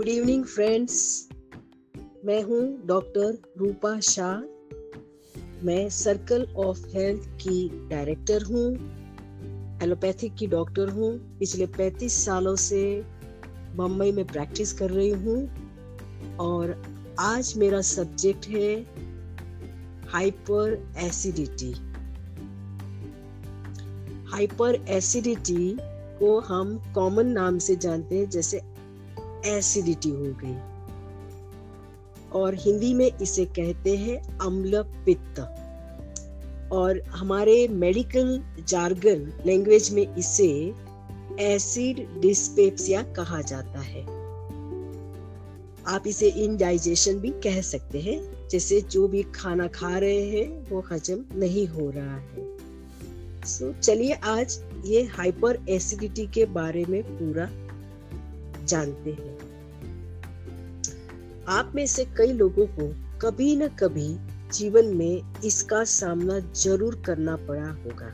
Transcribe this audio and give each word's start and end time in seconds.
Good 0.00 0.08
evening 0.08 0.44
friends 0.44 1.28
मैं 2.24 2.42
हूँ 2.42 2.86
doctor 2.86 3.42
Rupa 3.58 4.00
Shah 4.00 4.36
मैं 5.66 5.88
सर्कल 5.88 6.46
ऑफ़ 6.56 6.86
हेल्थ 6.86 7.20
की 7.20 7.88
डायरेक्टर 7.88 8.42
हूँ 8.42 8.64
एलोपैथिक 9.82 10.34
की 10.34 10.46
डॉक्टर 10.46 10.88
हूँ. 10.88 11.38
पिछले 11.38 11.66
35 11.66 12.24
सालों 12.24 12.56
से 12.56 13.04
मुंबई 13.76 14.12
में 14.12 14.26
प्रैक्टिस 14.26 14.72
कर 14.72 14.90
रही 14.90 15.10
हूँ 15.10 15.50
और 16.36 16.82
आज 17.18 17.54
मेरा 17.56 17.80
सब्जेक्ट 17.80 18.46
है 18.46 18.86
हाइपर 20.08 20.92
एसिडिटी 20.96 21.72
हाइपर 24.26 24.84
एसिडिटी 24.88 25.78
को 26.18 26.40
हम 26.40 26.92
कॉमन 26.94 27.26
नाम 27.26 27.58
से 27.58 27.76
जानते 27.76 28.18
हैं, 28.18 28.30
जैसे 28.30 28.60
एसिडिटी 29.46 30.10
हो 30.10 30.24
गई। 30.24 30.80
और 32.32 32.54
हिंदी 32.54 32.94
में 32.94 33.10
इसे 33.22 33.44
कहते 33.44 33.96
हैं 33.96 34.38
अम्ल 34.38 34.82
पित्त 34.82 35.40
और 36.72 37.02
हमारे 37.02 37.68
मेडिकल 37.68 38.42
जार्गन 38.68 39.42
लैंग्वेज 39.46 39.90
में 39.92 40.16
इसे 40.16 40.74
एसिड 41.40 42.20
डिस्पेप्सिया 42.20 43.02
कहा 43.02 43.40
जाता 43.40 43.80
है। 43.80 44.20
आप 45.86 46.02
इसे 46.06 46.28
इनडाइजेशन 46.28 47.14
भी 47.14 47.30
कह 47.30 47.60
सकते 47.60 48.00
हैं 48.00 48.48
जैसे 48.48 48.80
जो 48.80 49.08
भी 49.08 49.22
खाना 49.22 49.66
खा 49.66 49.98
रहे 49.98 50.30
हैं 50.30 50.70
वो 50.70 50.84
हजम 50.92 51.24
नहीं 51.34 51.66
हो 51.66 51.90
रहा 51.90 52.16
है। 52.16 52.56
सो 53.44 53.72
so, 53.72 53.78
चलिए 53.78 54.12
आज 54.12 54.64
ये 54.84 55.02
हाइपर 55.02 55.58
एसिडिटी 55.68 56.26
के 56.26 56.44
बारे 56.44 56.84
में 56.84 57.02
पूरा 57.02 57.69
जानते 58.70 59.10
हैं। 59.12 59.38
आप 61.48 61.72
में 61.74 61.86
से 61.86 62.04
कई 62.18 62.32
लोगों 62.32 62.66
को 62.78 62.88
कभी 63.20 63.54
न 63.56 63.68
कभी 63.78 64.08
जीवन 64.52 64.86
में 64.96 65.42
इसका 65.44 65.82
सामना 65.84 66.38
ज़रूर 66.54 67.02
करना 67.06 67.36
पड़ा 67.48 67.70
होगा। 67.72 68.10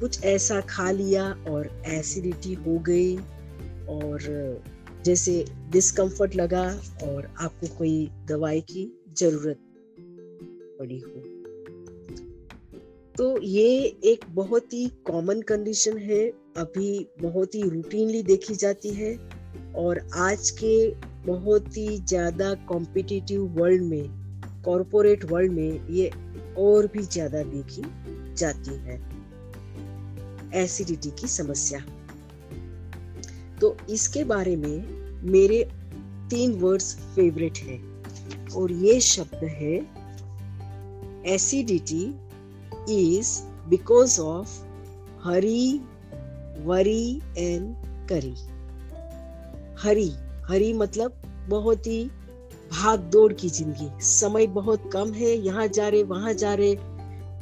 कुछ 0.00 0.24
ऐसा 0.24 0.60
खा 0.60 0.90
लिया 0.90 1.24
और 1.48 1.70
एसिडिटी 1.86 2.54
हो 2.54 2.78
गई 2.78 3.16
और 3.88 4.62
जैसे 5.04 5.44
डिस्कम्फर्ट 5.70 6.36
लगा 6.36 6.64
और 7.04 7.28
आपको 7.40 7.66
कोई 7.76 8.10
दवाई 8.26 8.60
की 8.60 8.84
ज़रूरत 9.18 9.58
पड़ी 10.78 10.98
हो। 10.98 11.22
तो 13.18 13.26
ये 13.42 13.68
एक 14.04 14.24
बहुत 14.30 14.72
ही 14.72 14.86
कॉमन 15.06 15.40
कंडीशन 15.40 15.98
है, 15.98 16.26
अभी 16.56 17.06
बहुत 17.22 17.54
ही 17.54 17.62
रूटीनली 17.62 18.22
देखी 18.22 18.54
जाती 18.54 18.88
है 18.88 19.14
और 19.76 19.98
आज 20.16 20.50
के 20.58 20.90
बहुत 21.26 21.76
ही 21.76 21.96
ज़्यादा 21.98 22.52
कॉम्पिटिटिव 22.68 23.42
वर्ल्ड 23.58 23.82
में 23.82 24.62
कॉरपोरेट 24.64 25.24
वर्ल्ड 25.24 25.52
में 25.52 25.88
ये 25.90 26.10
और 26.58 26.86
भी 26.86 27.02
ज़्यादा 27.02 27.42
देखी 27.44 27.82
जाती 28.34 28.74
है। 28.80 28.98
एसिडिटी 30.54 31.10
की 31.20 31.28
समस्या। 31.28 31.80
तो 33.60 33.76
इसके 33.90 34.24
बारे 34.24 34.56
में 34.56 35.22
मेरे 35.32 35.62
तीन 36.30 36.58
वर्ड्स 36.60 36.94
फेवरेट 37.14 37.58
है 37.58 37.78
और 38.56 38.72
ये 38.84 39.00
शब्द 39.00 39.44
है 39.44 39.74
acidity 41.34 42.04
is 42.88 43.42
because 43.70 44.18
of 44.20 44.48
hurry 45.24 45.80
worry 46.64 47.20
and 47.38 47.74
curry 48.08 48.34
hurry 49.82 50.10
hurry 50.48 50.72
मतलब 50.72 51.22
बहुत 51.48 51.86
ही 51.86 52.04
भाग 52.72 53.00
दौड़ 53.12 53.32
की 53.32 53.48
ज़िंदगी। 53.48 53.88
समय 54.00 54.46
बहुत 54.46 54.90
कम 54.92 55.12
है, 55.12 55.30
यहाँ 55.36 55.66
जा 55.68 55.88
रहे, 55.88 56.02
वहाँ 56.02 56.32
जा 56.34 56.54
रहे, 56.54 56.70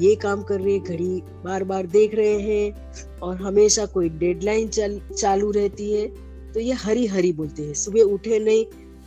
ये 0.01 0.15
काम 0.17 0.43
कर 0.43 0.61
रहे, 0.61 0.79
घड़ी 0.79 1.23
बार 1.45 1.65
बार 1.65 1.87
देख 1.87 2.15
रहे 2.15 2.39
हैं 2.41 3.19
और 3.23 3.37
हमेशा 3.43 3.87
कोई 3.87 4.09
डेडलाइन 4.09 4.69
चल, 4.69 5.01
चालू 5.13 5.51
रहती 5.51 5.93
है 5.93 6.07
तो 6.53 6.61
ये 6.61 6.73
हरी 6.75 7.07
हरी 7.07 7.33
बोलते 7.33 7.63
हैं। 7.63 7.75
सुबह 7.75 8.13
उठे 8.15 8.39
नहीं, 8.39 8.65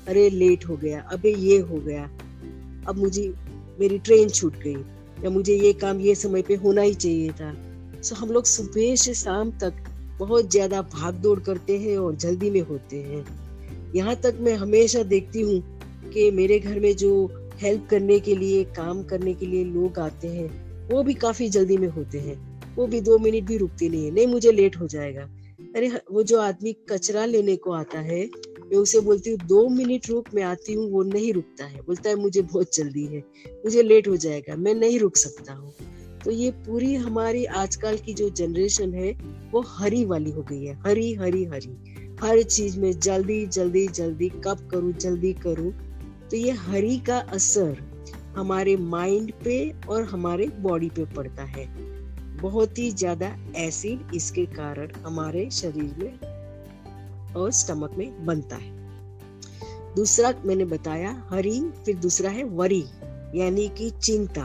अरे 0.07 0.29
लेट 0.29 0.67
हो 0.69 0.77
गया, 0.77 1.01
अबे 1.11 1.33
ये 1.35 1.57
हो 1.59 1.77
गया। 1.77 2.03
अब 2.89 2.97
मुझे, 2.97 3.27
मेरी 3.79 3.99
ट्रेन 3.99 4.29
छूट 4.29 4.55
गई। 4.57 4.75
या 5.23 5.29
मुझे 5.29 5.55
ये 5.55 5.73
काम 5.73 5.99
ये 5.99 6.15
समय 6.15 6.41
पे 6.41 6.55
होना 6.55 6.81
ही 6.81 6.93
चाहिए 6.93 7.29
था। 7.31 7.53
सो 8.01 8.15
हम 8.15 8.31
लोग 8.31 8.45
सुबह 8.45 8.95
से 8.95 9.13
शाम 9.13 9.51
तक 9.51 9.83
बहुत 10.19 10.51
ज़्यादा 10.51 10.81
भाग 10.81 11.15
दौड़ 11.15 11.39
करते 11.39 11.77
हैं 11.77 11.97
और 11.97 12.15
जल्दी 12.15 12.49
में 12.49 12.61
होते 12.61 12.97
हैं। 12.97 13.25
यहाँ 13.95 14.15
तक 14.15 14.37
मैं 14.41 14.53
हमेशा 14.53 15.03
देखती 15.03 15.41
हूँ 15.41 15.61
कि 16.13 16.31
मेरे 16.31 16.59
घर 16.59 16.79
में 16.79 16.95
जो 16.95 17.11
हेल्प 17.61 17.87
करने 17.89 18.19
के 18.19 18.35
लिए, 18.35 18.63
काम 18.63 19.03
करने 19.03 19.33
के 19.33 19.45
लिए 19.45 19.63
लोग 19.63 19.99
आते 19.99 20.27
हैं, 20.27 20.49
वो 20.89 21.03
भी 21.03 21.13
काफ़ी 21.13 21.49
जल्दी 21.49 21.77
में 21.77 21.87
होते 21.87 22.19
हैं। 22.19 22.35
वो 22.75 22.87
भी 22.87 23.01
दो 23.01 23.17
मिनट 23.17 23.43
भी 23.43 23.57
रुकते 23.57 23.89
नहीं 23.89 24.05
है। 24.05 24.11
नहीं, 24.11 24.27
मुझे 24.27 24.51
लेट 24.51 24.75
हो 24.79 24.87
जाएगा। 24.87 25.21
अरे, 25.75 25.91
वो 26.11 26.23
जो 26.23 26.39
आदमी 26.39 26.73
कचरा 26.89 27.25
लेने 27.25 27.55
को 27.55 27.71
आता 27.71 27.99
है 27.99 28.29
मैं 28.71 28.77
उसे 28.77 28.99
बोलती 28.99 29.29
हूँ, 29.29 29.39
दो 29.39 29.67
मिनट 29.69 30.09
रुक, 30.09 30.25
मैं 30.33 30.43
आती 30.43 30.73
हूँ, 30.73 30.89
वो 30.91 31.03
नहीं 31.03 31.33
रुकता 31.33 31.65
है। 31.65 31.81
बोलता 31.81 32.09
है, 32.09 32.15
मुझे 32.15 32.41
बहुत 32.41 32.75
जल्दी 32.75 33.05
है, 33.05 33.19
मुझे 33.65 33.83
लेट 33.83 34.07
हो 34.07 34.15
जाएगा, 34.15 34.55
मैं 34.55 34.73
नहीं 34.73 34.99
रुक 34.99 35.17
सकता 35.17 35.53
हूँ। 35.53 35.73
तो 36.25 36.31
ये 36.31 36.51
पूरी 36.51 36.95
हमारी 36.95 37.45
आजकल 37.45 37.97
की 37.97 38.13
जो 38.13 38.29
जनरेशन 38.29 38.93
है, 38.93 39.11
वो 39.51 39.61
हरी 39.67 40.05
वाली 40.05 40.31
हो 40.31 40.43
गई 40.43 40.63
है, 40.65 40.79
हरी 40.87 41.13
हरी 41.13 41.43
हरी। 41.45 41.69
हर 42.21 42.41
चीज़ 42.41 42.79
में 42.79 42.99
जल्दी 42.99 43.45
जल्दी 43.47 43.87
जल्दी, 43.87 44.29
कब 44.29 44.67
करूँ, 44.71 44.93
जल्दी 44.93 45.33
करूँ 45.33 45.71
तो 46.31 46.37
ये 46.37 46.51
हरी 46.51 46.97
का 46.99 47.17
असर 47.17 47.77
हमारे 48.37 48.75
माइंड 48.77 49.31
पे 49.43 49.73
और 49.89 50.03
हमारे 50.03 50.47
बॉडी 50.59 50.89
पे 50.89 51.05
पड़ता 51.05 51.43
है। 51.43 51.65
बहुत 52.37 52.79
ही 52.79 52.89
ज़्यादा 52.91 53.27
एसिड 53.55 54.15
इसके 54.15 54.45
कारण 54.45 54.91
हमारे 54.97 55.49
शरीर 55.51 55.95
में 55.97 56.36
और 57.37 57.51
स्टमक 57.51 57.95
में 57.97 58.25
बनता 58.25 58.55
है। 58.55 58.75
दूसरा 59.95 60.33
मैंने 60.45 60.65
बताया 60.65 61.11
हरी 61.29 61.59
फिर 61.85 61.95
दूसरा 61.95 62.29
है 62.29 62.43
वरी, 62.43 62.83
यानी 63.35 63.67
कि 63.67 63.89
चिंता 64.03 64.43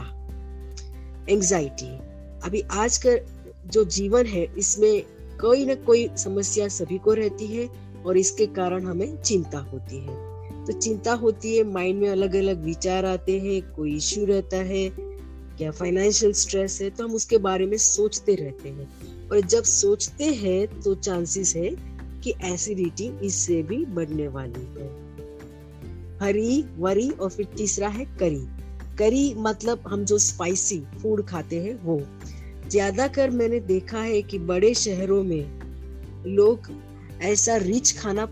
एंजाइटी 1.29 1.87
अभी 2.45 2.61
आज 2.71 2.97
का 3.05 3.15
जो 3.67 3.83
जीवन 3.83 4.25
है, 4.25 4.43
इसमें 4.57 5.03
कोई 5.41 5.65
ना 5.65 5.75
कोई 5.75 6.09
समस्या 6.17 6.67
सभी 6.67 6.97
को 6.97 7.13
रहती 7.13 7.47
है 7.47 7.67
और 8.05 8.17
इसके 8.17 8.45
कारण 8.45 8.85
हमें 8.85 9.21
चिंता 9.21 9.59
होती 9.59 9.97
है। 9.97 10.65
तो 10.65 10.73
चिंता 10.73 11.13
होती 11.13 11.55
है 11.57 11.63
माइंड 11.63 12.01
में 12.01 12.09
अलग 12.09 12.35
अलग 12.35 12.63
विचार 12.63 13.05
आते 13.05 13.39
हैं, 13.39 13.61
कोई 13.75 13.95
इश्यू 13.95 14.25
रहता 14.25 14.57
है, 14.57 14.89
क्या 15.57 15.71
फाइनेंशियल 15.71 16.33
स्ट्रेस 16.33 16.81
है 16.81 16.89
तो 16.89 17.03
हम 17.03 17.15
उसके 17.15 17.37
बारे 17.37 17.65
में 17.65 17.77
सोचते 17.77 18.35
रहते 18.35 18.69
हैं। 18.69 19.29
और 19.29 19.41
जब 19.41 19.63
सोचते 19.63 20.25
हैं 20.25 20.81
तो 20.81 20.95
चांसेस 20.95 21.55
है 21.55 21.69
कि 22.23 22.33
एसिडिटी 22.43 23.11
इससे 23.23 23.61
भी 23.63 23.85
बढ़ने 23.85 24.27
वाली 24.27 24.65
है। 24.79 24.87
हरी, 26.21 26.65
वरी 26.77 27.09
और 27.09 27.29
फिर 27.29 27.45
तीसरा 27.57 27.87
है 27.87 28.05
करी। 28.05 28.45
करी 28.97 29.33
मतलब 29.37 29.83
हम 29.87 30.05
जो 30.05 30.17
स्पाइसी 30.17 30.79
फ़ूड 31.01 31.25
खाते 31.25 31.59
हैं, 31.59 31.83
वो। 31.83 32.01
ज़्यादा 32.69 33.07
कर 33.07 33.29
मैंने 33.29 33.59
देखा 33.59 33.99
है 33.99 34.21
कि 34.21 34.39
बड़े 34.39 34.73
शहरों 34.73 35.23
में 35.23 35.59
लोग 36.25 36.59
ऐसा 37.21 37.55
रिच 37.55 37.97
खाना, 37.97 38.25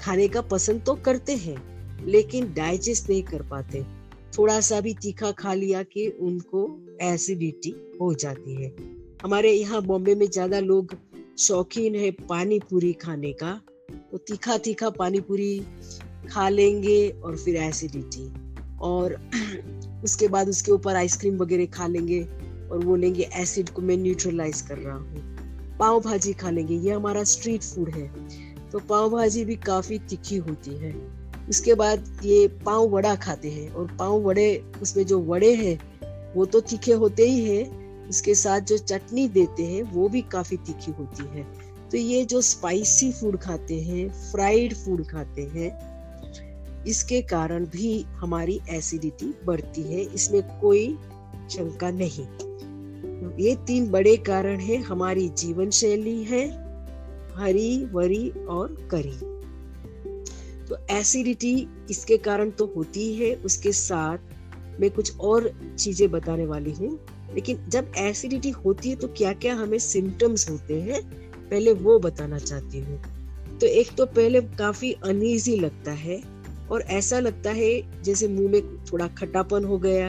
खाने 0.00 0.28
का 0.28 0.40
पसंद 0.40 0.82
तो 0.86 0.94
करते 0.94 1.36
हैं, 1.36 1.56
लेकिन 2.06 2.52
डाइजेस्ट 2.54 3.08
नहीं 3.10 3.22
कर 3.22 3.42
पाते। 3.42 3.82
थोड़ा 4.38 4.60
सा 4.60 4.80
भी 4.80 4.94
तीखा 4.94 5.30
खा 5.30 5.54
लिया 5.54 5.82
कि 5.82 6.08
उनको 6.20 6.68
एसिडिटी 7.02 7.74
हो 8.00 8.14
जाती 8.14 8.54
है। 8.54 8.74
हमारे 9.22 9.52
यहाँ 9.52 9.82
बॉम्बे 9.82 10.14
में 10.14 10.26
ज़्यादा 10.30 10.60
लोग 10.60 10.94
शौकीन 11.38 11.94
है 11.94 12.10
पानी 12.10 12.58
पूरी 12.58 12.92
खाने 12.92 13.32
का। 13.32 13.60
तो 14.12 14.18
तीखा 14.18 14.58
तीखा 14.58 14.90
पानी 14.90 15.20
पूरी 15.20 15.66
खा 16.30 16.48
लेंगे 16.48 17.08
और 17.08 17.36
फिर 17.36 17.56
एसिडिटी 17.56 18.32
और 18.80 19.14
उसके 20.04 20.28
बाद 20.28 20.48
उसके 20.48 20.72
ऊपर 20.72 20.96
आइसक्रीम 20.96 21.36
वगैरह 21.36 21.66
खा 21.66 21.86
लेंगे 21.86 22.22
और 22.72 22.84
बोलेंगे 22.84 23.30
एसिड 23.34 23.70
को 23.70 23.82
मैं 23.82 23.96
न्यूट्रलाइज 23.96 24.60
कर 24.60 24.78
रहा 24.78 24.96
हूँ। 24.96 25.38
पाव 25.78 26.00
भाजी 26.00 26.32
खा 26.32 26.50
लेंगे, 26.50 26.74
ये 26.74 26.90
हमारा 26.90 27.24
स्ट्रीट 27.24 27.62
फ़ूड 27.62 27.88
है। 27.88 28.10
तो 28.70 28.78
पाव 28.78 29.10
भाजी 29.10 29.44
भी 29.44 29.56
काफ़ी 29.56 29.98
तीखी 29.98 30.36
होती 30.36 30.70
है। 30.70 30.94
उसके 31.48 31.74
बाद 31.74 32.20
ये 32.24 32.48
पाव 32.48 32.88
वड़ा 32.88 33.14
खाते 33.14 33.50
हैं 33.50 33.70
और 33.70 33.96
पाव 33.98 34.20
वड़े, 34.20 34.64
उसमें 34.82 35.06
जो 35.06 35.20
वड़े 35.20 35.54
हैं, 35.54 35.78
वो 36.34 36.44
तो 36.44 36.60
तीखे 36.60 36.92
होते 36.92 37.30
ही 37.30 37.44
हैं 37.44 37.87
उसके 38.08 38.34
साथ 38.34 38.60
जो 38.60 38.78
चटनी 38.78 39.28
देते 39.28 39.66
हैं, 39.66 39.82
वो 39.82 40.08
भी 40.08 40.22
काफ़ी 40.22 40.56
तीखी 40.56 40.92
होती 40.92 41.24
है। 41.28 41.46
तो 41.90 41.96
ये 41.96 42.24
जो 42.24 42.40
स्पाइसी 42.40 43.10
फ़ूड 43.12 43.38
खाते 43.38 43.80
हैं 43.80 44.08
फ्राइड 44.30 44.74
फ़ूड 44.74 45.06
खाते 45.06 45.42
हैं, 45.54 45.70
इसके 46.86 47.20
कारण 47.22 47.66
भी 47.66 48.00
हमारी 48.12 48.60
एसिडिटी 48.70 49.34
बढ़ती 49.44 49.82
है, 49.82 50.00
इसमें 50.14 50.42
कोई 50.60 50.86
शंका 51.50 51.90
नहीं। 51.90 52.26
ये 53.38 53.54
तीन 53.66 53.90
बड़े 53.90 54.16
कारण 54.16 54.60
है, 54.60 54.76
हमारी 54.76 55.28
जीवन 55.28 55.70
शैली 55.70 56.22
है, 56.24 56.46
हरी, 57.36 57.84
वरी 57.84 58.28
और 58.48 58.76
करी। 58.90 59.18
तो 60.66 60.76
एसिडिटी 60.90 61.68
इसके 61.90 62.16
कारण 62.18 62.50
तो 62.50 62.72
होती 62.76 63.12
है, 63.14 63.34
उसके 63.34 63.72
साथ 63.72 64.18
मैं 64.80 64.90
कुछ 64.90 65.18
और 65.18 65.50
चीज़ें 65.78 66.10
बताने 66.10 66.46
वाली 66.46 66.72
हूँ। 66.72 66.98
लेकिन 67.34 67.58
जब 67.68 67.92
एसिडिटी 67.98 68.50
होती 68.50 68.90
है 68.90 68.96
तो 68.96 69.08
क्या 69.08 69.32
क्या 69.34 69.54
हमें 69.54 69.78
सिम्टम्स 69.78 70.48
होते 70.50 70.80
हैं, 70.80 71.02
पहले 71.50 71.72
वो 71.72 71.98
बताना 71.98 72.38
चाहती 72.38 72.80
हूँ। 72.80 73.00
तो 73.58 73.66
एक 73.66 73.94
तो 73.96 74.06
पहले 74.06 74.40
काफ़ी 74.58 74.92
अनईजी 75.04 75.56
लगता 75.56 75.92
है 75.92 76.20
और 76.70 76.82
ऐसा 76.82 77.18
लगता 77.20 77.50
है 77.50 78.02
जैसे 78.02 78.28
मुँह 78.28 78.50
में 78.50 78.84
थोड़ा 78.84 79.06
खट्टापन 79.08 79.64
हो 79.64 79.78
गया 79.78 80.08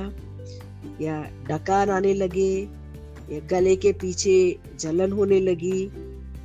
या 1.02 1.22
डकार 1.50 1.90
आने 1.90 2.14
लगे 2.14 2.52
या 3.32 3.40
गले 3.50 3.76
के 3.76 3.92
पीछे 3.94 4.36
जलन 4.80 5.12
होने 5.12 5.40
लगी 5.40 5.82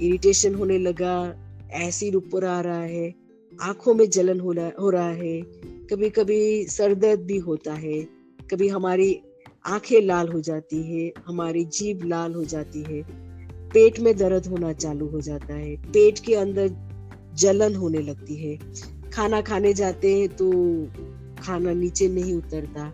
इरिटेशन 0.03 0.55
होने 0.55 0.79
लगा 0.79 1.17
एसिड 1.75 2.15
ऊपर 2.15 2.45
आ 2.45 2.61
रहा 2.61 2.83
है, 2.83 3.15
आँखों 3.53 3.95
में 3.95 4.09
जलन 4.11 4.41
हो 4.41 4.53
रहा 4.53 4.71
हो 4.81 4.91
रहा 4.91 5.11
है। 5.11 5.41
कभी 5.91 6.11
कभी 6.11 6.65
सर 6.67 6.95
दर्द 6.95 7.21
भी 7.21 7.39
होता 7.39 7.73
है, 7.75 8.01
कभी 8.51 8.69
हमारी 8.69 9.11
आँखें 9.65 10.01
लाल 10.01 10.29
हो 10.29 10.41
जाती 10.41 10.83
है 10.83 11.13
हमारी 11.27 11.65
जीभ 11.65 12.05
लाल 12.05 12.35
हो 12.35 12.45
जाती 12.45 12.83
है 12.83 13.01
पेट 13.71 14.01
में 14.01 14.17
दर्द 14.17 14.47
होना 14.47 14.73
चालू 14.73 15.09
हो 15.09 15.21
जाता 15.21 15.55
है 15.55 15.77
पेट 15.93 16.19
के 16.19 16.35
अंदर 16.35 16.69
जलन 17.35 17.75
होने 17.75 17.99
लगती 17.99 18.37
है। 18.37 18.57
खाना 19.11 19.41
खाने 19.41 19.73
जाते 19.75 20.15
हैं 20.19 20.29
तो 20.29 20.51
खाना 21.43 21.73
नीचे 21.73 22.09
नहीं 22.09 22.35
उतरता 22.35 22.91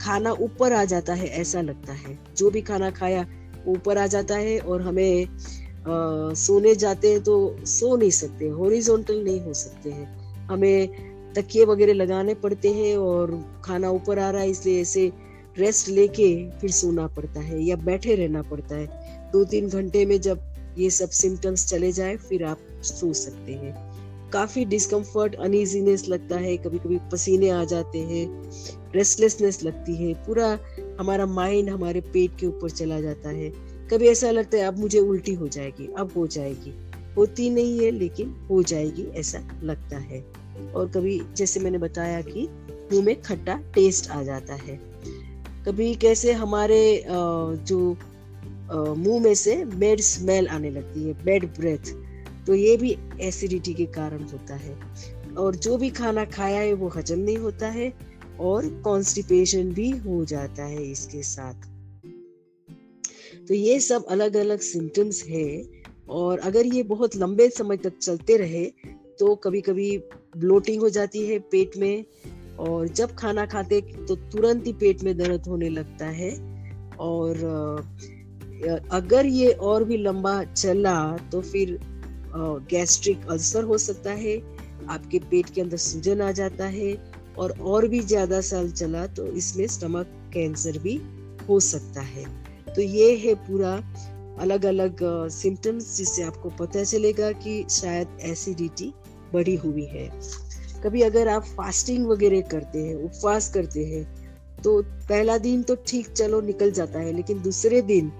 खाना 0.00 0.32
ऊपर 0.40 0.72
आ 0.72 0.84
जाता 0.84 1.14
है 1.14 1.26
ऐसा 1.40 1.60
लगता 1.60 1.92
है। 1.92 2.18
जो 2.36 2.50
भी 2.50 2.62
खाना 2.62 2.90
खाया 2.90 3.26
ऊपर 3.68 3.98
आ 3.98 4.06
जाता 4.06 4.36
है 4.36 4.58
और 4.58 4.82
हमें 4.82 5.24
आ, 5.24 6.34
सोने 6.34 6.74
जाते 6.74 7.10
हैं 7.10 7.22
तो 7.22 7.56
सो 7.66 7.96
नहीं 7.96 8.10
सकते 8.12 8.48
हॉरिजॉन्टल 8.48 9.22
नहीं 9.24 9.40
हो 9.40 9.54
सकते 9.54 9.90
हैं। 9.90 10.46
हमें 10.46 11.32
तकिए 11.34 11.64
वगैरह 11.64 11.94
लगाने 11.94 12.34
पड़ते 12.34 12.72
हैं 12.72 12.96
और 12.96 13.38
खाना 13.64 13.90
ऊपर 13.90 14.18
आ 14.18 14.30
रहा 14.30 14.42
है 14.42 14.50
इसलिए 14.50 14.80
ऐसे 14.80 15.10
रेस्ट 15.58 15.88
लेके 15.88 16.50
फिर 16.50 16.70
सोना 16.70 17.06
पड़ता 17.06 17.40
है 17.40 17.62
या 17.62 17.76
बैठे 17.76 18.14
रहना 18.14 18.42
पड़ता 18.42 18.76
है। 18.76 18.86
दो 19.32 19.44
तीन 19.44 19.68
घंटे 19.68 20.06
में 20.06 20.20
जब 20.20 20.40
ये 20.78 20.90
सब 20.90 21.10
सिम्टम्स 21.10 21.68
चले 21.68 21.92
जाए, 21.92 22.16
फिर 22.16 22.44
आप 22.44 22.58
सो 22.82 23.12
सकते 23.12 23.52
हैं। 23.52 23.96
काफ़ी 24.30 24.64
डिस्कम्फर्ट 24.64 25.34
अनइजीनेस 25.34 26.08
लगता 26.08 26.36
है 26.36 26.56
कभी 26.56 26.78
कभी 26.78 26.98
पसीने 27.12 27.50
आ 27.50 27.64
जाते 27.64 27.98
हैं 27.98 28.50
रेस्टलेसनेस 28.94 29.62
लगती 29.62 29.94
है, 29.94 30.14
पूरा 30.14 30.58
हमारा 31.00 31.26
माइंड 31.26 31.70
हमारे 31.70 32.00
पेट 32.00 32.30
के 32.40 32.46
ऊपर 32.46 32.70
चला 32.70 33.00
जाता 33.00 33.28
है। 33.28 33.52
कभी 33.90 34.08
ऐसा 34.08 34.30
लगता 34.30 34.58
है, 34.58 34.64
अब 34.64 34.78
मुझे 34.78 34.98
उल्टी 34.98 35.34
हो 35.34 35.48
जाएगी, 35.48 35.88
अब 35.98 36.10
हो 36.16 36.26
जाएगी। 36.26 36.74
होती 37.16 37.50
नहीं 37.50 37.78
है, 37.80 37.90
लेकिन 37.90 38.30
हो 38.50 38.62
जाएगी, 38.62 39.04
ऐसा 39.04 39.60
लगता 39.62 39.98
है। 39.98 40.24
और 40.74 40.88
कभी, 40.88 41.22
जैसे 41.36 41.60
मैंने 41.60 41.78
बताया 41.78 42.20
कि 42.20 42.48
मुँह 42.92 43.04
में 43.04 43.22
खट्टा 43.22 43.56
टेस्ट 43.74 44.10
आ 44.10 44.22
जाता 44.22 44.54
है। 44.54 44.95
कभी 45.66 45.94
कैसे 45.94 46.32
हमारे 46.32 47.04
जो 47.08 47.78
मुँह 48.96 49.20
में 49.22 49.34
से 49.34 49.54
बेड 49.64 50.00
स्मेल 50.00 50.48
आने 50.48 50.70
लगती 50.70 51.02
है 51.04 51.12
बेड 51.24 51.44
ब्रेथ 51.58 51.92
तो 52.46 52.54
ये 52.54 52.76
भी 52.76 52.96
एसिडिटी 53.20 53.74
के 53.74 53.86
कारण 53.92 54.22
होता 54.22 54.54
है। 54.54 54.74
और 55.34 55.56
जो 55.56 55.76
भी 55.76 55.90
खाना 55.90 56.24
खाया 56.24 56.60
है, 56.60 56.72
वो 56.72 56.88
हजम 56.88 57.18
नहीं 57.18 57.36
होता 57.36 57.68
है 57.68 57.92
और 58.40 58.68
कॉन्स्टिपेशन 58.84 59.72
भी 59.72 59.90
हो 59.90 60.24
जाता 60.24 60.64
है 60.64 60.90
इसके 60.90 61.22
साथ। 61.22 61.66
तो 63.48 63.54
ये 63.54 63.78
सब 63.80 64.06
अलग 64.06 64.36
अलग 64.36 64.60
सिम्टम्स 64.60 65.24
है 65.24 65.62
और 66.08 66.38
अगर 66.38 66.66
ये 66.66 66.82
बहुत 66.82 67.16
लंबे 67.16 67.48
समय 67.50 67.76
तक 67.76 67.98
चलते 67.98 68.36
रहे 68.36 68.64
तो 69.18 69.34
कभी 69.34 69.60
कभी 69.60 69.96
ब्लोटिंग 70.36 70.82
हो 70.82 70.88
जाती 70.90 71.26
है 71.26 71.38
पेट 71.50 71.76
में 71.76 72.04
और 72.58 72.88
जब 72.90 73.14
खाना 73.16 73.46
खाते 73.46 73.80
तो 73.98 74.14
तुरंत 74.14 74.66
ही 74.66 74.72
पेट 74.74 75.02
में 75.04 75.16
दर्द 75.18 75.48
होने 75.48 75.68
लगता 75.70 76.06
है। 76.12 76.30
और 77.00 77.44
अगर 78.92 79.26
ये 79.26 79.50
और 79.52 79.84
भी 79.84 79.96
लंबा 79.98 80.42
चला 80.44 80.96
तो 81.32 81.40
फिर 81.42 81.78
गैस्ट्रिक 82.70 83.26
अल्सर 83.30 83.64
हो 83.64 83.78
सकता 83.78 84.10
है, 84.12 84.36
आपके 84.88 85.18
पेट 85.30 85.50
के 85.50 85.60
अंदर 85.60 85.76
सूजन 85.78 86.20
आ 86.22 86.30
जाता 86.32 86.66
है 86.66 86.94
और 87.38 87.58
और 87.62 87.86
भी 87.88 88.00
ज़्यादा 88.02 88.40
साल 88.42 88.70
चला 88.72 89.06
तो 89.08 89.26
इसमें 89.34 89.66
स्टमक 89.68 90.12
कैंसर 90.34 90.78
भी 90.78 91.00
हो 91.48 91.58
सकता 91.62 92.00
है। 92.02 92.24
तो 92.74 92.82
ये 92.82 93.14
है 93.16 93.34
पूरा 93.46 93.72
अलग 94.40 94.64
अलग 94.66 94.98
सिम्टम्स 95.32 95.96
जिससे 95.96 96.22
आपको 96.22 96.50
पता 96.56 96.82
चलेगा 96.84 97.30
कि 97.34 97.64
शायद 97.70 98.18
एसिडिटी 98.22 98.92
बढ़ी 99.32 99.54
हुई 99.56 99.84
है। 99.86 100.08
कभी 100.76 101.02
अगर 101.02 101.28
आप 101.28 101.44
फास्टिंग 101.56 102.06
वगैरह 102.06 102.40
करते 102.50 102.82
हैं, 102.82 102.94
उपवास 102.96 103.48
करते 103.54 103.84
हैं 103.84 104.04
तो 104.56 104.80
पहला 104.82 105.36
दिन 105.38 105.62
तो 105.62 105.74
ठीक 105.86 106.08
चलो 106.08 106.40
निकल 106.40 106.70
जाता 106.72 106.98
है, 106.98 107.12
लेकिन 107.12 107.42
दूसरे 107.42 107.80
दिन 107.82 108.10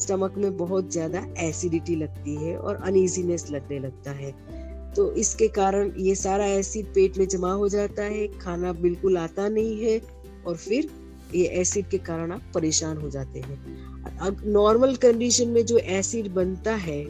स्टमक 0.00 0.34
में 0.36 0.56
बहुत 0.56 0.90
ज़्यादा 0.92 1.26
एसिडिटी 1.40 1.96
लगती 1.96 2.34
है 2.36 2.56
और 2.56 2.76
अनइजीनेस 2.76 3.46
लगने 3.50 3.78
लगता 3.78 4.10
है। 4.12 4.32
तो 4.94 5.10
इसके 5.14 5.48
कारण 5.50 5.92
ये 5.98 6.14
सारा 6.14 6.44
एसिड 6.46 6.86
पेट 6.86 7.18
में 7.18 7.26
जमा 7.28 7.52
हो 7.52 7.68
जाता 7.68 8.02
है, 8.02 8.26
खाना 8.38 8.72
बिल्कुल 8.74 9.18
आता 9.18 9.48
नहीं 9.48 9.80
है 9.80 10.00
और 10.46 10.56
फिर 10.56 10.88
ये 11.34 11.44
एसिड 11.60 11.88
के 11.88 11.98
कारण 12.00 12.32
आप 12.32 12.42
परेशान 12.54 12.96
हो 12.96 13.10
जाते 13.10 13.40
हैं। 13.40 14.18
अब 14.18 14.42
नॉर्मल 14.46 14.94
कंडीशन 14.96 15.48
में 15.48 15.64
जो 15.66 15.78
एसिड 15.78 16.28
बनता 16.34 16.74
है, 16.76 17.02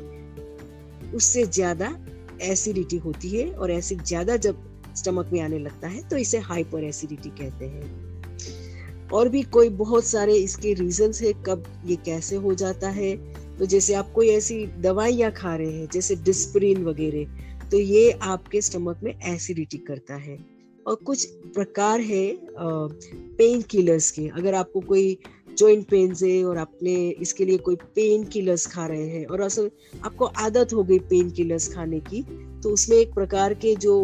उससे 1.15 1.45
ज़्यादा 1.47 1.97
एसिडिटी 2.43 2.97
होती 2.99 3.29
है 3.31 3.51
और 3.51 3.71
एसिड 3.71 4.03
ज़्यादा 4.03 4.37
जब 4.39 4.65
स्टमक 4.97 5.31
में 5.33 5.41
आने 5.41 5.59
लगता 5.59 5.89
है 5.89 6.03
तो 6.09 6.17
इसे 6.17 6.39
हाइपर 6.41 6.85
एसिडिटी 6.85 7.29
कहते 7.41 7.67
हैं। 7.67 9.09
और 9.09 9.29
भी 9.29 9.43
कोई 9.43 9.69
बहुत 9.71 10.05
सारे 10.05 10.35
इसके 10.35 10.73
रीजंस 10.75 11.23
है, 11.23 11.33
कब 11.47 11.65
ये 11.87 11.97
कैसे 11.97 12.37
हो 12.37 12.55
जाता 12.55 12.89
है। 12.91 13.17
तो 13.59 13.67
जैसे 13.67 13.95
आप 13.95 14.11
कोई 14.13 14.29
ऐसी 14.29 14.67
दवाइयाँ 14.67 15.31
खा 15.33 15.55
रहे 15.57 15.73
हैं, 15.73 15.89
जैसे 15.93 16.17
डिस्प्रिन 16.17 16.85
वगैरह 16.85 17.69
तो 17.71 17.79
ये 17.79 18.11
आपके 18.13 18.61
स्टमक 18.61 19.01
में 19.03 19.15
एसिडिटी 19.25 19.79
करता 19.79 20.15
है। 20.17 20.39
और 20.87 20.95
कुछ 20.97 21.25
प्रकार 21.55 22.01
है 22.01 22.27
पेन 22.59 23.63
किलर्स 23.63 24.11
के। 24.11 24.27
अगर 24.29 24.55
आपको 24.55 24.81
कोई 24.81 25.19
जॉइंट 25.59 25.87
पेन 25.89 26.15
है 26.23 26.45
और 26.45 26.59
आपने 26.59 26.95
इसके 27.11 27.45
लिए 27.45 27.59
कोई 27.59 27.77
पेन 27.95 28.25
किलर्स 28.25 28.67
खा 28.67 28.87
रहे 28.87 29.09
हैं, 29.09 29.25
और 29.27 29.41
असल 29.41 29.71
आपको 30.05 30.25
आदत 30.25 30.73
हो 30.73 30.85
गई 30.85 30.99
पेन 31.01 31.31
किलर्स 31.31 31.73
खाने 31.75 32.01
की 32.01 32.23
तो 32.63 32.71
उसमें 32.71 32.97
एक 32.97 33.15
प्रकार 33.15 33.55
के 33.55 33.75
जो 33.77 33.97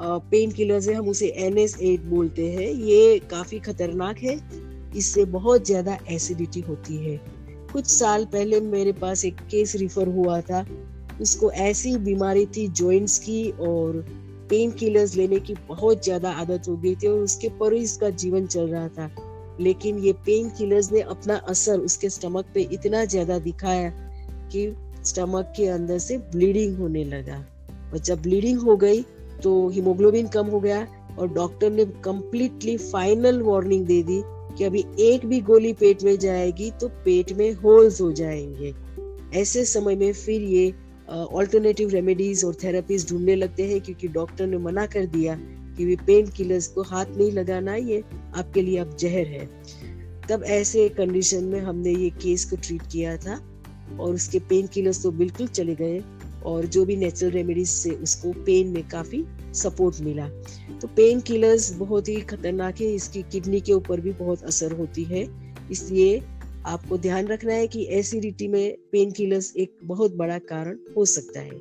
पेन 0.00 0.50
किलर्स 0.50 0.88
है, 0.88 0.94
हम 0.94 1.08
उसे 1.08 1.26
एन 1.38 1.58
एस 1.58 1.76
एट 1.80 2.00
बोलते 2.06 2.50
हैं। 2.52 2.68
ये 2.68 3.18
काफ़ी 3.30 3.58
खतरनाक 3.60 4.18
है। 4.18 4.38
इससे 4.96 5.24
बहुत 5.26 5.66
ज़्यादा 5.66 5.98
एसिडिटी 6.10 6.60
होती 6.60 6.96
है। 6.96 7.20
कुछ 7.72 7.86
साल 7.86 8.24
पहले 8.24 8.60
मेरे 8.60 8.92
पास 8.92 9.24
एक 9.24 9.40
केस 9.50 9.74
रिफर 9.76 10.08
हुआ 10.08 10.40
था। 10.40 10.64
उसको 11.20 11.50
ऐसी 11.50 11.96
बीमारी 11.98 12.46
थी 12.46 12.66
जॉइंट्स 12.70 13.18
की 13.18 13.50
और 13.60 14.04
पेन 14.50 14.70
किलर्स 14.70 15.14
लेने 15.16 15.38
की 15.40 15.54
बहुत 15.68 16.04
ज़्यादा 16.04 16.30
आदत 16.32 16.68
हो 16.68 16.76
गई 16.76 16.94
थी 16.94 17.06
और 17.06 17.18
उसके 17.20 17.48
पर 17.58 17.72
ही 17.72 17.80
इसका 17.80 18.10
जीवन 18.12 18.46
चल 18.46 18.68
रहा 18.68 18.88
था। 18.88 19.10
लेकिन 19.60 19.98
ये 19.98 20.12
पेन 20.26 20.48
किलर्स 20.48 20.90
ने 20.92 21.00
अपना 21.00 21.36
असर 21.48 21.78
उसके 21.80 22.10
स्टमक 22.10 22.52
पे 22.54 22.62
इतना 22.72 23.04
ज़्यादा 23.04 23.38
दिखाया 23.38 23.90
कि 24.52 24.72
स्टमक 25.04 25.52
के 25.56 25.66
अंदर 25.68 25.98
से 25.98 26.18
ब्लीडिंग 26.32 26.78
होने 26.78 27.04
लगा। 27.04 27.44
और 27.92 27.98
जब 27.98 28.22
ब्लीडिंग 28.22 28.60
हो 28.60 28.76
गई 28.76 29.04
तो 29.42 29.68
हीमोग्लोबिन 29.68 30.26
कम 30.26 30.46
हो 30.46 30.60
गया 30.60 30.86
और 31.18 31.28
डॉक्टर 31.28 31.70
ने 31.70 31.84
कम्प्लीटली 32.04 32.76
फाइनल 32.76 33.40
वार्निंग 33.42 33.86
दे 33.86 34.02
दी 34.02 34.20
कि 34.58 34.64
अभी 34.64 34.84
एक 35.00 35.26
भी 35.26 35.40
गोली 35.40 35.72
पेट 35.72 36.02
में 36.02 36.18
जाएगी 36.18 36.70
तो 36.70 36.88
पेट 37.04 37.32
में 37.32 37.52
होल्स 37.54 38.00
हो 38.00 38.12
जाएँगे। 38.12 38.74
ऐसे 39.40 39.64
समय 39.64 39.96
में 39.96 40.12
फिर 40.12 40.42
ये 40.42 40.72
ऑल्टरनेटिव 41.08 41.90
रेमेडीज 41.90 42.44
और 42.44 42.54
थेरेपीज 42.54 43.08
ढूँढने 43.10 43.34
लगते 43.36 43.66
हैं 43.66 43.80
क्योंकि 43.80 44.08
डॉक्टर 44.08 44.46
ने 44.46 44.58
मना 44.58 44.86
कर 44.86 45.06
दिया 45.06 45.36
कि 45.76 45.84
वे 45.84 45.96
पेन 46.06 46.26
किलर्स 46.26 46.66
को 46.66 46.82
हाथ 46.82 47.06
नहीं 47.16 47.30
लगाना, 47.32 47.74
ये 47.74 48.02
आपके 48.36 48.62
लिए 48.62 48.78
अब 48.78 48.96
जहर 48.96 49.26
है। 49.26 49.46
तब 50.30 50.42
ऐसे 50.44 50.88
कंडीशन 50.88 51.44
में 51.44 51.60
हमने 51.60 51.92
ये 51.92 52.10
केस 52.22 52.44
को 52.50 52.56
ट्रीट 52.56 52.82
किया 52.92 53.16
था 53.16 53.40
और 54.00 54.14
उसके 54.14 54.38
पेन 54.38 54.66
किलर्स 54.66 55.02
तो 55.02 55.10
बिल्कुल 55.10 55.46
चले 55.46 55.74
गए। 55.74 55.98
और 56.46 56.66
जो 56.66 56.84
भी 56.84 56.96
नेचुरल 56.96 57.32
रेमेडीज 57.32 57.68
से 57.68 57.90
उसको 57.90 58.32
पेन 58.32 58.68
में 58.68 58.88
काफ़ी 58.88 59.24
सपोर्ट 59.54 60.00
मिला। 60.00 60.28
तो 60.78 60.88
पेन 60.88 61.20
किलर्स 61.20 61.72
बहुत 61.74 62.08
ही 62.08 62.20
खतरनाक 62.20 62.80
है। 62.80 62.94
इसकी 62.94 63.22
किडनी 63.22 63.60
के 63.60 63.72
ऊपर 63.72 64.00
भी 64.00 64.12
बहुत 64.12 64.42
असर 64.42 64.72
होती 64.72 65.04
है। 65.04 65.26
इसलिए 65.70 66.22
आपको 66.66 66.98
ध्यान 66.98 67.26
रखना 67.26 67.52
है 67.52 67.66
कि 67.66 67.86
एसिडिटी 67.90 68.48
में 68.48 68.76
पेन 68.92 69.10
किलर्स 69.10 69.52
एक 69.56 69.76
बहुत 69.84 70.16
बड़ा 70.16 70.38
कारण 70.38 70.78
हो 70.96 71.04
सकता 71.04 71.40
है। 71.40 71.60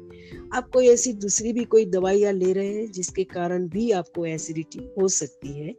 आप 0.53 0.69
कोई 0.69 0.87
ऐसी 0.87 1.13
दूसरी 1.13 1.53
भी 1.53 1.63
कोई 1.63 1.85
दवाइयाँ 1.85 2.33
ले 2.33 2.53
रहे 2.53 2.67
हैं 2.67 2.91
जिसके 2.91 3.23
कारण 3.23 3.67
भी 3.67 3.91
आपको 3.91 4.25
एसिडिटी 4.25 4.79
हो 4.99 5.07
सकती 5.07 5.59
है। 5.59 5.75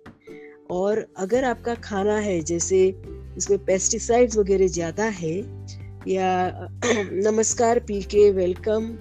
और 0.70 1.06
अगर 1.16 1.44
आपका 1.44 1.74
खाना 1.74 2.16
है, 2.18 2.40
जैसे 2.40 2.92
उसमें 3.36 3.64
पेस्टिसाइड्स 3.64 4.36
वगैरह 4.36 4.66
ज़्यादा 4.66 5.04
है 5.04 5.40
या, 6.08 6.68
नमस्कार 7.12 7.78
पी 7.78 8.02
के 8.02 8.30
वेलकम 8.30 8.96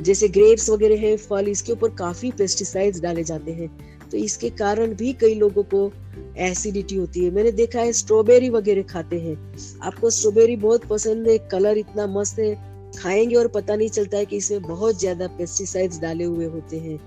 जैसे 0.00 0.28
ग्रेप्स 0.28 0.70
वगैरह 0.70 1.00
है, 1.00 1.16
फल, 1.16 1.48
इसके 1.48 1.72
ऊपर 1.72 1.88
काफ़ी 1.88 2.30
पेस्टिसाइड्स 2.30 3.00
डाले 3.00 3.24
जाते 3.24 3.52
हैं। 3.52 3.98
तो 4.10 4.16
इसके 4.16 4.50
कारण 4.50 4.94
भी 4.94 5.12
कई 5.12 5.34
लोगों 5.34 5.62
को 5.62 5.92
एसिडिटी 6.36 6.96
होती 6.96 7.24
है। 7.24 7.30
मैंने 7.30 7.52
देखा 7.52 7.80
है 7.80 7.92
स्ट्रॉबेरी 7.92 8.50
वगैरह 8.50 8.82
खाते 8.82 9.20
हैं। 9.20 9.54
आपको 9.82 10.10
स्ट्रॉबेरी 10.10 10.56
बहुत 10.56 10.84
पसंद 10.84 11.28
है 11.28 11.38
कलर 11.38 11.78
इतना 11.78 12.06
मस्त 12.06 12.38
है, 12.38 12.54
खाएँगे 12.98 13.36
और 13.36 13.48
पता 13.48 13.76
नहीं 13.76 13.88
चलता 13.88 14.18
है 14.18 14.24
कि 14.24 14.36
इसमें 14.36 14.62
बहुत 14.62 15.00
ज़्यादा 15.00 15.26
पेस्टिसाइड्स 15.26 16.00
डाले 16.00 16.24
हुए 16.24 16.46
होते 16.46 16.78
हैं। 16.78 17.00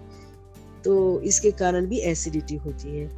तो 0.83 1.21
इसके 1.21 1.51
कारण 1.51 1.85
भी 1.85 1.97
एसिडिटी 1.97 2.55
होती 2.55 2.97
है। 2.97 3.09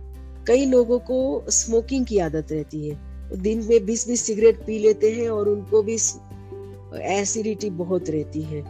कई 0.47 0.65
लोगों 0.65 0.99
को 0.99 1.45
स्मोकिंग 1.49 2.05
की 2.05 2.17
आदत 2.17 2.47
रहती 2.51 2.89
है। 2.89 3.10
दिन 3.33 3.65
में 3.69 3.85
बीस 3.85 4.07
बीस 4.07 4.21
सिगरेट 4.21 4.65
पी 4.65 4.79
लेते 4.79 5.11
हैं 5.11 5.29
और 5.29 5.49
उनको 5.49 5.81
भी 5.81 5.97
एसिडिटी 7.01 7.69
बहुत 7.69 8.09
रहती 8.09 8.41
है। 8.41 8.61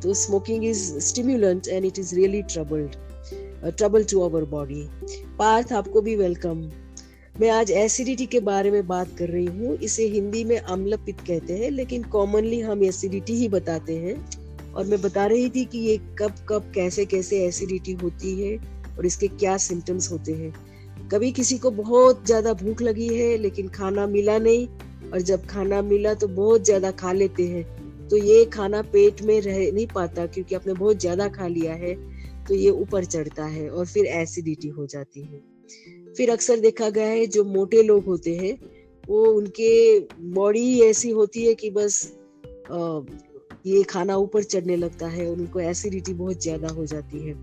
तो 0.00 0.14
smoking 0.14 0.64
is 0.64 0.82
stimulant 0.98 1.68
and 1.68 1.84
it 1.84 1.98
is 1.98 2.14
really 2.14 2.42
troubled 2.42 2.96
trouble 3.66 4.04
to 4.04 4.20
our 4.20 4.44
body 4.44 4.82
Parth, 5.38 5.72
आपको 5.72 6.00
भी 6.00 6.16
वेलकम 6.16 6.70
मैं 7.40 7.50
आज 7.50 7.70
एसिडिटी 7.70 8.26
के 8.26 8.40
बारे 8.40 8.70
में 8.70 8.86
बात 8.86 9.16
कर 9.18 9.28
रही 9.28 9.46
हूँ। 9.46 9.76
इसे 9.78 10.06
हिंदी 10.08 10.44
में 10.44 10.58
अम्ल 10.58 10.96
पित्त 10.96 11.20
कहते 11.26 11.56
हैं, 11.58 11.70
लेकिन 11.70 12.02
कॉमनली 12.02 12.60
हम 12.60 12.82
एसिडिटी 12.84 13.34
ही 13.34 13.48
बताते 13.48 13.96
हैं। 13.96 14.72
और 14.72 14.86
मैं 14.86 15.00
बता 15.02 15.26
रही 15.26 15.48
थी 15.50 15.64
कि 15.64 15.78
ये 15.78 15.96
कब 16.18 16.34
कब, 16.48 16.70
कैसे 16.74 17.04
कैसे 17.04 17.44
एसिडिटी 17.46 17.92
होती 17.92 18.40
है 18.42 18.56
और 18.98 19.06
इसके 19.06 19.28
क्या 19.28 19.56
सिम्टम्स 19.56 20.10
होते 20.12 20.32
हैं। 20.32 20.54
कभी 21.12 21.30
किसी 21.32 21.58
को 21.58 21.70
बहुत 21.70 22.24
ज़्यादा 22.26 22.52
भूख 22.54 22.82
लगी 22.82 23.08
है 23.08 23.36
लेकिन 23.38 23.68
खाना 23.68 24.06
मिला 24.06 24.38
नहीं 24.38 24.66
और 25.10 25.20
जब 25.20 25.46
खाना 25.46 25.80
मिला 25.82 26.14
तो 26.14 26.28
बहुत 26.28 26.64
ज़्यादा 26.64 26.90
खा 26.90 27.12
लेते 27.12 27.46
हैं। 27.46 27.64
तो 28.08 28.16
ये 28.16 28.44
खाना 28.44 28.82
पेट 28.82 29.22
में 29.22 29.40
रह 29.40 29.58
नहीं 29.72 29.86
पाता 29.86 30.26
क्योंकि 30.26 30.54
आपने 30.54 30.72
बहुत 30.72 31.00
ज़्यादा 31.00 31.28
खा 31.28 31.46
लिया 31.46 31.74
है 31.74 31.94
तो 32.46 32.54
ये 32.54 32.70
ऊपर 32.70 33.04
चढ़ता 33.04 33.44
है 33.46 33.68
और 33.70 33.86
फिर 33.86 34.06
एसिडिटी 34.06 34.68
हो 34.68 34.86
जाती 34.86 35.22
है। 35.22 35.40
फिर 36.14 36.30
अक्सर 36.30 36.60
देखा 36.60 36.88
गया 36.90 37.06
है 37.06 37.26
जो 37.26 37.44
मोटे 37.44 37.82
लोग 37.82 38.04
होते 38.04 38.36
हैं 38.36 38.56
वो 39.04 39.24
उनके 39.26 39.98
बॉडी 40.32 40.80
ऐसी 40.80 41.10
होती 41.10 41.44
है 41.46 41.54
कि 41.54 41.70
बस 41.70 42.02
आ, 42.72 43.00
ये 43.66 43.82
खाना 43.82 44.16
ऊपर 44.16 44.42
चढ़ने 44.42 44.76
लगता 44.76 45.06
है 45.06 45.28
और 45.28 45.36
उनको 45.36 45.60
एसिडिटी 45.60 46.14
बहुत 46.14 46.42
ज़्यादा 46.42 46.68
हो 46.68 46.86
जाती 46.86 47.26
है। 47.26 47.34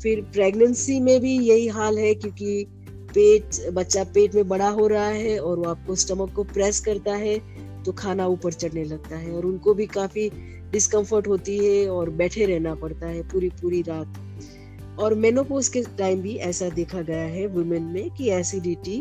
फिर 0.00 0.20
प्रेगनेंसी 0.32 0.98
में 1.00 1.20
भी 1.20 1.32
यही 1.38 1.66
हाल 1.68 1.98
है 1.98 2.14
क्योंकि 2.14 2.66
पेट, 3.16 3.68
बच्चा 3.72 4.04
पेट 4.04 4.34
में 4.34 4.48
बड़ा 4.48 4.68
हो 4.68 4.86
रहा 4.86 5.06
है 5.06 5.38
और 5.38 5.58
वो 5.58 5.64
आपको 5.64 5.94
स्टमक 5.96 6.32
को 6.32 6.44
प्रेस 6.44 6.80
करता 6.80 7.14
है 7.16 7.38
तो 7.84 7.92
खाना 7.92 8.26
ऊपर 8.26 8.52
चढ़ने 8.52 8.84
लगता 8.84 9.16
है 9.16 9.32
और 9.32 9.46
उनको 9.46 9.74
भी 9.74 9.86
काफ़ी 9.86 10.28
डिस्कम्फर्ट 10.72 11.28
होती 11.28 11.56
है 11.58 11.88
और 11.90 12.10
बैठे 12.10 12.46
रहना 12.46 12.74
पड़ता 12.74 13.06
है 13.06 13.22
पूरी 13.22 13.48
पूरी 13.62 13.82
रात। 13.82 14.98
और 15.00 15.14
मेनोपोज 15.14 15.68
के 15.68 15.82
टाइम 15.98 16.22
भी 16.22 16.34
ऐसा 16.42 16.68
देखा 16.68 17.00
गया 17.02 17.24
है 17.26 17.46
वुमेन 17.46 17.82
में 17.84 18.10
कि 18.10 18.30
एसिडिटी 18.30 18.98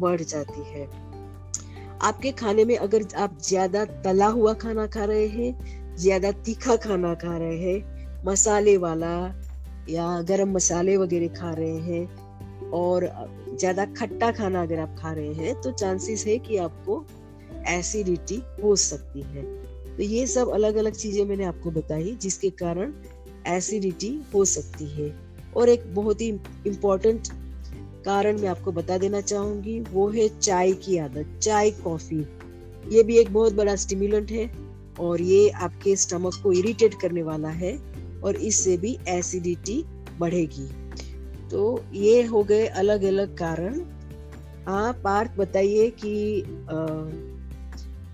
बढ़ 0.00 0.22
जाती 0.22 0.62
है। 0.70 0.88
आपके 2.02 2.32
खाने 2.32 2.64
में 2.64 2.76
अगर 2.76 3.04
आप 3.16 3.38
ज़्यादा 3.42 3.84
तला 4.04 4.26
हुआ 4.26 4.52
खाना 4.54 4.86
खा 4.86 5.04
रहे 5.04 5.26
हैं, 5.26 5.96
ज़्यादा 5.96 6.32
तीखा 6.44 6.76
खाना 6.78 7.14
खा 7.14 7.36
रहे 7.36 7.58
हैं, 7.58 8.22
मसाले 8.26 8.76
वाला 8.76 9.14
या 9.88 10.20
गरम 10.22 10.52
मसाले 10.52 10.96
वगैरह 10.96 11.28
खा 11.34 11.52
रहे 11.52 11.78
हैं 11.80 12.21
और 12.72 13.08
ज़्यादा 13.50 13.84
खट्टा 13.86 14.30
खाना 14.32 14.62
अगर 14.62 14.78
आप 14.78 14.96
खा 14.98 15.12
रहे 15.12 15.32
हैं 15.34 15.60
तो 15.60 15.70
चांसेस 15.72 16.26
है 16.26 16.38
कि 16.38 16.56
आपको 16.56 17.04
एसिडिटी 17.68 18.42
हो 18.62 18.74
सकती 18.76 19.22
है। 19.22 19.42
तो 19.96 20.02
ये 20.02 20.26
सब 20.26 20.48
अलग 20.50 20.76
अलग 20.76 20.92
चीज़ें 20.92 21.24
मैंने 21.24 21.44
आपको 21.44 21.70
बताई, 21.70 22.14
जिसके 22.14 22.50
कारण 22.50 22.92
एसिडिटी 23.48 24.18
हो 24.34 24.44
सकती 24.44 24.86
है। 24.86 25.14
और 25.56 25.68
एक 25.68 25.94
बहुत 25.94 26.20
ही 26.20 26.28
इम्पोर्टेंट 26.66 27.28
कारण 28.04 28.40
मैं 28.40 28.48
आपको 28.48 28.72
बता 28.72 28.98
देना 28.98 29.20
चाहूँगी, 29.20 29.78
वो 29.80 30.08
है 30.08 30.28
चाय 30.38 30.72
की 30.74 30.96
आदत, 30.98 31.38
चाय 31.42 31.70
कॉफ़ी। 31.70 32.26
ये 32.88 33.02
भी 33.02 33.18
एक 33.18 33.32
बहुत 33.32 33.54
बड़ा 33.54 33.76
स्टिमुलेंट 33.76 34.30
है 34.30 34.50
और 35.00 35.20
ये 35.20 35.48
आपके 35.50 35.96
स्टमक 35.96 36.40
को 36.42 36.52
इरिटेट 36.52 36.94
करने 37.00 37.22
वाला 37.22 37.48
है 37.48 37.76
और 38.24 38.36
इससे 38.36 38.76
भी 38.76 38.98
एसिडिटी 39.08 39.84
बढ़ेगी। 40.18 40.68
तो 41.52 41.62
ये 41.94 42.22
हो 42.24 42.42
गए 42.44 42.66
अलग 42.66 43.02
अलग 43.04 43.36
कारण। 43.38 43.80
हाँ 44.66 44.92
पार्थ 45.04 45.36
बताइए 45.36 45.88
कि 45.98 46.14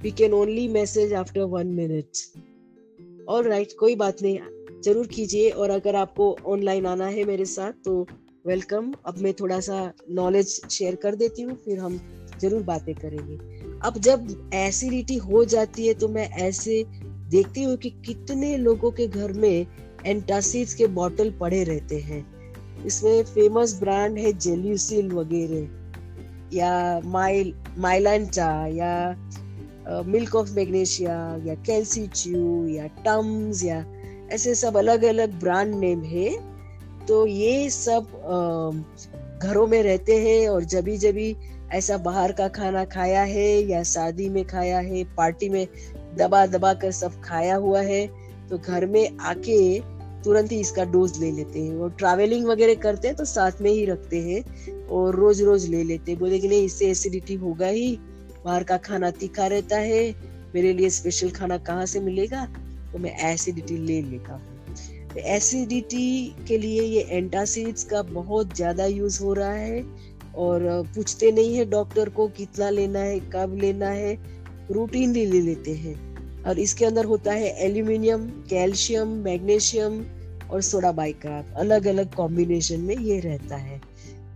we 0.02 0.10
can 0.12 0.32
only 0.34 0.66
message 0.70 1.12
after 1.14 1.42
one 1.52 1.66
minute 1.74 3.26
और 3.28 3.48
राइट 3.48 3.72
कोई 3.78 3.94
बात 3.96 4.22
नहीं, 4.22 4.38
ज़रूर 4.84 5.06
कीजिए 5.06 5.50
और 5.50 5.70
अगर 5.70 5.96
आपको 5.96 6.36
ऑनलाइन 6.46 6.86
आना 6.86 7.06
है 7.06 7.24
मेरे 7.24 7.44
साथ 7.46 7.72
तो 7.84 8.06
वेलकम 8.46 8.92
अब 9.06 9.18
मैं 9.18 9.32
थोड़ा 9.34 9.58
सा 9.60 9.92
नॉलेज 10.10 10.60
शेयर 10.70 10.94
कर 10.94 11.14
देती 11.16 11.42
हूँ, 11.42 11.56
फिर 11.56 11.78
हम 11.78 11.98
ज़रूर 12.40 12.62
बातें 12.62 12.94
करेंगे। 12.94 13.36
अब 13.80 13.98
जब 13.98 14.50
एसिडिटी 14.54 15.16
हो 15.18 15.44
जाती 15.46 15.86
है 15.86 15.94
तो 15.94 16.08
मैं 16.08 16.28
ऐसे 16.40 16.82
देखती 17.30 17.62
हूँ 17.62 17.76
कि 17.76 17.90
कितने 18.06 18.56
लोगों 18.56 18.90
के 18.90 19.06
घर 19.06 19.32
में 19.34 19.66
एंटासिड्स 20.06 20.74
के 20.74 20.86
बॉटल 20.94 21.30
पड़े 21.40 21.62
रहते 21.64 21.98
हैं। 22.00 22.22
इसमें 22.86 23.22
फ़ेमस 23.24 23.78
ब्रांड 23.80 24.18
है 24.18 24.32
जेल्यूसिल 24.32 25.10
वगैरह, 25.12 25.68
या 26.52 27.00
माइल 27.04 27.52
माइलांटा 27.78 28.50
या 28.66 30.02
मिल्क 30.06 30.34
ऑफ़ 30.36 30.52
मैग्नेशिया 30.52 31.14
या 31.44 31.54
कैल्सीच्यू 31.66 32.66
या 32.68 32.86
टम्स 33.04 33.64
या 33.64 33.84
ऐसे 34.32 34.54
सब 34.54 34.76
अलग 34.76 35.04
अलग 35.04 35.38
ब्रांड 35.40 35.74
नेम 35.74 36.02
है। 36.02 36.28
तो 37.06 37.26
ये 37.26 37.70
सब 37.70 38.06
घरों 39.42 39.66
में 39.66 39.82
रहते 39.82 40.16
हैं 40.16 40.48
और 40.48 40.64
जबी 40.64 40.96
जबी 40.96 41.36
ऐसा 41.72 41.96
बाहर 41.96 42.32
का 42.32 42.48
खाना 42.48 42.84
खाया 42.84 43.22
है 43.22 43.50
या 43.68 43.82
शादी 43.82 44.28
में 44.28 44.44
खाया 44.44 44.78
है 44.78 45.04
पार्टी 45.16 45.48
में 45.48 45.66
दबा 46.18 46.46
दबा 46.46 46.72
कर 46.74 46.90
सब 46.90 47.20
खाया 47.20 47.56
हुआ 47.56 47.80
है 47.80 48.06
तो 48.50 48.58
घर 48.58 48.86
में 48.86 49.18
आके 49.18 49.78
तुरंत 50.24 50.52
ही 50.52 50.58
इसका 50.60 50.84
डोज 50.84 51.18
ले 51.20 51.30
लेते 51.32 51.60
हैं। 51.60 51.76
और 51.76 51.90
ट्रैवलिंग 51.90 52.46
वगैरह 52.46 52.74
करते 52.74 53.08
हैं 53.08 53.16
तो 53.16 53.24
साथ 53.24 53.60
में 53.62 53.70
ही 53.70 53.84
रखते 53.84 54.20
हैं 54.20 54.86
और 54.86 55.16
रोज 55.16 55.42
रोज 55.42 55.66
ले 55.66 55.82
लेते 55.84 56.12
हैं। 56.12 56.20
बोले 56.20 56.38
कि 56.38 56.48
नहीं, 56.48 56.64
इससे 56.64 56.90
एसिडिटी 56.90 57.34
होगा 57.34 57.66
ही। 57.66 57.98
बाहर 58.44 58.64
का 58.64 58.76
खाना 58.76 59.10
तीखा 59.10 59.46
रहता 59.46 59.76
है। 59.76 60.14
मेरे 60.54 60.72
लिए 60.72 60.90
स्पेशल 60.90 61.30
खाना 61.30 61.58
कहाँ 61.58 61.86
से 61.86 62.00
मिलेगा? 62.00 62.44
तो 62.92 62.98
मैं 62.98 63.16
एसिडिटी 63.32 63.76
ले 63.76 64.00
लेता 64.02 64.32
हूँ। 64.32 64.74
तो 65.08 65.20
एसिडिटी 65.20 66.34
के 66.48 66.58
लिए 66.58 66.82
ये 66.82 67.00
एंटासिड्स 67.10 67.84
का 67.84 68.02
बहुत 68.02 68.54
ज़्यादा 68.56 68.86
यूज़ 68.86 69.22
हो 69.22 69.32
रहा 69.32 69.52
है। 69.52 69.82
और 70.36 70.60
पूछते 70.94 71.30
नहीं 71.32 71.54
है 71.56 71.64
डॉक्टर 71.64 72.08
को 72.08 72.26
कितना 72.28 72.70
लेना 72.70 72.98
है, 72.98 73.18
कब 73.20 73.56
लेना 73.60 73.88
है। 73.88 74.14
रूटीनली 74.70 75.24
ले 75.26 75.40
लेते 75.40 75.72
हैं। 75.72 76.07
और 76.46 76.58
इसके 76.58 76.84
अंदर 76.84 77.04
होता 77.04 77.32
है 77.32 77.48
एल्यूमिनियम, 77.64 78.26
कैल्शियम, 78.50 79.08
मैग्नीशियम 79.24 80.04
और 80.50 80.62
सोडा 80.62 80.92
बाइकार्ब 80.92 81.54
अलग 81.58 81.86
अलग 81.86 82.14
कॉम्बिनेशन 82.14 82.80
में 82.80 82.96
ये 82.96 83.18
रहता 83.20 83.56
है। 83.56 83.80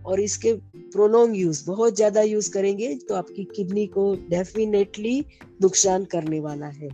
और 0.05 0.19
इसके 0.19 0.53
प्रोलोंग 0.93 1.35
यूज़ 1.37 1.63
बहुत 1.67 1.95
ज़्यादा 1.95 2.21
यूज़ 2.21 2.51
करेंगे 2.51 2.93
तो 2.99 3.15
आपकी 3.15 3.43
किडनी 3.55 3.85
को 3.87 4.13
डेफिनेटली 4.29 5.19
नुकसान 5.61 6.05
करने 6.05 6.39
वाला 6.39 6.67
है। 6.67 6.89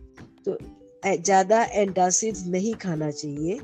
तो 0.46 0.58
ज़्यादा 1.04 1.62
एंटासिड 1.64 2.38
नहीं 2.48 2.74
खाना 2.76 3.10
चाहिए। 3.12 3.60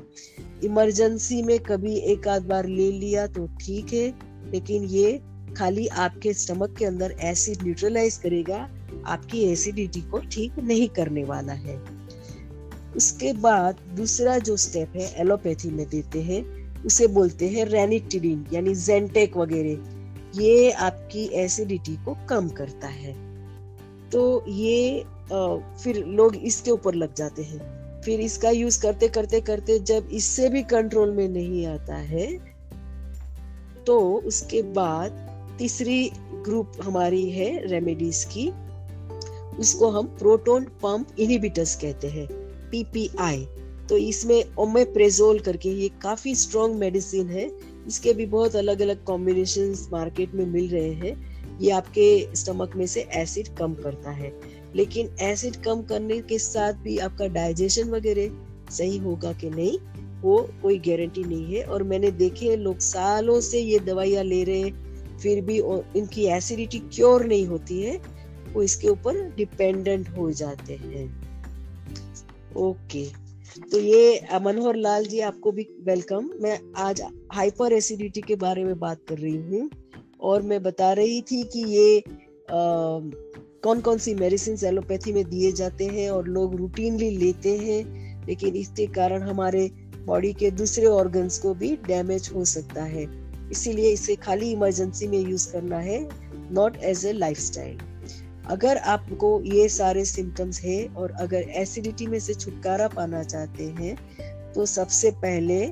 इमरजेंसी 0.64 1.42
में 1.42 1.58
कभी 1.60 1.96
एक 2.12 2.28
आध 2.28 2.46
बार 2.46 2.66
ले 2.66 2.90
लिया 2.92 3.26
तो 3.28 3.46
ठीक 3.60 3.92
है, 3.92 4.08
लेकिन 4.52 4.84
ये 4.86 5.20
खाली 5.56 5.86
आपके 5.86 6.32
स्टमक 6.34 6.76
के 6.78 6.84
अंदर 6.84 7.14
एसिड 7.24 7.62
न्यूट्रलाइज 7.62 8.16
करेगा 8.16 8.58
आपकी 9.06 9.42
एसिडिटी 9.42 10.00
को 10.02 10.18
ठीक 10.32 10.58
नहीं 10.60 10.88
करने 10.88 11.24
वाला 11.24 11.52
है। 11.54 11.76
उसके 12.96 13.32
बाद 13.32 13.80
दूसरा 13.96 14.38
जो 14.40 14.56
स्टेप 14.56 14.96
है 14.96 15.12
एलोपैथी 15.20 15.70
में 15.70 15.86
देते 15.88 16.22
हैं, 16.22 16.44
उसे 16.84 17.06
बोलते 17.08 17.48
हैं 17.48 17.64
रेनिटिडिन 17.66 18.44
यानी 18.52 18.74
जेंटेक 18.76 19.36
वगैरह। 19.36 20.40
ये 20.40 20.70
आपकी 20.70 21.24
एसिडिटी 21.34 21.96
को 22.04 22.16
कम 22.28 22.48
करता 22.48 22.88
है। 22.88 23.14
तो 24.10 24.44
ये 24.48 25.04
फिर 25.30 26.04
लोग 26.08 26.36
इसके 26.36 26.70
ऊपर 26.70 26.94
लग 26.94 27.14
जाते 27.14 27.42
हैं। 27.42 28.00
फिर 28.02 28.20
इसका 28.20 28.50
यूज़ 28.50 28.80
करते 28.82 29.08
करते 29.08 29.40
करते 29.40 29.78
जब 29.80 30.08
इससे 30.12 30.48
भी 30.48 30.62
कंट्रोल 30.64 31.10
में 31.12 31.28
नहीं 31.28 31.66
आता 31.66 31.96
है 31.96 32.26
तो 33.86 33.98
उसके 34.26 34.62
बाद 34.74 35.24
तीसरी 35.58 36.10
ग्रुप 36.44 36.72
हमारी 36.82 37.28
है 37.30 37.66
रेमेडीज 37.66 38.24
की। 38.32 38.50
उसको 39.58 39.90
हम 39.90 40.06
प्रोटोन 40.06 40.64
पंप 40.64 41.08
इनिबिटर्स 41.18 41.74
कहते 41.76 42.08
हैं 42.08 42.26
पीपीआई 42.70 43.46
तो 43.88 43.96
इसमें 43.96 44.56
ओमेप्रेजोल 44.58 45.38
करके 45.38 45.68
ये 45.68 45.88
काफ़ी 46.02 46.34
स्ट्रॉन्ग 46.34 46.76
मेडिसिन 46.76 47.28
है। 47.28 47.50
इसके 47.88 48.12
भी 48.12 48.26
बहुत 48.26 48.56
अलग 48.56 48.80
अलग 48.82 49.04
कॉम्बिनेशन 49.04 49.74
मार्केट 49.92 50.34
में 50.34 50.46
मिल 50.46 50.68
रहे 50.68 50.92
हैं। 50.92 51.58
ये 51.60 51.70
आपके 51.70 52.36
स्टमक 52.36 52.76
में 52.76 52.86
से 52.86 53.06
एसिड 53.14 53.48
कम 53.48 53.74
करता 53.74 54.10
है। 54.10 54.32
लेकिन 54.76 55.10
एसिड 55.20 55.56
कम 55.56 55.82
करने 55.82 56.20
के 56.20 56.38
साथ 56.38 56.72
भी 56.72 56.98
आपका 56.98 57.26
डाइजेशन 57.26 57.90
वगैरह 57.90 58.30
सही 58.70 58.96
होगा 58.98 59.32
कि 59.32 59.50
नहीं, 59.50 59.78
वो 60.22 60.36
कोई 60.62 60.78
गारंटी 60.78 61.24
नहीं 61.24 61.54
है। 61.54 61.62
और 61.62 61.82
मैंने 61.82 62.10
देखे 62.10 62.56
लोग 62.56 62.78
सालों 62.78 63.40
से 63.40 63.60
ये 63.60 63.78
दवाइयाँ 63.78 64.24
ले 64.24 64.44
रहे 64.44 64.60
हैं, 64.60 65.18
फिर 65.18 65.40
भी 65.40 65.58
इनकी 65.98 66.26
एसिडिटी 66.26 66.78
क्योर 66.78 67.24
नहीं 67.24 67.46
होती 67.46 67.82
है। 67.82 68.15
वो 68.56 68.62
इसके 68.62 68.88
ऊपर 68.88 69.20
डिपेंडेंट 69.36 70.08
हो 70.08 70.30
जाते 70.32 70.74
हैं। 70.74 71.06
ओके 72.56 73.04
तो 73.70 73.78
ये 73.78 74.38
मनोहर 74.42 74.76
लाल 74.76 75.04
जी 75.06 75.20
आपको 75.20 75.52
भी 75.52 75.66
वेलकम 75.84 76.30
मैं 76.42 76.58
आज 76.76 77.02
हाइपर 77.32 77.72
एसिडिटी 77.72 78.20
के 78.20 78.36
बारे 78.36 78.64
में 78.64 78.78
बात 78.78 79.00
कर 79.08 79.18
रही 79.18 79.36
हूँ 79.36 79.68
और 80.20 80.42
मैं 80.42 80.62
बता 80.62 80.92
रही 80.92 81.20
थी 81.22 81.42
कि 81.42 81.64
ये 81.74 81.98
आ, 81.98 82.60
कौन 83.64 83.80
कौन 83.80 83.98
सी 83.98 84.14
मेडिसिन 84.14 84.56
एलोपैथी 84.66 85.12
में 85.12 85.24
दिए 85.30 85.52
जाते 85.52 85.86
हैं 85.86 86.08
और 86.10 86.28
लोग 86.28 86.54
रूटीनली 86.56 87.10
लेते 87.10 87.56
हैं 87.58 88.26
लेकिन 88.26 88.56
इसके 88.56 88.86
कारण 88.86 89.22
हमारे 89.22 89.68
बॉडी 90.06 90.32
के 90.32 90.50
दूसरे 90.50 90.86
ऑर्गन्स 90.86 91.38
को 91.38 91.54
भी 91.54 91.74
डैमेज 91.86 92.30
हो 92.34 92.44
सकता 92.44 92.82
है। 92.84 93.06
इसीलिए 93.50 93.92
इसे 93.92 94.16
खाली 94.16 94.50
इमरजेंसी 94.52 95.06
में 95.06 95.18
यूज़ 95.18 95.52
करना 95.52 95.78
है 95.78 96.00
नॉट 96.52 96.76
एज 96.76 97.04
ए 97.06 97.12
लाइफ 97.12 97.38
अगर 98.46 98.76
आपको 98.86 99.40
ये 99.44 99.68
सारे 99.68 100.04
सिम्टम्स 100.04 100.60
है 100.60 100.86
और 100.88 101.12
अगर 101.20 101.48
एसिडिटी 101.56 102.06
में 102.06 102.18
से 102.20 102.34
छुटकारा 102.34 102.88
पाना 102.88 103.22
चाहते 103.22 103.64
हैं 103.70 103.96
तो 104.52 104.66
सबसे 104.66 105.10
पहले 105.22 105.66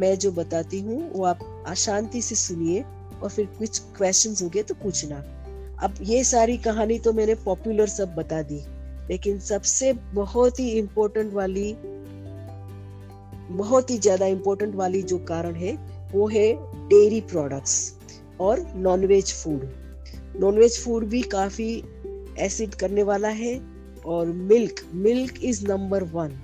मैं 0.00 0.14
जो 0.18 0.30
बताती 0.32 0.80
हूँ, 0.80 1.10
वो 1.12 1.24
आप 1.24 1.64
अशांति 1.66 2.22
से 2.22 2.34
सुनिए 2.34 2.82
और 3.22 3.30
फिर 3.30 3.46
कुछ 3.58 3.78
क्वेश्चन 3.96 4.34
हो 4.42 4.48
गए 4.48 4.62
तो 4.62 4.74
पूछना। 4.74 5.16
अब 5.82 5.94
ये 6.02 6.22
सारी 6.24 6.56
कहानी 6.58 6.98
तो 6.98 7.12
मैंने 7.12 7.34
पॉपुलर 7.34 7.86
सब 7.86 8.14
बता 8.14 8.42
दी, 8.42 8.60
लेकिन 9.10 9.38
सबसे 9.40 9.92
बहुत 10.14 10.60
ही 10.60 10.70
इम्पोर्टेंट 10.70 11.32
वाली, 11.34 11.72
बहुत 13.56 13.90
ही 13.90 13.98
ज़्यादा 13.98 14.26
इम्पोर्टेंट 14.26 14.74
वाली 14.74 15.02
जो 15.02 15.18
कारण 15.24 15.54
है, 15.54 15.74
वो 16.12 16.28
है 16.28 16.52
डेयरी 16.88 17.20
प्रोडक्ट्स 17.20 17.94
और 18.40 18.64
non veg 18.76 19.34
food 19.34 19.68
non veg 20.36 20.78
food 20.80 21.04
भी 21.04 21.20
काफ़ी 21.22 21.82
एसिड 22.38 22.74
करने 22.74 23.02
वाला 23.02 23.28
है 23.28 23.58
और 24.06 24.26
milk 24.26 24.80
milk 24.94 25.42
is 25.44 25.66
number 25.66 26.02
one 26.02 26.38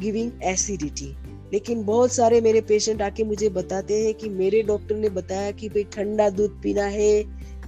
giving 0.00 0.30
acidity 0.42 1.14
लेकिन 1.52 1.84
बहुत 1.84 2.12
सारे 2.12 2.40
मेरे 2.40 2.60
पेशेंट 2.60 3.02
आके 3.02 3.24
मुझे 3.24 3.48
बताते 3.48 4.04
हैं 4.04 4.14
कि 4.14 4.28
मेरे 4.28 4.62
डॉक्टर 4.62 4.96
ने 4.96 5.08
बताया 5.08 5.50
कि 5.50 5.68
भाई 5.68 5.84
ठंडा 5.84 6.28
दूध 6.30 6.60
पीना 6.62 6.84
है 6.84 7.24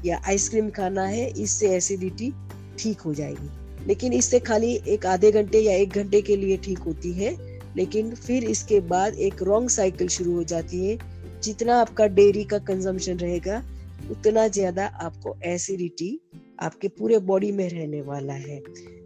या 0.07 0.21
आइसक्रीम 0.29 0.69
खाना 0.71 1.05
है, 1.05 1.27
इससे 1.31 1.71
एसिडिटी 1.77 2.33
ठीक 2.79 3.01
हो 3.01 3.15
जाएगी। 3.15 3.87
लेकिन 3.87 4.13
इससे 4.13 4.39
खाली 4.41 4.73
एक 4.89 5.07
आधे 5.07 5.31
घंटे 5.33 5.61
या 5.61 5.75
एक 5.75 5.93
घंटे 5.93 6.21
के 6.23 6.37
लिए 6.37 6.57
ठीक 6.57 6.79
होती 6.79 7.13
है, 7.13 7.37
लेकिन 7.77 8.15
फिर 8.15 8.45
इसके 8.45 8.81
बाद 8.81 9.15
एक 9.15 9.43
रॉन्ग 9.43 9.69
साइकिल 9.69 10.09
शुरू 10.09 10.35
हो 10.35 10.45
जाती 10.45 10.87
है। 10.87 10.99
जितना 11.43 11.81
आपका 11.81 12.07
डेयरी 12.07 12.45
का 12.45 12.59
कंजम्पशन 12.59 13.19
रहेगा, 13.19 13.63
उतना 14.11 14.47
ज़्यादा 14.49 14.87
आपको 14.87 15.37
एसिडिटी 15.45 16.19
आपके 16.63 16.89
पूरे 16.89 17.19
बॉडी 17.29 17.51
में 17.53 17.69
रहने 17.69 18.01
वाला 18.03 18.35
है। 18.35 18.63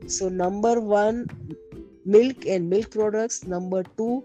So 0.08 0.28
number 0.28 0.78
one 0.92 1.26
milk 2.08 2.46
and 2.46 2.68
milk 2.70 2.88
products 2.92 3.40
number 3.48 3.82
two 3.98 4.22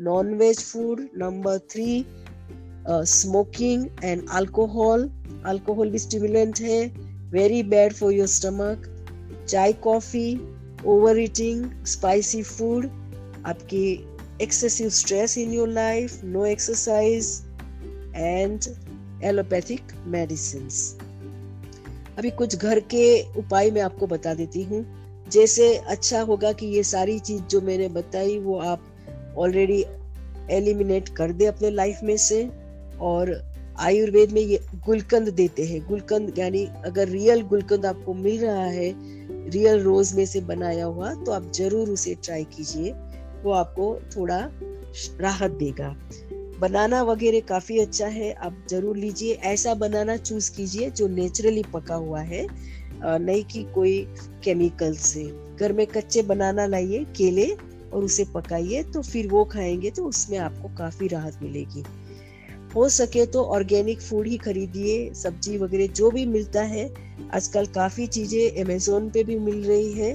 non 0.00 0.34
veg 0.38 0.62
food 0.64 1.00
number 1.18 1.58
three 1.70 2.04
smoking 2.88 3.86
and 4.04 4.22
alcohol 4.32 5.08
alcohol 5.46 5.90
भी 5.90 5.98
स्टिमुलेंट 5.98 6.60
है। 6.60 6.86
Very 7.30 7.62
bad 7.70 7.92
for 7.92 8.12
your 8.12 8.26
stomach 8.26 8.86
chai 9.48 9.72
coffee 9.84 10.28
over 10.86 11.18
eating 11.20 11.64
spicy 11.86 12.42
food 12.42 12.86
आपकी 13.46 13.86
excessive 14.42 14.88
stress 14.90 15.36
in 15.38 15.52
your 15.52 15.68
life 15.68 16.24
no 16.24 16.44
exercise 16.46 17.30
and 18.16 18.60
allopathic 19.24 19.92
medicine 20.06 20.68
अभी 22.16 22.30
कुछ 22.30 22.56
घर 22.56 22.80
के 22.94 23.06
उपाय 23.38 23.70
मैं 23.70 23.80
आपको 23.82 24.06
बता 24.06 24.34
देती 24.34 24.62
हूँ। 24.62 24.84
जैसे 25.30 25.74
अच्छा 25.76 26.20
होगा 26.20 26.52
कि 26.52 26.66
ये 26.66 26.82
सारी 26.82 27.18
चीज़ 27.18 27.42
जो 27.42 27.60
मैंने 27.60 27.88
बताई, 27.88 28.38
वो 28.38 28.58
आप 28.58 29.34
ऑलरेडी 29.38 29.84
एलिमिनेट 30.50 31.08
कर 31.08 31.32
दे 31.32 31.46
अपने 31.46 31.70
लाइफ 31.70 32.00
में 32.02 32.16
से 32.16 32.48
और 33.00 33.34
आयुर्वेद 33.78 34.32
में 34.32 34.40
ये 34.40 34.60
गुलकंद 34.86 35.28
देते 35.28 35.64
हैं। 35.64 35.86
गुलकंद 35.88 36.38
यानी 36.38 36.64
अगर 36.86 37.08
रियल 37.08 37.42
गुलकंद 37.42 37.86
आपको 37.86 38.14
मिल 38.14 38.40
रहा 38.40 38.64
है 38.64 38.94
रियल 39.50 39.82
रोज 39.82 40.12
में 40.14 40.24
से 40.26 40.40
बनाया 40.42 40.84
हुआ 40.84 41.12
तो 41.14 41.32
आप 41.32 41.50
ज़रूर 41.54 41.90
उसे 41.90 42.14
ट्राई 42.24 42.44
कीजिए। 42.56 42.92
वो 43.42 43.52
आपको 43.52 43.94
थोड़ा 44.16 44.38
राहत 45.20 45.50
देगा। 45.50 45.94
बनाना 46.60 47.02
वगैरह 47.02 47.40
काफ़ी 47.40 47.78
अच्छा 47.78 48.06
है। 48.06 48.32
आप 48.34 48.64
ज़रूर 48.70 48.96
लीजिए, 48.96 49.34
ऐसा 49.34 49.74
बनाना 49.74 50.16
चूज़ 50.16 50.50
कीजिए 50.56 50.90
जो 50.90 51.08
नेचुरली 51.08 51.62
पका 51.74 51.94
हुआ 51.94 52.20
है। 52.20 52.46
नहीं 52.94 53.42
कि 53.44 53.62
कोई 53.74 53.98
केमिकल 54.44 54.94
से। 54.94 55.24
घर 55.56 55.72
में 55.72 55.86
कच्चे 55.86 56.22
बनाना 56.22 56.66
लाइए, 56.66 57.04
केले 57.16 57.46
और 57.92 58.04
उसे 58.04 58.24
पकाइए 58.34 58.82
तो 58.84 59.02
फिर 59.02 59.26
वो 59.28 59.44
खाएँगे 59.44 59.90
तो 59.90 60.04
उसमें 60.04 60.38
आपको 60.38 60.68
काफ़ी 60.68 61.08
राहत 61.08 61.38
मिलेगी। 61.42 61.82
हो 62.74 62.88
सके 62.88 63.24
तो 63.26 63.42
ऑर्गेनिक 63.44 64.00
फ़ूड 64.00 64.26
ही 64.26 64.36
खरीदिए, 64.36 65.12
सब्ज़ी 65.14 65.58
वगैरह 65.58 65.86
जो 65.86 66.10
भी 66.10 66.24
मिलता 66.26 66.62
है। 66.62 66.92
आजकल 67.34 67.66
काफ़ी 67.66 68.06
चीज़ें 68.06 68.64
अमेजोन 68.64 69.10
पे 69.10 69.24
भी 69.24 69.38
मिल 69.38 69.62
रही 69.64 69.92
है 69.92 70.14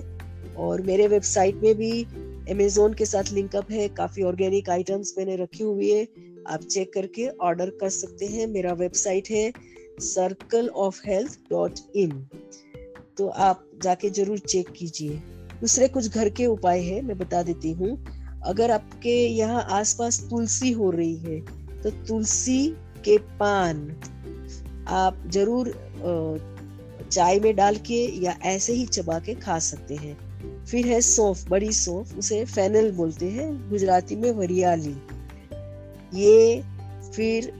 और 0.57 0.81
मेरे 0.81 1.07
वेबसाइट 1.07 1.61
में 1.63 1.75
भी 1.75 1.91
अमेजोन 2.51 2.93
के 2.93 3.05
साथ 3.05 3.31
लिंकअप 3.33 3.71
है। 3.71 3.87
काफ़ी 3.87 4.23
ऑर्गेनिक 4.23 4.69
आइटम्स 4.69 5.13
मैंने 5.17 5.35
रखी 5.35 5.63
हुई 5.63 5.89
है। 5.91 6.05
आप 6.45 6.63
चेक 6.63 6.93
करके 6.93 7.27
ऑर्डर 7.39 7.69
कर 7.79 7.89
सकते 7.91 8.25
हैं। 8.27 8.47
मेरा 8.47 8.73
वेबसाइट 8.75 9.29
है 9.29 9.51
circle 10.01 10.67
of 10.77 11.01
health 11.05 11.37
dot 11.49 11.79
in 11.95 12.11
तो 13.17 13.27
आप 13.27 13.65
जाके 13.83 14.09
ज़रूर 14.11 14.39
चेक 14.39 14.69
कीजिए। 14.71 15.21
दूसरे 15.61 15.87
कुछ 15.87 16.07
घर 16.09 16.29
के 16.29 16.45
उपाय 16.47 16.81
है, 16.81 17.01
मैं 17.01 17.17
बता 17.17 17.41
देती 17.43 17.71
हूँ। 17.73 17.97
अगर 18.45 18.71
आपके 18.71 19.15
यहाँ 19.27 19.65
आसपास 19.71 20.19
तुलसी 20.29 20.71
हो 20.71 20.89
रही 20.91 21.15
है 21.17 21.39
तो 21.81 21.89
तुलसी 22.07 22.67
के 23.05 23.17
पान 23.39 23.87
आप 24.89 25.23
ज़रूर 25.27 25.73
चाय 27.03 27.39
में 27.39 27.55
डाल 27.55 27.75
के 27.85 28.03
या 28.23 28.35
ऐसे 28.45 28.73
ही 28.73 28.85
चबा 28.87 29.19
के 29.19 29.33
खा 29.35 29.57
सकते 29.61 29.95
हैं। 29.95 30.17
फिर 30.65 30.87
है 30.87 30.99
सौंफ, 31.01 31.47
बड़ी 31.49 31.71
सौंफ, 31.73 32.17
उसे 32.17 32.43
फैनल 32.45 32.91
बोलते 32.91 33.29
हैं, 33.29 33.69
गुजराती 33.69 34.15
में 34.15 34.31
वरियाली। 34.31 34.95
ये 36.13 36.63
फिर 37.15 37.51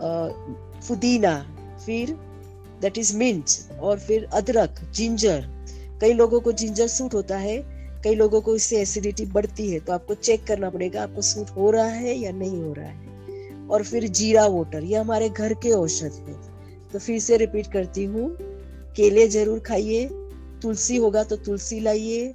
पुदीना, 0.00 1.34
फिर 1.86 2.10
दैट 2.82 2.98
इज़ 2.98 3.16
मिंट 3.16 3.80
और 3.80 3.98
फिर 3.98 4.24
अदरक 4.34 4.80
जिंजर 4.94 5.46
कई 6.00 6.12
लोगों 6.12 6.40
को 6.40 6.52
जिंजर 6.54 6.86
सूट 6.88 7.14
होता 7.14 7.36
है, 7.38 7.58
कई 8.04 8.14
लोगों 8.14 8.40
को 8.40 8.54
इससे 8.56 8.80
एसिडिटी 8.80 9.26
बढ़ती 9.28 9.70
है 9.70 9.80
तो 9.80 9.92
आपको 9.92 10.14
चेक 10.16 10.44
करना 10.46 10.70
पड़ेगा, 10.70 11.02
आपको 11.02 11.22
सूट 11.22 11.50
हो 11.56 11.70
रहा 11.70 11.84
है 11.86 12.14
या 12.14 12.30
नहीं 12.32 12.62
हो 12.62 12.72
रहा 12.72 12.86
है। 12.86 13.68
और 13.68 13.82
फिर 13.84 14.06
जीरा 14.10 14.46
वोटर 14.46 14.84
ये 14.84 14.96
हमारे 14.96 15.28
घर 15.28 15.54
के 15.54 15.72
औषध 15.72 16.12
है। 16.28 16.34
तो 16.92 16.98
फिर 16.98 17.18
से 17.20 17.36
रिपीट 17.36 17.66
करती 17.72 18.04
हूँ, 18.04 18.30
केले 18.96 19.26
ज़रूर 19.28 19.58
खाइए, 19.60 20.08
तुलसी 20.62 20.96
होगा 20.96 21.22
तो 21.24 21.36
तुलसी 21.38 21.80
लाइए, 21.80 22.26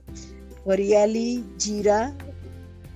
हरियाली, 0.70 1.38
जीरा 1.60 2.00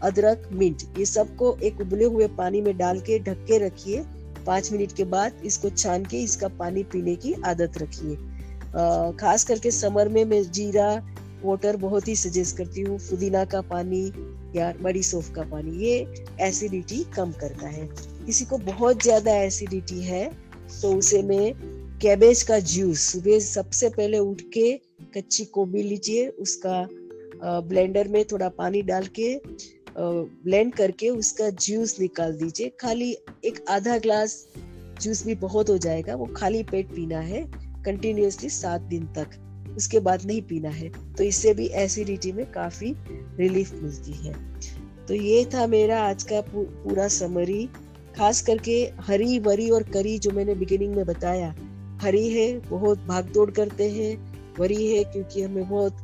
अदरक 0.04 0.50
मिंट 0.54 0.84
ये 0.98 1.06
सबको 1.08 1.56
एक 1.64 1.82
उबले 1.82 2.06
हुए 2.06 2.28
पानी 2.38 2.62
में 2.62 2.76
डाल 2.78 3.00
के 3.02 3.20
ढक 3.20 3.46
के 3.48 3.58
रखिए। 3.66 4.04
पाँच 4.46 4.72
मिनट 4.72 4.92
के 4.92 5.04
बाद 5.06 5.42
इसको 5.46 5.70
छान 5.72 6.06
के 6.06 6.22
इसका 6.24 6.48
पानी 6.60 6.84
पीने 6.92 7.16
की 7.18 7.34
आदत 7.46 7.78
रखिए। 7.78 8.16
खास 9.18 9.44
करके 9.44 9.72
समर 9.74 10.10
में 10.10 10.24
मैं 10.26 10.42
जीरा 10.52 10.92
वाटर 11.44 11.76
बहुत 11.78 12.08
ही 12.08 12.16
सजेस्ट 12.18 12.58
करती 12.58 12.82
हूँ। 12.82 12.98
पुदीना 13.00 13.44
का 13.46 13.62
पानी 13.64 14.06
या 14.56 14.74
बड़ी 14.82 15.04
सोफ 15.04 15.32
का 15.36 15.44
पानी, 15.44 15.72
ये 15.80 16.26
एसिडिटी 16.42 17.04
कम 17.16 17.32
करता 17.42 17.68
है। 17.68 17.88
किसी 18.26 18.46
को 18.46 18.58
बहुत 18.66 19.04
ज़्यादा 19.04 19.36
एसिडिटी 19.36 20.02
है 20.04 20.30
तो 20.72 20.94
उसे 20.94 21.22
मैं 21.24 21.54
कैबेज 22.02 22.42
का 22.44 22.60
जूस 22.62 23.02
सुबह 23.02 23.40
सबसे 23.42 23.90
पहले 23.90 24.20
उठ 24.20 24.42
के 24.54 24.72
कच्ची 25.16 25.44
गोभी 25.54 25.84
लीजिए, 25.84 26.28
उसका 26.28 26.88
ब्लेंडर 27.44 28.08
में 28.08 28.24
थोड़ा 28.26 28.50
पानी 28.52 28.82
डाल 28.82 29.06
के 29.20 29.34
ब्लेंड 30.02 30.74
करके 30.74 31.10
उसका 31.10 31.50
जूस 31.50 32.00
निकाल 32.00 32.34
दीजिए। 32.34 32.70
खाली 32.70 33.18
एक 33.46 33.66
आधा 33.70 33.98
ग्लास 33.98 34.48
जूस 35.02 35.26
भी 35.26 35.36
बहुत 35.36 35.70
हो 35.70 35.78
जाएगा। 35.78 36.16
वो 36.16 36.26
खाली 36.26 36.64
पेट 36.64 36.88
पीना 36.88 37.20
है 37.20 37.52
कंटिन्यूसली 37.86 38.50
सात 38.50 38.82
दिन 38.82 39.06
तक। 39.06 39.28
उसके 39.78 40.00
बाद 40.00 40.26
नहीं 40.26 40.42
पीना 40.42 40.70
है। 40.70 41.14
तो 41.14 41.24
इससे 41.24 41.54
भी 41.54 41.68
एसिडिटी 41.68 42.32
में 42.32 42.52
काफ़ी 42.52 42.96
रिलीफ 43.38 43.74
मिलती 43.74 44.12
है। 44.12 44.34
तो 45.08 45.14
ये 45.14 45.46
था 45.46 45.68
मेरा 45.68 46.02
आज 46.02 46.24
का 46.24 46.42
पूरा 46.42 47.08
समरी 47.08 47.70
खास 48.18 48.42
करके 48.42 48.92
हरी 49.00 49.40
वरी 49.40 49.70
और 49.70 49.84
करी 49.84 50.20
जो 50.20 50.32
मैंने 50.32 50.56
बिगिनिंग 50.56 50.96
में 50.96 51.06
बताया। 51.06 51.56
हरी 52.02 52.30
है, 52.30 52.60
बहुत 52.60 53.00
भाग 53.00 53.26
दौड़ 53.26 53.52
करते 53.52 53.90
हैं। 53.90 54.34
वरी 54.60 54.92
है 54.92 55.04
क्योंकि 55.04 55.42
हमें 55.42 55.70
बहुत 55.70 55.98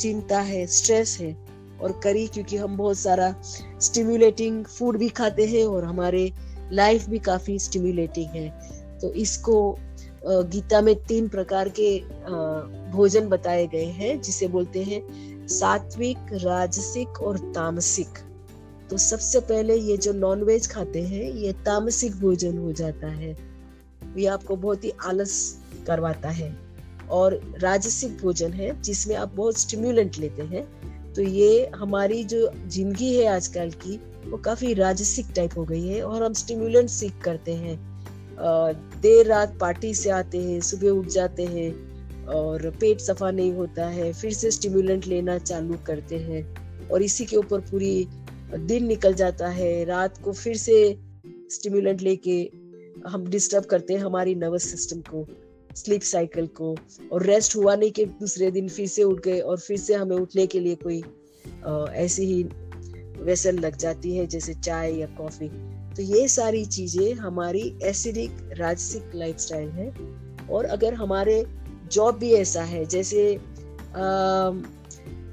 चिंता 0.00 0.40
है 0.40 0.66
स्ट्रेस 0.66 1.18
है। 1.20 1.49
और 1.82 2.00
करी, 2.04 2.26
क्योंकि 2.26 2.56
हम 2.56 2.76
बहुत 2.76 2.98
सारा 2.98 3.34
स्टिम्युलेटिंग 3.80 4.64
फ़ूड 4.64 4.98
भी 4.98 5.08
खाते 5.08 5.46
हैं 5.46 5.64
और 5.66 5.84
हमारे 5.84 6.32
लाइफ 6.72 7.08
भी 7.08 7.18
काफ़ी 7.18 7.58
स्टिम्युलेटिंग 7.58 8.26
है। 8.26 8.48
तो 8.98 9.12
इसको 9.12 9.78
गीता 10.26 10.80
में 10.80 10.94
तीन 11.04 11.28
प्रकार 11.28 11.68
के 11.68 11.98
भोजन 12.92 13.28
बताए 13.28 13.66
गए 13.66 13.84
हैं, 13.84 14.20
जिसे 14.20 14.48
बोलते 14.48 14.82
हैं 14.82 15.46
सात्विक, 15.48 16.18
राजसिक 16.32 17.20
और 17.22 17.38
तामसिक। 17.54 18.18
तो 18.90 18.96
सबसे 18.96 19.40
पहले 19.40 19.74
ये 19.74 19.96
जो 19.96 20.12
नॉनवेज 20.12 20.70
खाते 20.70 21.02
हैं, 21.02 21.24
ये 21.24 21.52
तामसिक 21.66 22.16
भोजन 22.20 22.58
हो 22.58 22.72
जाता 22.72 23.06
है। 23.06 23.36
ये 24.16 24.26
आपको 24.26 24.56
बहुत 24.56 24.84
ही 24.84 24.92
आलस 25.06 25.58
करवाता 25.86 26.28
है। 26.28 26.54
और 27.10 27.40
राजसिक 27.58 28.16
भोजन 28.18 28.52
है, 28.52 28.80
जिसमें 28.82 29.14
आप 29.16 29.32
बहुत 29.34 29.58
स्टिम्युलेंट 29.58 30.18
लेते 30.18 30.42
हैं। 30.42 30.64
तो 31.20 31.24
ये 31.24 31.70
हमारी 31.76 32.22
जो 32.24 32.50
ज़िंदगी 32.66 33.14
है 33.14 33.26
आजकल 33.26 33.70
की, 33.70 33.96
वो 34.26 34.36
काफ़ी 34.36 34.72
राजसिक 34.74 35.26
टाइप 35.36 35.56
हो 35.58 35.64
गई 35.64 35.88
है 35.88 36.02
और 36.02 36.22
हम 36.22 36.32
स्टिम्युलेंट 36.32 36.88
सीख 36.88 37.18
करते 37.24 37.54
हैं। 37.54 37.74
देर 39.02 39.26
रात 39.26 39.56
पार्टी 39.60 39.92
से 39.94 40.10
आते 40.10 40.38
हैं, 40.38 40.60
सुबह 40.60 40.90
उठ 40.90 41.06
जाते 41.06 41.44
हैं 41.46 42.24
और 42.26 42.68
पेट 42.70 43.00
सफ़ा 43.00 43.30
नहीं 43.30 43.52
होता 43.52 43.86
है, 43.86 44.12
फिर 44.12 44.32
से 44.32 44.50
स्टिम्युलेंट 44.50 45.06
लेना 45.06 45.36
चालू 45.38 45.78
करते 45.86 46.18
हैं 46.18 46.88
और 46.88 47.02
इसी 47.02 47.24
के 47.24 47.36
ऊपर 47.36 47.60
पूरी 47.60 48.06
दिन 48.56 48.86
निकल 48.86 49.14
जाता 49.14 49.48
है। 49.48 49.84
रात 49.84 50.18
को 50.18 50.32
फिर 50.32 50.56
से 50.56 50.80
स्टिम्युलेंट 51.50 52.02
लेके 52.02 52.40
हम 53.08 53.26
डिस्टर्ब 53.26 53.64
करते 53.64 53.94
हैं 53.94 54.00
हमारी 54.00 54.34
नर्वस 54.34 54.70
सिस्टम 54.70 55.00
को। 55.00 55.26
स्लीप 55.76 56.02
साइकिल 56.02 56.46
को 56.46 56.74
और 57.12 57.22
रेस्ट 57.22 57.56
हुआ 57.56 57.74
नहीं 57.76 57.90
कि 57.90 58.04
दूसरे 58.06 58.50
दिन 58.50 58.68
फिर 58.68 58.86
से 58.86 59.02
उठ 59.02 59.20
गए 59.20 59.38
और 59.40 59.58
फिर 59.58 59.76
से 59.76 59.94
हमें 59.94 60.16
उठने 60.16 60.46
के 60.46 60.60
लिए 60.60 60.74
कोई 60.76 61.02
ऐसी 61.96 62.24
ही 62.24 62.42
वेसल 63.24 63.58
लग 63.58 63.76
जाती 63.76 64.16
है 64.16 64.26
जैसे 64.26 64.54
चाय 64.54 64.94
या 64.94 65.06
कॉफ़ी 65.16 65.48
तो 65.96 66.02
ये 66.02 66.26
सारी 66.28 66.64
चीज़ें 66.64 67.14
हमारी 67.14 67.62
एसिडिक 67.82 68.30
राजसिक 68.58 69.14
लाइफस्टाइल 69.14 69.68
है। 69.68 69.88
और 70.46 70.64
अगर 70.64 70.94
हमारे 70.94 71.44
जॉब 71.92 72.18
भी 72.18 72.32
ऐसा 72.34 72.62
है 72.62 72.84
जैसे 72.86 73.34
आ, 73.34 73.40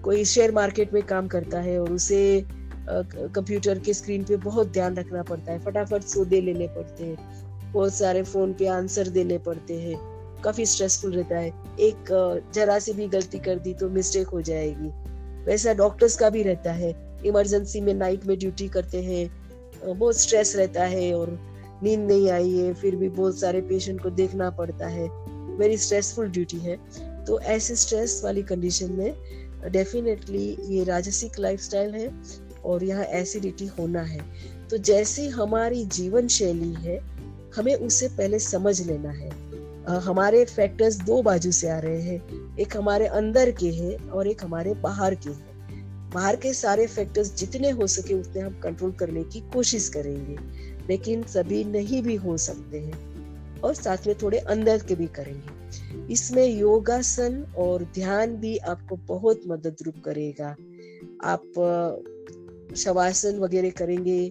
कोई 0.03 0.25
शेयर 0.25 0.51
मार्केट 0.51 0.93
में 0.93 1.01
काम 1.03 1.27
करता 1.27 1.59
है 1.59 1.79
और 1.81 1.91
उसे 1.91 2.45
कंप्यूटर 2.89 3.79
के 3.79 3.93
स्क्रीन 3.93 4.23
पे 4.23 4.35
बहुत 4.37 4.67
ध्यान 4.67 4.95
रखना 4.95 5.23
पड़ता 5.23 5.51
है 5.51 5.59
फटाफट 5.59 6.03
सौदे 6.03 6.41
लेने 6.41 6.67
पड़ते 6.67 7.03
हैं। 7.03 7.71
बहुत 7.73 7.93
सारे 7.93 8.23
फ़ोन 8.23 8.53
पे 8.53 8.67
आंसर 8.67 9.07
देने 9.09 9.37
पड़ते 9.37 9.79
हैं। 9.79 9.95
काफ़ी 10.43 10.65
स्ट्रेसफुल 10.65 11.13
रहता 11.13 11.37
है। 11.37 11.51
एक 11.79 12.51
जरा 12.55 12.79
सी 12.79 12.93
भी 12.93 13.07
गलती 13.07 13.39
कर 13.39 13.59
दी 13.59 13.73
तो 13.73 13.89
मिस्टेक 13.89 14.27
हो 14.27 14.41
जाएगी। 14.41 14.89
वैसा 15.45 15.73
डॉक्टर्स 15.73 16.15
का 16.17 16.29
भी 16.29 16.43
रहता 16.43 16.71
है। 16.71 16.93
इमरजेंसी 17.25 17.81
में 17.81 17.93
नाइट 17.93 18.25
में 18.25 18.37
ड्यूटी 18.39 18.67
करते 18.67 19.01
हैं। 19.03 19.97
बहुत 19.97 20.19
स्ट्रेस 20.19 20.55
रहता 20.55 20.83
है 20.83 21.13
और 21.13 21.37
नींद 21.83 21.99
नहीं 21.99 22.29
आई 22.29 22.57
है, 22.57 22.73
फिर 22.73 22.95
भी 22.95 23.09
बहुत 23.09 23.39
सारे 23.39 23.61
पेशेंट 23.61 24.01
को 24.03 24.09
देखना 24.09 24.49
पड़ता 24.49 24.87
है। 24.87 25.07
वेरी 25.57 25.77
स्ट्रेसफुल 25.77 26.27
ड्यूटी 26.27 26.57
है। 26.57 26.77
तो 27.25 27.39
ऐसे 27.39 27.75
स्ट्रेस 27.75 28.21
वाली 28.23 28.43
कंडीशन 28.43 28.91
में 28.91 29.71
डेफिनेटली 29.71 30.57
ये 30.65 30.83
राजसिक 30.83 31.39
लाइफस्टाइल 31.39 31.95
है 31.95 32.11
और 32.65 32.83
यहाँ 32.83 33.05
एसिडिटी 33.05 33.65
होना 33.67 34.01
है। 34.01 34.19
तो 34.69 34.77
जैसे 34.77 35.27
हमारी 35.27 35.85
जीवन 35.85 36.27
शैली 36.27 36.73
है, 36.73 36.99
हमें 37.55 37.75
उसे 37.75 38.07
पहले 38.07 38.39
समझ 38.39 38.81
लेना 38.87 39.11
है। 39.11 39.29
हमारे 39.87 40.43
फैक्टर्स 40.45 40.95
दो 40.97 41.21
बाजू 41.21 41.51
से 41.51 41.69
आ 41.69 41.77
रहे 41.79 42.01
हैं। 42.01 42.57
एक 42.57 42.75
हमारे 42.77 43.05
अंदर 43.07 43.51
के 43.51 43.69
हैं 43.71 44.09
और 44.09 44.27
एक 44.27 44.43
हमारे 44.43 44.73
बाहर 44.73 45.15
के 45.15 45.29
हैं। 45.29 46.11
बाहर 46.13 46.35
के 46.35 46.53
सारे 46.53 46.87
फैक्टर्स 46.87 47.33
जितने 47.35 47.69
हो 47.69 47.87
सके 47.87 48.13
उतने 48.13 48.41
हम 48.41 48.59
कंट्रोल 48.59 48.91
करने 48.91 49.23
की 49.23 49.39
कोशिश 49.53 49.87
करेंगे, 49.89 50.37
लेकिन 50.89 51.23
सभी 51.23 51.63
नहीं 51.63 52.01
भी 52.03 52.15
हो 52.15 52.35
सकते 52.37 52.79
हैं 52.79 53.61
और 53.61 53.73
साथ 53.73 54.07
में 54.07 54.15
थोड़े 54.21 54.37
अंदर 54.37 54.83
के 54.83 54.95
भी 54.95 55.07
करेंगे। 55.15 56.13
इसमें 56.13 56.45
योगासन 56.47 57.41
और 57.57 57.83
ध्यान 57.95 58.35
भी 58.35 58.57
आपको 58.57 58.95
बहुत 59.07 59.41
मदद 59.47 59.75
रूप 59.85 60.01
करेगा। 60.05 60.55
आप 61.23 61.43
शवासन 62.77 63.39
वगैरह 63.39 63.69
करेंगे 63.69 64.27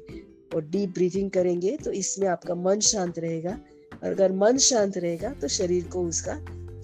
और 0.55 0.65
डीप 0.65 0.95
ब्रीथिंग 0.95 1.31
करेंगे 1.31 1.77
तो 1.77 1.93
इसमें 1.93 2.29
आपका 2.29 2.55
मन 2.55 2.81
शांत 2.81 3.19
रहेगा। 3.19 3.59
और 3.97 4.11
अगर 4.11 4.33
मन 4.35 4.57
शांत 4.61 4.97
रहेगा 4.99 5.33
तो 5.33 5.49
शरीर 5.51 5.85
को 5.93 6.03
उसका 6.05 6.35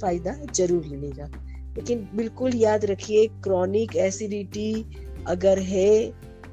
फ़ायदा 0.01 0.33
ज़रूर 0.55 0.85
मिलेगा। 0.87 1.31
लेकिन 1.77 2.09
बिल्कुल 2.15 2.55
याद 2.57 2.85
रखिए 2.85 3.27
क्रॉनिक 3.45 3.97
एसिडिटी 3.99 4.85
अगर 5.27 5.59
है, 5.61 5.93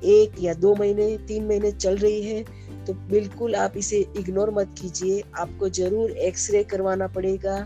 एक 0.05 0.31
या 0.41 0.53
दो 0.55 0.73
महीने, 0.75 1.17
तीन 1.27 1.45
महीने 1.47 1.71
चल 1.71 1.97
रही 1.97 2.21
है 2.23 2.43
तो 2.85 2.93
बिल्कुल 3.09 3.55
आप 3.55 3.73
इसे 3.77 3.97
इग्नोर 4.17 4.51
मत 4.51 4.75
कीजिए। 4.81 5.21
आपको 5.37 5.69
ज़रूर 5.71 6.11
एक्सरे 6.11 6.63
करवाना 6.63 7.07
पड़ेगा, 7.07 7.65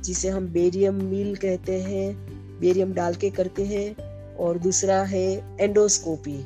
जिसे 0.00 0.28
हम 0.28 0.46
बेरियम 0.48 1.02
मील 1.04 1.34
कहते 1.36 1.80
हैं। 1.82 2.14
बेरियम 2.60 2.92
डाल 2.94 3.14
के 3.14 3.30
करते 3.30 3.64
हैं, 3.64 4.36
और 4.36 4.58
दूसरा 4.58 5.02
है 5.04 5.26
एंडोस्कोपी 5.60 6.38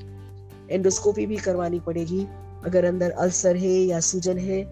एंडोस्कोपी 0.71 1.27
भी 1.27 1.37
करवानी 1.39 1.81
पड़ेगी। 1.81 2.27
अगर 2.65 2.85
अंदर 2.85 3.11
अल्सर 3.11 3.57
है 3.57 3.73
या 3.73 4.01
सूजन 4.03 4.39
है 4.39 4.63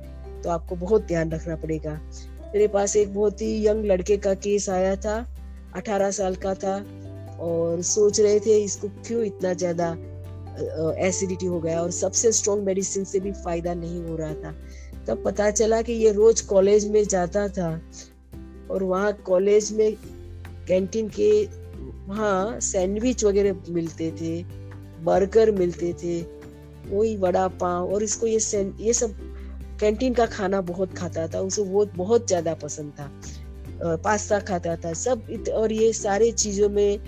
तो 0.44 0.50
आपको 0.50 0.76
बहुत 0.76 1.06
ध्यान 1.06 1.30
रखना 1.32 1.56
पड़ेगा। 1.56 1.92
मेरे 2.44 2.66
पास 2.68 2.96
एक 2.96 3.14
बहुत 3.14 3.40
ही 3.42 3.66
यंग 3.66 3.84
लड़के 3.84 4.16
का 4.16 4.34
केस 4.36 4.68
आया 4.70 4.94
था, 4.96 5.16
अठारह 5.74 6.10
साल 6.10 6.34
का 6.36 6.54
था, 6.54 6.76
और 7.40 7.82
सोच 7.82 8.20
रहे 8.20 8.40
थे 8.40 8.58
इसको 8.64 8.88
क्यों 9.06 9.22
इतना 9.24 9.52
ज़्यादा 9.54 9.96
एसिडिटी 11.00 11.46
हो 11.46 11.60
गया 11.60 11.80
और 11.82 11.90
सबसे 11.90 12.32
स्ट्रॉन्ग 12.32 12.64
मेडिसिन 12.64 13.04
से 13.04 13.20
भी 13.20 13.32
फ़ायदा 13.34 13.74
नहीं 13.74 14.02
हो 14.04 14.16
रहा 14.16 14.34
था। 14.34 14.54
तब 15.06 15.22
पता 15.24 15.50
चला 15.50 15.80
कि 15.82 15.92
ये 15.92 16.12
रोज 16.12 16.40
कॉलेज 16.40 16.88
में 16.90 17.02
जाता 17.04 17.48
था 17.48 17.70
और 18.70 18.82
वहाँ 18.82 19.12
कॉलेज 19.26 19.72
में 19.72 19.96
कैंटीन 20.68 21.08
के 21.08 21.30
वहाँ 22.08 22.60
सैंडविच 22.60 23.24
वगैरह 23.24 23.72
मिलते 23.72 24.10
थे 24.20 24.42
बर्गर 25.04 25.50
मिलते 25.50 25.92
थे 25.92 26.20
वही 26.88 27.16
वड़ा 27.16 27.46
पाव 27.60 27.92
और 27.94 28.02
इसको 28.02 28.26
ये 28.26 28.38
ये 28.80 28.92
सब 28.92 29.16
कैंटीन 29.80 30.14
का 30.14 30.26
खाना 30.28 30.60
बहुत 30.62 30.96
खाता 30.96 31.26
था, 31.28 31.40
उसे 31.40 31.62
वो 31.64 31.84
बहुत 31.96 32.26
ज़्यादा 32.28 32.54
पसंद 32.56 32.92
था। 32.92 33.96
पास्ता 33.96 34.38
खाता 34.40 34.76
था, 34.76 34.92
सब 34.94 35.26
और 35.52 35.72
ये 35.72 35.92
सारे 35.94 36.30
चीज़ों 36.32 36.68
में 36.70 36.98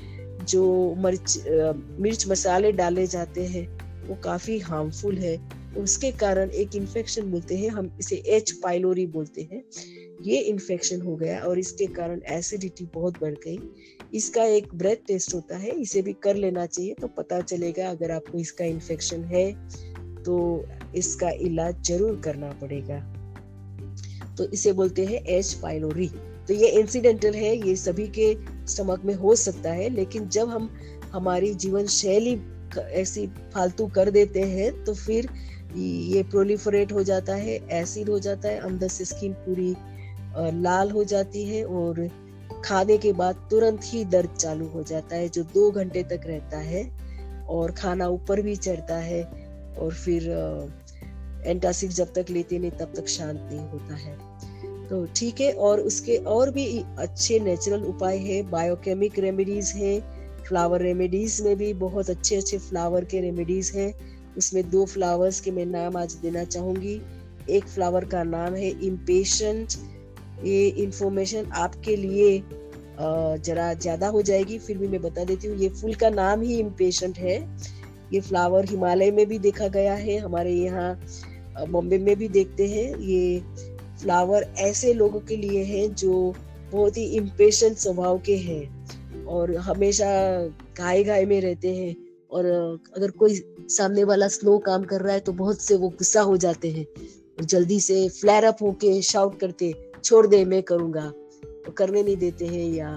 जो 0.45 0.95
मिर्च 0.99 1.45
मिर्च 2.01 2.27
मसाले 2.29 2.73
डाले 2.73 3.07
जाते 3.09 3.47
हैं, 3.47 3.67
वो 4.09 4.15
काफ़ी 4.25 4.59
हार्मफुल 4.61 5.19
है। 5.19 5.39
उसके 5.79 6.11
कारण 6.15 6.51
एक 6.53 6.75
इन्फेक्शन 6.77 7.31
बोलते 7.31 7.57
हैं, 7.57 7.71
हम 7.71 7.91
इसे 8.01 8.17
एच 8.29 8.51
पाइलोरी 8.63 9.07
बोलते 9.09 9.49
हैं। 9.53 9.63
ये 10.23 10.39
इन्फेक्शन 10.41 11.01
हो 11.01 11.15
गया 11.17 11.41
और 11.41 11.59
इसके 11.59 11.87
कारण 11.95 12.21
एसिडिटी 12.29 12.85
बहुत 12.95 13.21
बढ़ 13.21 13.35
गई। 13.47 13.59
इसका 14.15 14.45
एक 14.47 14.69
ब्रेथ 14.75 15.07
टेस्ट 15.09 15.35
होता 15.35 15.57
है, 15.57 15.71
इसे 15.73 16.03
भी 16.03 16.13
कर 16.23 16.37
लेना 16.37 16.67
चाहिए 16.67 16.95
तो 16.95 17.09
पता 17.09 17.41
चलेगा 17.43 17.89
अगर 17.91 18.11
आपको 18.11 18.39
इसका 18.39 18.65
इन्फेक्शन 18.65 19.25
है 19.25 19.51
तो 20.25 20.37
इसका 20.95 21.31
इलाज 21.41 21.83
ज़रूर 21.85 22.21
करना 22.25 22.51
पड़ेगा। 22.61 22.99
तो 24.37 24.45
इसे 24.47 24.73
बोलते 24.73 25.05
हैं 25.07 25.23
एच 25.29 25.53
पाइलोरी। 25.55 26.09
तो 26.49 26.55
ये 26.55 26.69
इंसिडेंटल 26.81 27.35
है, 27.35 27.57
ये 27.59 27.77
सभी 27.77 28.07
के 28.09 28.35
स्टमक 28.67 29.05
में 29.05 29.15
हो 29.15 29.35
सकता 29.37 29.73
है, 29.73 29.89
लेकिन 29.91 30.29
जब 30.29 30.49
हम 30.49 30.71
हमारी 31.13 31.55
जीवन 31.57 31.87
शैली 31.93 32.41
ऐसी 32.77 33.27
फालतू 33.55 33.87
कर 33.89 34.11
देते 34.11 34.41
हैं 34.43 34.85
तो 34.85 34.95
फिर 34.95 35.29
ये 35.77 36.23
प्रोलिफरेट 36.23 36.93
हो 36.93 37.03
जाता 37.03 37.35
है 37.35 37.55
एसिड 37.73 38.09
हो 38.09 38.19
जाता 38.19 38.49
है, 38.49 38.59
अंदर 38.61 38.89
से 38.89 39.05
स्किन 39.05 39.33
पूरी 39.41 39.75
लाल 40.61 40.91
हो 40.91 41.05
जाती 41.05 41.45
है 41.45 41.65
और 41.65 42.09
खाने 42.65 42.97
के 42.99 43.13
बाद 43.13 43.47
तुरंत 43.51 43.81
ही 43.85 44.05
दर्द 44.07 44.31
चालू 44.31 44.67
हो 44.69 44.83
जाता 44.83 45.17
है, 45.17 45.29
जो 45.29 45.43
दो 45.45 45.71
घंटे 45.71 46.03
तक 46.05 46.27
रहता 46.27 46.59
है 46.61 46.85
और 47.49 47.73
खाना 47.73 48.09
ऊपर 48.09 48.41
भी 48.43 48.57
चढ़ता 48.59 48.97
है। 48.99 49.23
और 49.77 49.95
फिर 49.95 50.31
एंटासिड 51.47 51.91
जब 51.93 52.13
तक 52.15 52.31
लेते 52.31 52.59
नहीं, 52.59 52.71
तब 52.73 52.93
तक 52.97 53.09
शांत 53.09 53.41
नहीं 53.43 53.69
होता 53.69 53.95
है। 53.97 54.17
तो 54.89 55.05
ठीक 55.17 55.41
है, 55.41 55.53
और 55.53 55.81
उसके 55.83 56.17
और 56.17 56.51
भी 56.51 56.67
अच्छे 56.99 57.39
नेचुरल 57.41 57.85
उपाय 57.85 58.19
है। 58.19 58.43
बायोकेमिक 58.51 59.19
रेमेडीज 59.19 59.73
है 59.77 59.99
फ्लावर 60.43 60.83
रेमेडीज 60.83 61.41
में 61.43 61.57
भी 61.57 61.73
बहुत 61.77 62.11
अच्छे 62.11 62.37
अच्छे 62.37 62.59
फ्लावर 62.61 63.05
के 63.05 63.21
रेमेडीज 63.21 63.73
हैं। 63.77 63.93
उसमें 64.37 64.69
दो 64.71 64.85
फ्लावर्स 64.87 65.41
के 65.41 65.51
मैं 65.51 65.67
नाम 65.67 65.97
आज 65.97 66.15
देना 66.17 66.45
चाहूँगी। 66.45 67.01
एक 67.51 67.65
फ्लावर 67.65 68.05
का 68.05 68.23
नाम 68.25 68.55
है 68.55 68.69
इम्पेशेंट 68.87 69.73
ये 70.45 70.67
इंफॉर्मेशन 70.69 71.51
आपके 71.57 71.97
लिए 71.97 72.39
जरा 72.99 73.73
ज़्यादा 73.75 74.09
हो 74.09 74.23
जाएगी, 74.23 74.59
फिर 74.59 74.79
भी 74.79 74.89
मैं 74.89 75.01
बता 75.03 75.25
देती 75.25 75.49
हूँ। 75.49 75.57
ये 75.59 75.69
फूल 75.71 75.95
का 75.95 76.11
नाम 76.11 76.43
ही 76.43 76.59
इम्पेशेंट 76.59 77.19
है। 77.19 77.39
ये 78.13 78.21
फ्लावर 78.21 78.65
हिमालय 78.65 79.11
में 79.11 79.27
भी 79.27 79.39
देखा 79.39 79.69
गया 79.69 79.95
है, 79.95 80.19
हमारे 80.19 80.53
यहाँ 80.53 81.67
बॉम्बे 81.71 81.99
में 81.99 82.17
भी 82.17 82.29
देखते 82.29 82.67
हैं। 82.69 82.99
ये 82.99 83.41
फ्लावर 84.01 84.47
ऐसे 84.59 84.93
लोगों 84.95 85.21
के 85.21 85.37
लिए 85.37 85.63
है 85.65 85.89
जो 85.95 86.35
बहुत 86.73 86.97
ही 86.97 87.05
इम्पेशेंट 87.17 87.77
स्वभाव 87.77 88.19
के 88.19 88.37
हैं 88.37 89.25
और 89.27 89.55
हमेशा 89.57 90.07
गाय 90.79 91.03
गाय 91.05 91.25
में 91.25 91.41
रहते 91.41 91.75
हैं 91.77 91.95
और 92.31 92.47
अगर 92.97 93.11
कोई 93.11 93.41
सामने 93.69 94.05
वाला 94.05 94.29
स्लो 94.29 94.59
काम 94.59 94.85
कर 94.85 95.01
रहा 95.01 95.15
है 95.15 95.21
तो 95.21 95.33
बहुत 95.33 95.61
से 95.63 95.77
वो 95.77 95.89
गुस्सा 95.89 96.21
हो 96.21 96.37
जाते 96.37 96.71
हैं 96.71 96.85
और 97.39 97.45
जल्दी 97.45 97.81
से 97.81 98.09
फ्लैर 98.11 98.45
अप 98.45 98.63
होके 98.63 99.01
शाउट 99.03 99.39
करते 99.41 99.73
छोड़ 100.05 100.27
दे, 100.27 100.45
मैं 100.45 100.63
करूँगा। 100.63 101.13
तो 101.67 101.73
करने 101.73 102.03
नहीं 102.03 102.17
देते 102.17 102.47
हैं 102.47 102.69
या 102.75 102.91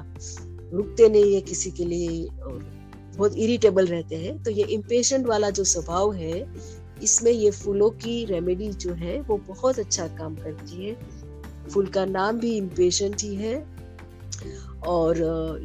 रुकते 0.73 1.09
नहीं 1.09 1.33
है 1.35 1.41
किसी 1.41 1.71
के 1.71 1.85
लिए 1.85 2.25
और 2.25 2.59
बहुत 3.19 3.35
इरिटेबल 3.37 3.87
रहते 3.87 4.15
हैं 4.15 4.41
तो 4.43 4.51
ये 4.51 4.63
इम्पेशेंट 4.65 5.25
वाला 5.27 5.49
जो 5.49 5.63
स्वभाव 5.63 6.13
है, 6.13 6.45
इसमें 7.03 7.31
ये 7.31 7.51
फूलों 7.51 7.89
की 7.89 8.23
रेमेडी 8.25 8.69
जो 8.69 8.93
है, 8.93 9.19
वो 9.21 9.37
बहुत 9.47 9.79
अच्छा 9.79 10.07
काम 10.17 10.35
करती 10.35 10.85
है। 10.85 10.93
फूल 11.69 11.87
का 11.87 12.05
नाम 12.05 12.39
भी 12.39 12.55
इम्पेशेंट 12.57 13.21
ही 13.21 13.35
है 13.35 13.55
और 14.87 15.17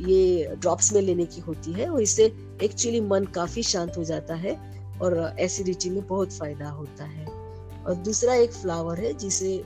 ये 0.08 0.54
ड्रॉप्स 0.56 0.92
में 0.92 1.00
लेने 1.02 1.24
की 1.26 1.40
होती 1.40 1.72
है 1.72 1.88
और 1.88 2.02
इससे 2.02 2.24
एक्चुअली 2.62 3.00
मन 3.00 3.24
काफ़ी 3.24 3.62
शांत 3.62 3.96
हो 3.96 4.04
जाता 4.04 4.34
है 4.34 4.56
और 5.02 5.16
एसिडिटी 5.40 5.90
में 5.90 6.06
बहुत 6.06 6.32
फ़ायदा 6.32 6.68
होता 6.70 7.04
है। 7.04 7.26
और 7.26 7.94
दूसरा 7.94 8.34
एक 8.34 8.52
फ्लावर 8.52 9.00
है, 9.00 9.12
जिसे 9.14 9.62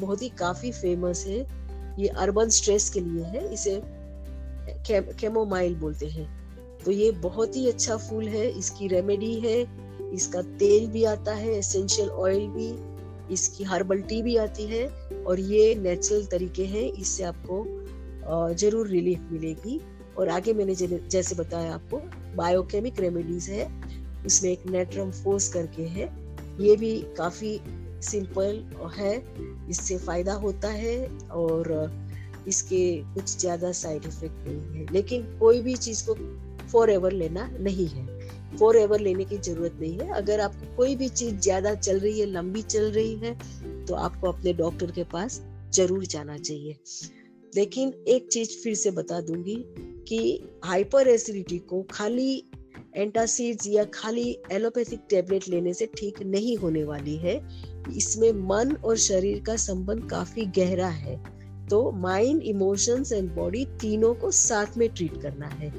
बहुत 0.00 0.22
ही 0.22 0.28
काफ़ी 0.28 0.72
फ़ेमस 0.72 1.24
है, 1.26 1.38
ये 1.98 2.08
अर्बन 2.08 2.48
स्ट्रेस 2.48 2.90
के 2.90 3.00
लिए 3.00 3.24
है, 3.24 3.52
इसे 3.54 3.80
केमोमाइल 4.90 5.74
बोलते 5.74 6.06
हैं। 6.06 6.26
तो 6.84 6.90
ये 6.90 7.10
बहुत 7.22 7.56
ही 7.56 7.66
अच्छा 7.68 7.96
फूल 7.98 8.28
है, 8.28 8.48
इसकी 8.50 8.88
रेमेडी 8.88 9.34
है, 9.40 9.60
इसका 10.12 10.42
तेल 10.58 10.86
भी 10.86 11.04
आता 11.04 11.34
है 11.34 11.56
एसेंशियल 11.58 12.08
ऑयल 12.10 12.46
भी, 12.48 12.68
इसकी 13.34 13.64
हर्बल 13.64 14.00
टी 14.02 14.20
भी 14.22 14.36
आती 14.36 14.66
है 14.66 14.86
और 15.24 15.40
ये 15.40 15.74
नेचुरल 15.74 16.24
तरीके 16.26 16.64
हैं, 16.66 16.90
इससे 16.92 17.24
आपको 17.24 17.64
ज़रूर 18.54 18.88
रिलीफ 18.88 19.28
मिलेगी। 19.32 19.80
और 20.18 20.28
आगे 20.28 20.52
मैंने 20.52 20.74
जैसे 20.74 21.34
बताया 21.34 21.74
आपको 21.74 22.00
बायोकेमिक 22.36 23.00
रेमेडीज 23.00 23.48
है, 23.50 23.66
उसमें 24.26 24.50
एक 24.50 24.66
नेट्रम 24.70 25.10
फोर्स 25.12 25.48
करके 25.52 25.82
है, 25.88 26.08
ये 26.60 26.76
भी 26.76 26.94
काफ़ी 27.18 27.60
सिंपल 28.02 28.64
है, 28.96 29.14
इससे 29.70 29.98
फ़ायदा 29.98 30.34
होता 30.36 30.68
है 30.70 30.98
और 31.32 31.70
इसके 32.48 32.82
कुछ 33.14 33.36
ज़्यादा 33.38 33.70
साइड 33.74 34.04
इफ़ेक्ट 34.06 34.48
नहीं 34.48 34.80
है। 34.80 34.86
लेकिन 34.92 35.22
कोई 35.38 35.60
भी 35.60 35.74
चीज़ 35.76 36.04
को 36.06 36.14
फॉर 36.68 36.90
एवर 36.90 37.12
लेना 37.12 37.48
नहीं 37.60 37.86
है। 37.86 38.06
फॉर 38.58 38.76
एवर 38.76 39.00
लेने 39.00 39.24
की 39.24 39.38
ज़रूरत 39.38 39.76
नहीं 39.80 39.98
है। 39.98 40.10
अगर 40.12 40.40
आपको 40.40 40.74
कोई 40.76 40.94
भी 40.96 41.08
चीज़ 41.08 41.34
ज़्यादा 41.36 41.74
चल 41.74 41.98
रही 41.98 42.20
है, 42.20 42.26
लंबी 42.26 42.62
चल 42.62 42.90
रही 42.92 43.14
है 43.16 43.36
तो 43.86 43.94
आपको 43.94 44.32
अपने 44.32 44.52
डॉक्टर 44.52 44.90
के 44.90 45.04
पास 45.04 45.40
ज़रूर 45.74 46.04
जाना 46.06 46.36
चाहिए। 46.38 46.76
लेकिन 47.52 47.92
एक 48.08 48.28
चीज़ 48.32 48.56
फिर 48.62 48.74
से 48.74 48.90
बता 48.90 49.20
दूँगी 49.20 49.56
कि 50.08 50.20
हाइपर 50.64 51.08
एसिडिटी 51.08 51.58
को 51.58 51.82
खाली 51.90 52.42
एंटासिड्स 52.96 53.66
या 53.68 53.84
खाली 53.84 54.30
एलोपैथिक 54.52 55.00
टेबलेट 55.10 55.48
लेने 55.48 55.72
से 55.74 55.86
ठीक 55.98 56.22
नहीं 56.22 56.56
होने 56.56 56.84
वाली 56.84 57.16
है। 57.16 57.36
इसमें 57.96 58.30
मन 58.48 58.76
और 58.84 58.96
शरीर 58.96 59.42
का 59.46 59.56
संबंध 59.56 60.08
काफ़ी 60.10 60.44
गहरा 60.58 60.88
है। 60.88 61.16
तो 61.68 61.90
माइंड 61.92 62.42
इमोशंस 62.42 63.12
एंड 63.12 63.30
बॉडी 63.34 63.64
तीनों 63.80 64.14
को 64.14 64.30
साथ 64.30 64.76
में 64.76 64.88
ट्रीट 64.88 65.20
करना 65.22 65.46
है। 65.46 65.70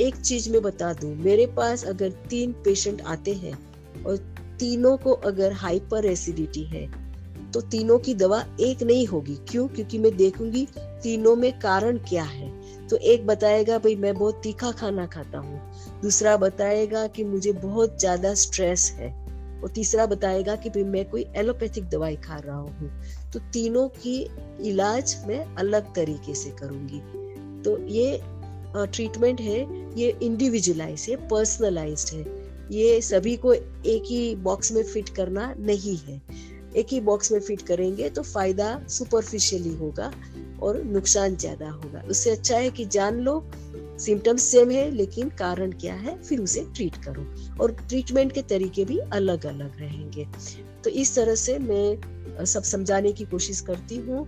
एक 0.00 0.16
चीज़ 0.16 0.50
मैं 0.50 0.62
बता 0.62 0.92
दूँ, 0.92 1.14
मेरे 1.16 1.46
पास 1.46 1.84
अगर 1.84 2.10
तीन 2.10 2.52
पेशेंट 2.52 3.00
आते 3.00 3.34
हैं 3.34 3.58
और 4.04 4.16
तीनों 4.60 4.96
को 4.96 5.12
अगर 5.12 5.52
हाइपर 5.52 6.06
एसिडिटी 6.06 6.62
है 6.62 7.04
तो 7.52 7.60
तीनों 7.60 7.98
की 7.98 8.14
दवा 8.14 8.44
एक 8.60 8.82
नहीं 8.82 9.06
होगी। 9.06 9.34
क्यों? 9.48 9.68
क्योंकि 9.68 9.98
मैं 9.98 10.16
देखूँगी 10.16 10.66
तीनों 10.78 11.36
में 11.36 11.58
कारण 11.58 11.98
क्या 11.98 12.22
है। 12.22 12.48
तो 12.88 12.96
एक 12.96 13.26
बताएगा, 13.26 13.78
भाई, 13.78 13.96
मैं 13.96 14.14
बहुत 14.14 14.40
तीखा 14.42 14.70
खाना 14.70 15.06
खाता 15.06 15.38
हूँ। 15.38 15.60
दूसरा 16.02 16.36
बताएगा 16.36 17.06
कि 17.06 17.24
मुझे 17.24 17.52
बहुत 17.52 18.00
ज़्यादा 18.00 18.34
स्ट्रेस 18.34 18.90
है। 18.98 19.10
और 19.62 19.68
तीसरा 19.68 20.06
बताएगा 20.06 20.56
कि, 20.56 20.70
भाई, 20.70 20.84
मैं 20.84 21.10
कोई 21.10 21.26
एलोपैथिक 21.36 21.88
दवाई 21.88 22.16
खा 22.16 22.36
रहा 22.36 22.56
हूँ। 22.56 22.90
तो 23.32 23.38
तीनों 23.38 23.88
की 23.88 24.30
इलाज 24.60 25.16
मैं 25.26 25.54
अलग 25.54 25.94
तरीके 25.94 26.34
से 26.34 26.50
करूँगी। 26.50 27.00
तो 27.62 27.78
ये 27.78 28.20
ट्रीटमेंट 28.76 29.40
है, 29.40 29.60
ये 29.98 30.16
इंडिविजुअलाइज 30.22 31.06
है 31.08 31.16
पर्सनलाइज्ड 31.28 32.14
है। 32.14 32.24
ये 32.72 33.00
सभी 33.02 33.36
को 33.36 33.52
एक 33.52 34.02
ही 34.06 34.34
बॉक्स 34.44 34.72
में 34.72 34.82
फिट 34.84 35.08
करना 35.08 35.52
नहीं 35.60 35.96
है। 35.98 36.20
एक 36.76 36.86
ही 36.92 37.00
बॉक्स 37.00 37.32
में 37.32 37.40
फिट 37.40 37.62
करेंगे 37.62 38.08
तो 38.10 38.22
फ़ायदा 38.22 38.86
सुपरफिशियली 38.88 39.74
होगा 39.76 40.10
और 40.62 40.82
नुकसान 40.84 41.36
ज़्यादा 41.36 41.70
होगा। 41.70 42.02
उससे 42.10 42.30
अच्छा 42.30 42.56
है 42.56 42.70
कि 42.70 42.84
जान 42.86 43.20
लो 43.20 43.42
सिम्टम्स 44.00 44.42
सेम 44.42 44.70
है, 44.70 44.90
लेकिन 44.90 45.28
कारण 45.38 45.72
क्या 45.72 45.94
है, 45.94 46.16
फिर 46.22 46.40
उसे 46.40 46.60
ट्रीट 46.74 46.96
करो। 47.04 47.24
और 47.62 47.72
ट्रीटमेंट 47.88 48.32
के 48.32 48.42
तरीके 48.42 48.84
भी 48.84 48.98
अलग 48.98 49.46
अलग 49.46 49.78
रहेंगे। 49.80 50.26
तो 50.84 50.90
इस 50.92 51.14
तरह 51.14 51.34
से 51.34 51.58
मैं 51.58 52.44
सब 52.44 52.62
समझाने 52.62 53.12
की 53.12 53.24
कोशिश 53.24 53.60
करती 53.60 53.96
हूँ 53.98 54.26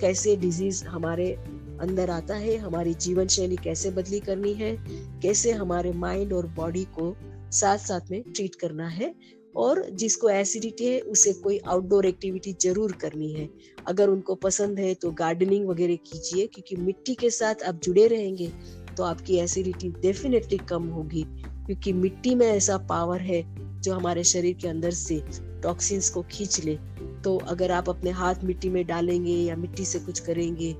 कैसे 0.00 0.36
डिज़ीज़ 0.36 0.84
हमारे 0.84 1.36
अंदर 1.80 2.10
आता 2.10 2.34
है, 2.34 2.56
हमारी 2.56 2.94
जीवन 2.96 3.26
शैली 3.28 3.56
कैसे 3.56 3.90
बदली 3.90 4.20
करनी 4.20 4.52
है, 4.54 4.76
कैसे 5.22 5.52
हमारे 5.52 5.92
माइंड 5.94 6.32
और 6.32 6.46
बॉडी 6.56 6.84
को 6.98 7.14
साथ 7.52 7.78
साथ 7.78 8.10
में 8.10 8.22
ट्रीट 8.24 8.54
करना 8.54 8.88
है, 8.88 9.14
और 9.56 9.84
जिसको 9.92 10.28
एसिडिटी 10.28 10.86
है, 10.86 11.00
उसे 11.00 11.32
कोई 11.32 11.58
आउटडोर 11.58 12.06
एक्टिविटी 12.06 12.52
ज़रूर 12.62 12.92
करनी 12.92 13.32
है। 13.32 13.48
अगर 13.86 14.08
उनको 14.08 14.34
पसंद 14.34 14.78
है 14.78 14.92
तो 14.94 15.10
गार्डनिंग 15.12 15.68
वगैरह 15.68 15.96
कीजिए, 16.06 16.46
क्योंकि 16.46 16.76
मिट्टी 16.76 17.14
के 17.14 17.30
साथ 17.30 17.62
आप 17.62 17.80
जुड़े 17.84 18.06
रहेंगे 18.06 18.52
तो 18.96 19.04
आपकी 19.04 19.36
एसिडिटी 19.38 19.88
डेफिनेटली 20.00 20.56
कम 20.68 20.86
होगी। 20.88 21.22
क्योंकि 21.66 21.92
मिट्टी 21.92 22.34
में 22.34 22.46
ऐसा 22.46 22.76
पावर 22.88 23.20
है, 23.20 23.42
जो 23.80 23.94
हमारे 23.94 24.24
शरीर 24.24 24.56
के 24.62 24.68
अंदर 24.68 24.90
से 24.90 25.22
टॉक्सिन्स 25.62 26.08
को 26.10 26.22
खींच 26.22 26.64
ले। 26.64 26.76
तो 27.24 27.36
अगर 27.48 27.70
आप 27.70 27.88
अपने 27.88 28.10
हाथ 28.10 28.44
मिट्टी 28.44 28.68
में 28.68 28.84
डालेंगे 28.86 29.32
या 29.32 29.56
मिट्टी 29.56 29.84
से 29.84 29.98
कुछ 29.98 30.20
करेंगे 30.20 30.74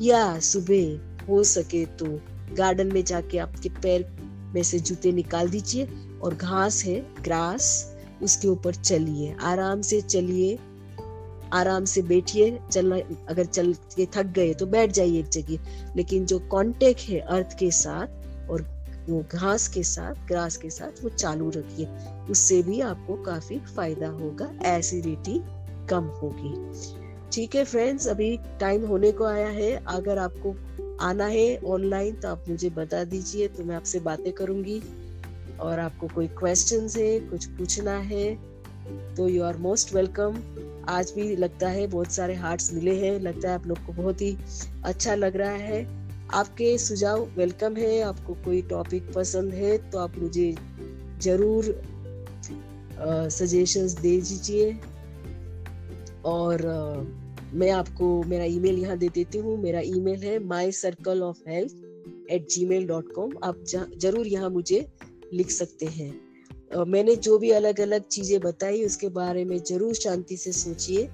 या 0.00 0.40
सुबह 0.40 1.26
हो 1.26 1.44
सके 1.44 1.86
तो 1.86 2.06
गार्डन 2.56 2.92
में 2.92 3.04
जाके 3.04 3.38
आपके 3.38 3.68
पैर 3.68 4.06
में 4.54 4.62
से 4.62 4.78
जूते 4.78 5.12
निकाल 5.12 5.48
दीजिए 5.48 5.88
और 6.22 6.34
घास 6.34 6.84
है, 6.84 7.22
ग्रास, 7.22 7.96
उसके 8.22 8.48
ऊपर 8.48 8.74
चलिए। 8.74 9.36
आराम 9.40 9.80
से 9.80 10.00
चलिए, 10.00 10.58
आराम 11.52 11.84
से 11.84 12.02
बैठिए। 12.02 12.58
चलना, 12.72 12.96
अगर 13.28 13.44
चल 13.44 13.72
के 13.72 14.06
थक 14.06 14.26
गए 14.26 14.54
तो 14.54 14.66
बैठ 14.66 14.90
जाइए 14.90 15.18
एक 15.18 15.28
जगह। 15.28 15.58
लेकिन 15.96 16.26
जो 16.26 16.38
कांटेक्ट 16.38 17.00
है 17.00 17.18
अर्थ 17.18 17.58
के 17.58 17.70
साथ 17.70 18.06
और 18.50 18.66
वो 19.08 19.24
घास 19.32 19.68
के 19.68 19.82
साथ, 19.82 20.14
ग्रास 20.14 20.56
के 20.56 20.70
साथ, 20.70 21.04
वो 21.04 21.10
चालू 21.10 21.50
रखिए। 21.50 21.88
उससे 22.30 22.62
भी 22.62 22.80
आपको 22.80 23.16
काफ़ी 23.16 23.58
फ़ायदा 23.58 24.08
होगा 24.08 24.52
एसिडिटी 24.62 25.40
कम 25.86 26.04
होगी। 26.04 26.54
ठीक 27.32 27.54
है 27.54 27.64
फ्रेंड्स 27.64 28.06
अभी 28.08 28.36
टाइम 28.60 28.86
होने 28.86 29.10
को 29.12 29.24
आया 29.26 29.48
है। 29.48 29.72
अगर 29.88 30.18
आपको 30.18 30.54
आना 31.00 31.26
है 31.26 31.58
ऑनलाइन 31.66 32.14
तो 32.14 32.28
आप 32.28 32.44
मुझे 32.48 32.70
बता 32.72 33.02
दीजिए 33.06 33.48
तो 33.48 33.64
मैं 33.64 33.76
आपसे 33.76 34.00
बातें 34.00 34.32
करूँगी। 34.32 34.80
और 35.60 35.78
आपको 35.78 36.08
कोई 36.08 36.26
क्वेश्चन 36.38 36.88
है, 36.96 37.18
कुछ 37.20 37.46
पूछना 37.48 37.96
है 38.00 38.34
तो 39.16 39.28
यू 39.28 39.42
आर 39.42 39.56
मोस्ट 39.58 39.94
वेलकम 39.94 40.36
आज 40.88 41.12
भी 41.16 41.34
लगता 41.36 41.68
है 41.68 41.86
बहुत 41.86 42.12
सारे 42.12 42.34
हार्ट्स 42.36 42.72
मिले 42.74 42.94
हैं। 42.98 43.18
लगता 43.20 43.48
है 43.48 43.54
आप 43.54 43.66
लोग 43.66 43.84
को 43.86 43.92
बहुत 43.92 44.20
ही 44.22 44.36
अच्छा 44.84 45.14
लग 45.14 45.36
रहा 45.36 45.50
है। 45.52 45.86
आपके 46.32 46.76
सुझाव 46.78 47.28
वेलकम 47.36 47.76
है, 47.76 48.00
आपको 48.02 48.34
कोई 48.44 48.62
टॉपिक 48.70 49.12
पसंद 49.14 49.54
है 49.54 49.76
तो 49.90 49.98
आप 49.98 50.18
मुझे 50.18 50.54
ज़रूर 51.20 51.74
सजेशंस 53.30 53.92
दे 53.94 54.16
दीजिए। 54.18 54.70
और 56.24 56.66
मैं 57.54 57.70
आपको 57.70 58.22
मेरा 58.22 58.44
ईमेल 58.44 58.78
यहाँ 58.78 58.96
दे 58.98 59.08
देती 59.08 59.38
हूँ। 59.38 59.56
मेरा 59.62 59.80
ईमेल 59.86 60.22
है 60.22 60.38
my 60.38 60.72
circle 60.72 61.22
of 61.22 61.38
health 61.48 62.30
at 62.30 62.48
Gmail 62.66 62.86
dot 62.86 63.12
com 63.14 63.32
आप 63.44 63.62
ज़रूर 63.98 64.26
यहाँ 64.26 64.50
मुझे 64.50 64.86
लिख 65.32 65.50
सकते 65.50 65.86
हैं। 65.86 66.84
मैंने 66.86 67.14
जो 67.16 67.38
भी 67.38 67.50
अलग 67.50 67.80
अलग 67.80 68.06
चीज़ें 68.06 68.38
बताई 68.40 68.84
उसके 68.84 69.08
बारे 69.10 69.44
में 69.44 69.56
ज़रूर 69.58 69.94
शांति 69.94 70.36
से 70.36 70.52
सोचिए 70.52 71.08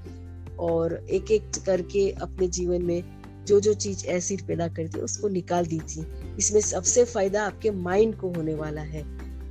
और 0.61 0.95
एक 1.11 1.31
एक 1.31 1.51
करके 1.67 2.11
अपने 2.13 2.47
जीवन 2.49 2.83
में 2.83 3.45
जो 3.47 3.59
जो 3.61 3.75
चीज़ 3.75 4.07
एसिड 4.07 4.47
पैदा 4.47 4.69
करती 4.69 4.99
है 4.99 5.05
उसको 5.05 5.29
निकाल 5.29 5.67
दीजिए। 5.67 6.05
इसमें 6.39 6.61
सबसे 6.61 7.05
फ़ायदा 7.05 7.45
आपके 7.45 7.71
माइंड 7.71 8.15
को 8.17 8.29
होने 8.29 8.55
वाला 8.55 8.81
है। 8.81 9.03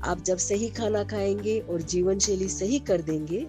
आप 0.02 0.24
जब 0.24 0.38
सही 0.38 0.70
खाना 0.70 1.04
खाएँगे 1.04 1.60
और 1.62 1.82
जीवन 1.82 2.20
शैली 2.20 2.48
सही 2.50 2.80
कर 2.80 3.02
देंगे 3.02 3.46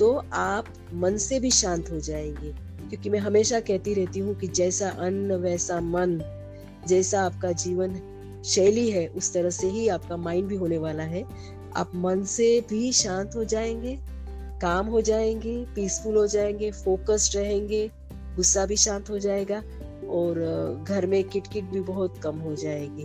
तो 0.00 0.22
आप 0.32 0.64
मन 0.94 1.16
से 1.16 1.40
भी 1.40 1.50
शांत 1.50 1.90
हो 1.90 2.00
जाएँगे। 2.00 2.52
क्योंकि 2.88 3.10
मैं 3.10 3.18
हमेशा 3.18 3.60
कहती 3.60 3.94
रहती 3.94 4.20
हूँ 4.20 4.34
कि 4.34 4.46
जैसा 4.46 4.90
अन्न, 4.90 5.32
वैसा 5.32 5.80
मन, 5.80 6.20
जैसा 6.88 7.22
आपका 7.22 7.52
जीवन 7.52 8.00
शैली 8.44 8.90
है, 8.90 9.06
उस 9.08 9.34
तरह 9.34 9.50
से 9.50 9.66
ही 9.66 9.88
आपका 9.88 10.16
माइंड 10.16 10.48
भी 10.48 10.56
होने 10.56 10.78
वाला 10.78 11.02
है। 11.02 11.24
आप 11.76 11.92
मन 11.94 12.24
से 12.24 12.64
भी 12.68 12.92
शांत 12.92 13.36
हो 13.36 13.44
जाएँगे, 13.44 13.98
काम 14.60 14.86
हो 14.86 15.00
जाएँगे 15.00 15.66
पीसफुल 15.74 16.16
हो 16.16 16.26
जाएँगे 16.26 16.70
फोकस्ड 16.70 17.36
रहेंगे, 17.36 17.90
गुस्सा 18.36 18.66
भी 18.66 18.76
शांत 18.76 19.10
हो 19.10 19.18
जाएगा 19.18 19.62
और 20.08 20.34
घर 20.88 21.06
में 21.06 21.24
किटकिट 21.24 21.64
भी 21.64 21.80
बहुत 21.80 22.18
कम 22.18 22.38
हो 22.38 22.54
जाएगी। 22.54 23.04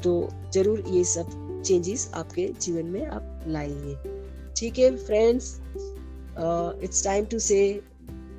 तो 0.00 0.28
ज़रूर 0.54 0.84
ये 0.88 1.04
सब 1.04 1.62
चेंजेस 1.66 2.10
आपके 2.14 2.52
जीवन 2.60 2.86
में 2.86 3.06
आप 3.06 3.44
लाएँगे। 3.46 4.16
ठीक 4.56 4.78
है 4.78 4.96
friends 4.96 5.60
it's 6.84 7.04
time 7.04 7.24
to 7.24 7.38
say 7.38 7.60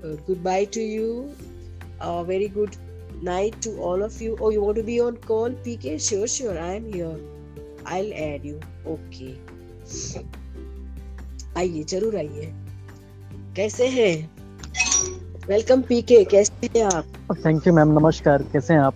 good 0.06 0.44
bye 0.44 0.66
to 0.66 0.82
you 0.82 1.10
very 2.26 2.48
good 2.50 2.76
night 3.24 3.62
to 3.62 3.82
all 3.82 4.04
of 4.04 4.22
you. 4.22 4.38
Oh, 4.40 4.50
you 4.50 4.62
want 4.62 4.78
to 4.78 4.84
be 4.84 5.00
on 5.02 5.18
call, 5.20 5.50
PK? 5.66 6.00
Sure, 6.00 6.28
sure. 6.28 6.60
I 6.60 6.74
am 6.74 6.92
here. 6.94 7.18
I'll 7.86 8.14
add 8.16 8.46
you. 8.46 8.60
Okay. 8.88 9.34
आइए 11.58 11.84
ज़रूर 11.90 12.16
आइए 12.18 12.52
कैसे 13.56 13.88
हैं 13.88 14.16
welcome 15.48 15.82
पीके 15.82 16.24
कैसे 16.34 16.70
हैं 16.76 16.84
आप 16.86 17.38
thank 17.46 17.68
you 17.68 17.74
ma'am 17.74 17.98
नमस्कार 18.00 18.44
कैसे 18.54 18.74
हैं 18.74 18.80
आप 18.82 18.96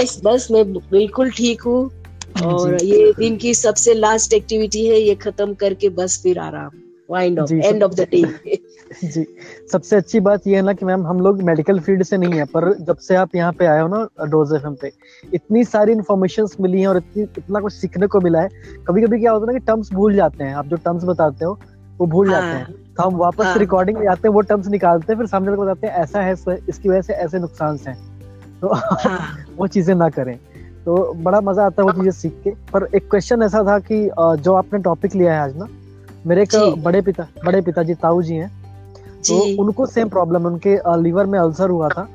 बस 0.00 0.20
बस 0.24 0.48
मैं 0.52 0.64
बिल्कुल 0.74 1.30
ठीक 1.36 1.62
हूँ 1.62 1.80
और 2.44 2.82
ये 2.84 3.12
दिन 3.18 3.36
की 3.44 3.54
सबसे 3.54 3.94
लास्ट 3.94 4.32
एक्टिविटी 4.34 4.86
है 4.86 5.00
ये 5.00 5.14
खत्म 5.26 5.54
करके 5.62 5.88
बस 6.00 6.20
फिर 6.22 6.38
आराम 6.38 6.87
wind 7.10 7.38
off 7.38 7.52
end 7.52 7.82
of 7.82 7.94
the 7.94 8.00
day 8.00 8.22
जी 9.04 9.26
सबसे 9.72 9.96
अच्छी 9.96 10.20
बात 10.20 10.46
ये 10.46 10.56
है 10.56 10.62
ना 10.62 10.72
कि 10.72 10.84
मैम 10.84 11.06
हम 11.06 11.20
लोग 11.20 11.42
मेडिकल 11.42 11.80
फ़ील्ड 11.80 12.02
से 12.02 12.16
नहीं 12.16 12.38
है 12.38 12.44
पर 12.44 12.72
जब 12.78 12.96
से 12.96 13.14
आप 13.14 13.34
यहाँ 13.34 13.52
पे 13.52 13.66
आए 13.66 13.80
हो 13.80 13.88
ना 13.88 14.26
डोज 14.26 14.52
एफ़ 14.54 14.66
पे 14.82 14.92
इतनी 15.34 15.64
सारी 15.64 15.92
इन्फॉर्मेशन 15.92 16.46
मिली 16.60 16.80
है 16.80 16.88
और 16.88 16.96
इतनी 16.96 17.22
इतना 17.22 17.60
कुछ 17.60 17.72
सीखने 17.72 18.06
को 18.06 18.20
मिला 18.20 18.40
है। 18.40 18.48
कभी 18.88 19.02
कभी 19.02 19.20
क्या 19.20 19.32
होता 19.32 19.46
है 19.46 19.52
ना 19.52 19.58
कि 19.58 19.64
टर्म्स 19.66 19.92
भूल 19.92 20.14
जाते 20.14 20.44
हैं। 20.44 20.54
आप 20.54 20.66
जो 20.66 20.76
टर्म्स 20.76 21.04
बताते 21.04 21.44
हो 21.44 21.58
वो 22.00 22.06
भूल 22.06 22.30
हाँ, 22.30 22.40
जाते 22.40 22.56
हैं। 22.56 22.94
तो 22.94 23.02
हम 23.02 23.16
वापस 23.16 23.44
हाँ, 23.44 23.58
रिकॉर्डिंग 23.58 23.98
में 23.98 24.04
जाते 24.04 24.28
हैं 24.28 24.34
वो 24.34 24.40
टर्म्स 24.40 24.68
निकालते 24.68 25.12
हैं 25.12 25.18
फिर 25.18 25.26
सामने 25.26 25.50
लोग 25.50 25.64
बताते 25.64 25.86
हैं 25.86 25.94
ऐसा 25.94 26.20
है 26.20 26.32
इसकी 26.32 26.88
वजह 26.88 27.00
से 27.00 27.12
ऐसे 27.12 27.38
नुकसान 27.38 27.78
हैं। 27.88 27.96
तो 28.60 28.74
हाँ, 28.74 29.46
वो 29.56 29.66
चीज़ें 29.66 29.94
ना 29.94 30.08
करें। 30.08 30.36
तो 30.84 31.12
बड़ा 31.14 31.40
मज़ा 31.40 31.66
आता 31.66 31.82
है 31.82 31.86
वो 31.86 31.92
चीज़ें 31.92 32.10
सीख 32.10 32.40
के। 32.44 32.50
पर 32.50 32.88
एक 32.94 33.10
क्वेश्चन 33.10 33.42
ऐसा 33.42 33.62
था 33.62 33.78
कि 33.78 34.10
जो 34.18 34.54
आपने 34.54 34.78
टॉपिक 34.78 35.14
लिया 35.14 35.34
है 35.34 35.40
आज 35.40 35.56
ना 35.56 35.66
मेरे 36.28 36.42
एक 36.42 36.82
बड़े 36.84 37.00
पिता 37.02 37.26
बड़े 37.44 37.60
पिताजी 37.62 37.94
ताऊ 37.96 38.22
जी 38.22 38.34
हैं। 38.34 38.50
तो 39.28 39.40
उनको 39.62 39.86
सेम 39.86 40.08
प्रॉब्लम 40.08 40.46
उनके 40.46 40.76
लीवर 41.02 41.26
में 41.26 41.38
अल्सर 41.38 41.70
हुआ 41.70 41.88
था 41.88 42.08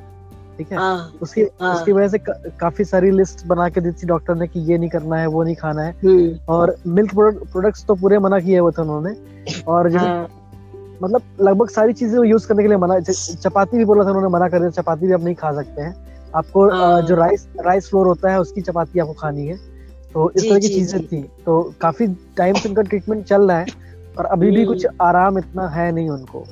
ठीक 0.57 0.71
है? 0.71 0.77
हाँ, 0.77 1.11
उसकी 1.21 1.41
हाँ. 1.61 1.73
उसकी 1.75 1.91
वजह 1.91 2.07
से 2.07 2.17
का, 2.17 2.33
काफ़ी 2.59 2.83
सारी 2.85 3.09
लिस्ट 3.11 3.45
बना 3.47 3.67
के 3.69 3.81
दी 3.81 3.91
थी 3.91 4.07
डॉक्टर 4.07 4.35
ने 4.35 4.47
कि 4.47 4.59
ये 4.61 4.77
नहीं 4.77 4.89
करना 4.89 5.17
है 5.17 5.27
वो 5.27 5.43
नहीं 5.43 5.55
खाना 5.55 5.81
है। 5.81 5.91
हम्म। 6.03 6.37
और 6.49 6.75
मिल्क 6.87 7.13
प्रोडक्ट्स 7.15 7.85
तो 7.85 7.95
पूरे 7.95 8.19
मना 8.19 8.39
किए 8.39 8.59
हुए 8.59 8.71
थे 8.71 8.81
उन्होंने। 8.81 9.15
और 9.67 9.95
हाँ. 9.95 10.27
मतलब 11.03 11.21
लगभग 11.41 11.69
सारी 11.69 11.93
चीज़ें 11.93 12.17
वो 12.17 12.23
यूज़ 12.23 12.47
करने 12.47 12.63
के 12.63 12.69
लिए 12.69 12.77
मना 12.77 12.99
चपाती 12.99 13.77
भी 13.77 13.85
बोला 13.85 14.03
था 14.03 14.09
उन्होंने 14.09 14.29
मना 14.29 14.47
कर 14.49 14.59
दिया 14.59 14.69
चपाती 14.71 15.07
भी 15.07 15.13
आप 15.13 15.23
नहीं 15.23 15.35
खा 15.35 15.51
सकते 15.51 15.81
हैं। 15.81 15.95
आपको. 16.35 16.69
जो 17.01 17.15
राइस 17.15 17.47
राइस 17.61 17.89
फ्लोर 17.89 18.07
होता 18.07 18.31
है 18.31 18.39
उसकी 18.39 18.61
चपाती 18.61 18.99
आपको 18.99 19.13
खानी 19.13 19.47
है। 19.47 19.57
तो 20.13 20.29
इस 20.31 20.43
तरह 20.43 20.59
की 20.59 20.67
चीज़ें 20.67 21.01
थी। 21.03 21.21
तो 21.45 21.61
काफ़ी 21.81 22.07
टाइम 22.37 22.55
से 22.55 22.69
उनका 22.69 22.81
ट्रीटमेंट 22.81 23.25
चल 23.25 23.47
रहा 23.47 23.57
है। 23.57 23.65
और 24.17 24.25
अभी 24.25 24.51
भी 24.51 24.65
कुछ 24.65 24.85
हम्म। 24.85 25.05
आराम 25.05 25.37
इतना 25.37 25.67
है 25.67 25.91
नहीं 25.91 26.09
उनको। 26.09 26.45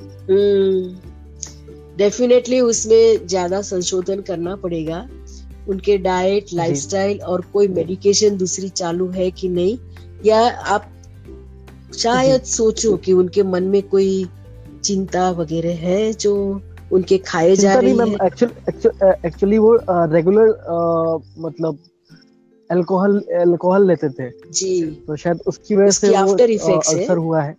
डेफिनेटली 1.98 2.58
हम्म। 2.58 2.68
उसमें 2.68 3.26
ज़्यादा 3.26 3.60
संशोधन 3.62 4.20
करना 4.20 4.56
पड़ेगा। 4.56 5.08
उनके 5.68 5.96
डाइट 5.98 6.46
लाइफस्टाइल 6.54 7.18
और 7.18 7.40
कोई 7.52 7.68
मेडिकेशन 7.68 8.36
दूसरी 8.36 8.68
चालू 8.68 9.08
है 9.08 9.30
कि 9.30 9.48
नहीं 9.48 9.78
या 10.24 10.40
आप 10.48 10.88
शायद 11.98 12.42
सोचो 12.42 12.96
कि 12.96 13.12
उनके 13.12 13.42
मन 13.42 13.62
में 13.62 13.82
कोई 13.82 14.26
चिंता 14.84 15.30
वगैरह 15.30 15.74
है 15.76 16.12
जो 16.12 16.60
उनके 16.92 17.18
खाए 17.18 17.54
जा 17.56 17.74
रही 17.74 17.98
है? 17.98 18.14
एक्चुअली 19.26 19.58
वो 19.58 19.78
रेगुलर 19.90 20.48
मतलब 21.38 21.78
अल्कोहल 22.72 23.18
अल्कोहल 23.40 23.86
लेते 23.86 24.08
थे। 24.08 24.28
जी। 24.50 24.74
तो 25.06 25.16
शायद 25.16 25.40
उसकी 25.46 25.76
वजह 25.76 25.90
से 25.90 26.10
वो 26.10 26.34
अल्सर 26.34 27.16
हुआ 27.16 27.42
है। 27.42 27.56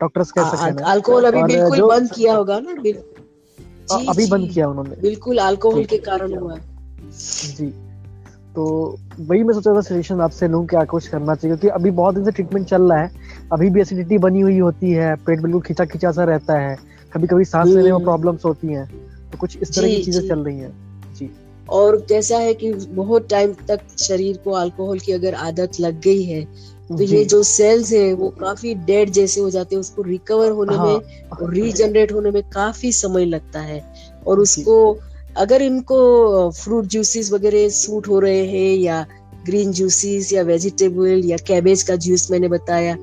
डॉक्टर्स 0.00 0.30
कह 0.30 0.50
सकते 0.50 0.64
हैं 0.64 0.90
अल्कोहल 0.90 1.24
अभी 1.24 1.42
बिल्कुल 1.42 1.82
बंद 1.88 2.10
किया 2.12 2.34
होगा 2.36 2.58
ना 2.60 2.74
जी, 2.82 4.06
अभी 4.08 4.26
बंद 4.26 4.50
किया 4.50 4.68
उन्होंने। 4.68 5.00
बिल्कुल 5.00 5.38
अल्कोहल 5.38 5.84
के 5.84 5.98
कारण 5.98 6.34
हुआ 6.34 6.56
जी। 7.56 7.72
तो 8.54 8.64
वही 9.20 9.42
मैं 9.42 9.54
सोचा 9.54 9.74
था 9.74 9.80
सजेशन 9.80 10.20
आपसे 10.20 10.48
लूँ 10.48 10.66
क्या 10.66 10.84
कुछ 10.84 11.06
करना 11.08 11.34
चाहिए 11.34 11.56
क्योंकि 11.56 11.74
अभी 11.74 11.90
बहुत 11.90 12.14
दिन 12.14 12.24
से 12.24 12.30
ट्रीटमेंट 12.30 12.66
चल 12.66 12.82
रहा 12.82 12.98
है। 12.98 13.10
अभी 13.52 13.70
भी 13.70 13.80
एसिडिटी 13.80 14.18
बनी 14.18 14.40
हुई 14.40 14.58
होती 14.58 14.90
है 14.90 15.14
पेट 15.16 15.40
बिल्कुल 15.40 15.60
खिंचा 15.60 15.84
खिंचा 15.84 16.12
सा 16.12 16.24
रहता 16.24 16.58
है। 16.58 16.76
कभी 17.14 17.26
कभी 17.26 17.44
सांस 17.44 17.68
लेने 17.68 17.92
में 17.92 18.04
प्रॉब्लम्स 18.04 18.46
हम्म। 18.46 18.48
होती 18.48 18.68
हैं। 18.68 18.86
तो 19.30 19.38
कुछ 19.38 19.56
इस 19.56 19.76
तरह 19.76 19.88
की 19.88 20.02
चीज़ें 20.02 20.28
चल 20.28 20.38
रही 20.38 20.58
हैं। 20.58 20.72
और 21.68 21.96
कैसा 22.08 22.38
है 22.38 22.54
कि 22.54 22.72
बहुत 22.72 23.28
टाइम 23.30 23.54
तक 23.68 23.80
शरीर 23.98 24.36
को 24.36 24.50
अल्कोहल 24.50 24.98
की 24.98 25.12
अगर 25.12 25.34
आदत 25.34 25.80
लग 25.80 26.00
गई 26.00 26.22
है 26.22 26.44
तो 26.88 27.02
ये 27.02 27.24
जो 27.24 27.42
सेल्स 27.42 27.92
है 27.92 28.12
वो 28.12 28.28
काफ़ी 28.28 28.74
डेड 28.74 29.10
जैसे 29.10 29.40
हो 29.40 29.50
जाते 29.50 29.74
हैं 29.76 29.80
उसको 29.80 30.02
रिकवर 30.02 30.50
होने 30.50 30.76
हाँ, 30.76 30.86
में 30.86 31.00
और 31.32 31.54
रीजनरेट 31.54 32.12
होने 32.12 32.30
में 32.30 32.42
काफ़ी 32.42 32.92
समय 32.92 33.24
लगता 33.24 33.60
है। 33.60 33.82
और 34.26 34.40
उसको 34.40 34.98
अगर 35.36 35.62
इनको 35.62 36.50
फ्रूट 36.50 36.84
जूसेस 36.84 37.32
वगैरह 37.32 37.68
सूट 37.68 38.08
हो 38.08 38.18
रहे 38.18 38.46
हैं 38.46 38.76
या 38.76 39.06
ग्रीन 39.46 39.72
जूसेस 39.72 40.32
या 40.32 40.42
वेजिटेबल 40.42 41.22
या 41.24 41.36
कैबेज 41.36 41.82
का 41.82 41.96
जूस 41.96 42.30
मैंने 42.30 42.48
बताया 42.48 42.96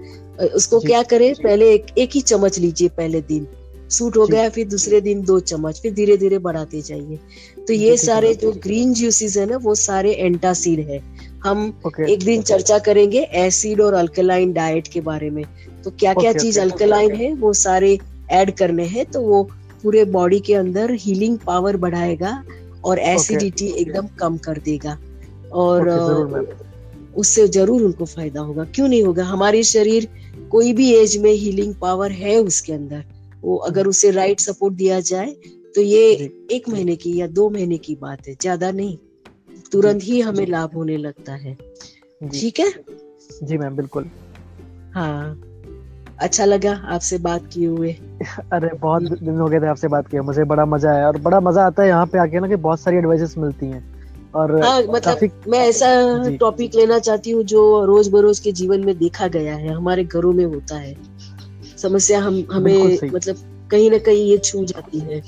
उसको 0.55 0.79
क्या 0.79 1.01
करें? 1.03 1.33
पहले 1.35 1.73
एक, 1.73 1.85
एक 1.97 2.09
ही 2.15 2.21
चम्मच 2.21 2.59
लीजिए 2.59 2.89
पहले 2.89 3.21
दिन। 3.21 3.47
सूट 3.89 4.17
हो 4.17 4.27
गया 4.27 4.49
फिर 4.49 4.67
दूसरे 4.67 5.01
दिन 5.01 5.21
दो 5.21 5.39
चम्मच 5.39 5.79
फिर 5.81 5.93
धीरे 5.93 6.17
धीरे 6.17 6.37
बढ़ाते 6.37 6.81
जाइए। 6.81 7.19
तो 7.67 7.73
ये 7.73 7.95
सारे 7.97 8.33
जो 8.35 8.51
ग्रीन 8.63 8.93
जूसेस 8.93 9.37
है 9.37 9.45
ना 9.45 9.57
वो 9.57 9.75
सारे 9.77 10.11
एंटासिड 10.13 10.79
है। 10.89 10.99
हम 11.43 11.73
okay. 11.87 12.07
एक 12.09 12.19
दिन 12.19 12.35
okay. 12.35 12.47
चर्चा 12.47 12.77
करेंगे 12.79 13.19
एसिड 13.37 13.81
और 13.81 13.93
अल्कलाइन 13.93 14.53
डाइट 14.53 14.87
के 14.87 15.01
बारे 15.01 15.29
में। 15.29 15.43
तो 15.83 15.91
क्या 15.91 16.13
क्या 16.13 16.33
चीज़ 16.33 16.59
अल्कलाइन 16.59 17.15
है 17.15 17.33
वो 17.35 17.53
सारे 17.53 17.97
ऐड 18.31 18.51
करने 18.57 18.85
हैं 18.87 19.05
तो 19.05 19.21
वो 19.21 19.43
पूरे 19.83 20.03
बॉडी 20.07 20.39
के 20.39 20.53
अंदर 20.53 20.91
हीलिंग 21.01 21.37
पावर 21.45 21.77
बढ़ाएगा 21.77 22.43
और 22.85 22.99
एसिडिटी 22.99 23.67
एकदम 23.73 24.07
कम 24.19 24.37
कर 24.39 24.57
देगा। 24.65 24.97
और 25.53 25.89
उससे 27.15 27.47
ज़रूर 27.47 27.81
उनको 27.83 28.05
फ़ायदा 28.05 28.41
होगा। 28.41 28.63
क्यों 28.75 28.87
नहीं 28.87 29.03
होगा? 29.03 29.23
हमारे 29.23 29.63
शरीर 29.63 30.07
कोई 30.51 30.73
भी 30.73 30.91
एज 30.93 31.17
में 31.17 31.31
हीलिंग 31.31 31.73
पावर 31.81 32.11
है 32.11 32.37
उसके 32.41 32.73
अंदर। 32.73 33.03
वो 33.43 33.55
अगर 33.67 33.87
उसे 33.87 34.11
राइट 34.11 34.39
सपोर्ट 34.39 34.73
दिया 34.75 34.99
जाए 35.01 35.35
तो 35.75 35.81
ये 35.81 36.11
एक 36.51 36.69
महीने 36.69 36.95
की 36.95 37.19
या 37.19 37.27
दो 37.27 37.49
महीने 37.49 37.77
की 37.77 37.95
बात 37.95 38.27
है 38.27 38.33
ज़्यादा 38.41 38.71
नहीं। 38.71 38.97
तुरंत 39.71 40.03
ही 40.03 40.21
हमें 40.21 40.47
लाभ 40.47 40.75
होने 40.75 40.97
लगता 40.97 41.33
है। 41.33 41.53
ठीक 42.33 42.59
है? 42.59 42.73
जी 43.43 43.57
मैम 43.57 43.75
बिल्कुल। 43.75 44.09
हाँ। 44.93 45.41
अच्छा 46.21 46.45
लगा 46.45 46.71
आपसे 46.85 47.17
बात 47.17 47.47
किए 47.53 47.67
हुए। 47.67 47.91
अरे 48.53 48.69
बहुत 48.77 49.03
दिन 49.03 49.39
हो 49.39 49.47
गए 49.47 49.59
थे 49.59 49.67
आपसे 49.67 49.87
बात 49.87 50.07
किया 50.07 50.21
मुझे 50.21 50.43
बड़ा 50.43 50.65
मज़ा 50.65 50.91
आया। 50.91 51.07
और 51.07 51.17
बड़ा 51.17 51.39
मज़ा 51.39 51.65
आता 51.65 51.83
है 51.83 51.87
यहाँ 51.89 52.05
पे 52.05 52.17
आके 52.17 52.39
ना 52.39 52.47
कि 52.47 52.55
बहुत 52.55 52.79
सारी 52.79 52.97
एडवाइसेस 52.97 53.37
मिलती 53.37 53.65
हैं। 53.65 53.83
और 54.35 54.63
हाँ, 54.63 54.81
मतलब 54.83 55.29
मैं 55.47 55.59
ऐसा 55.59 55.87
टॉपिक 56.39 56.75
लेना 56.75 56.99
चाहती 56.99 57.31
हूँ 57.31 57.43
जो 57.43 57.85
रोज 57.85 58.09
बरोज 58.09 58.39
के 58.39 58.51
जीवन 58.51 58.85
में 58.85 58.97
देखा 58.97 59.27
गया 59.27 59.55
है 59.55 59.73
हमारे 59.73 60.03
घरों 60.03 60.33
में 60.33 60.45
होता 60.45 60.75
है। 60.75 60.95
समस्या 61.77 62.19
हम 62.19 62.43
हमें 62.51 62.97
मतलब 63.13 63.67
कहीं 63.71 63.91
ना 63.91 63.97
कहीं 63.97 64.25
ये 64.25 64.37
छू 64.37 64.63
जाती 64.65 64.99
है। 64.99 65.21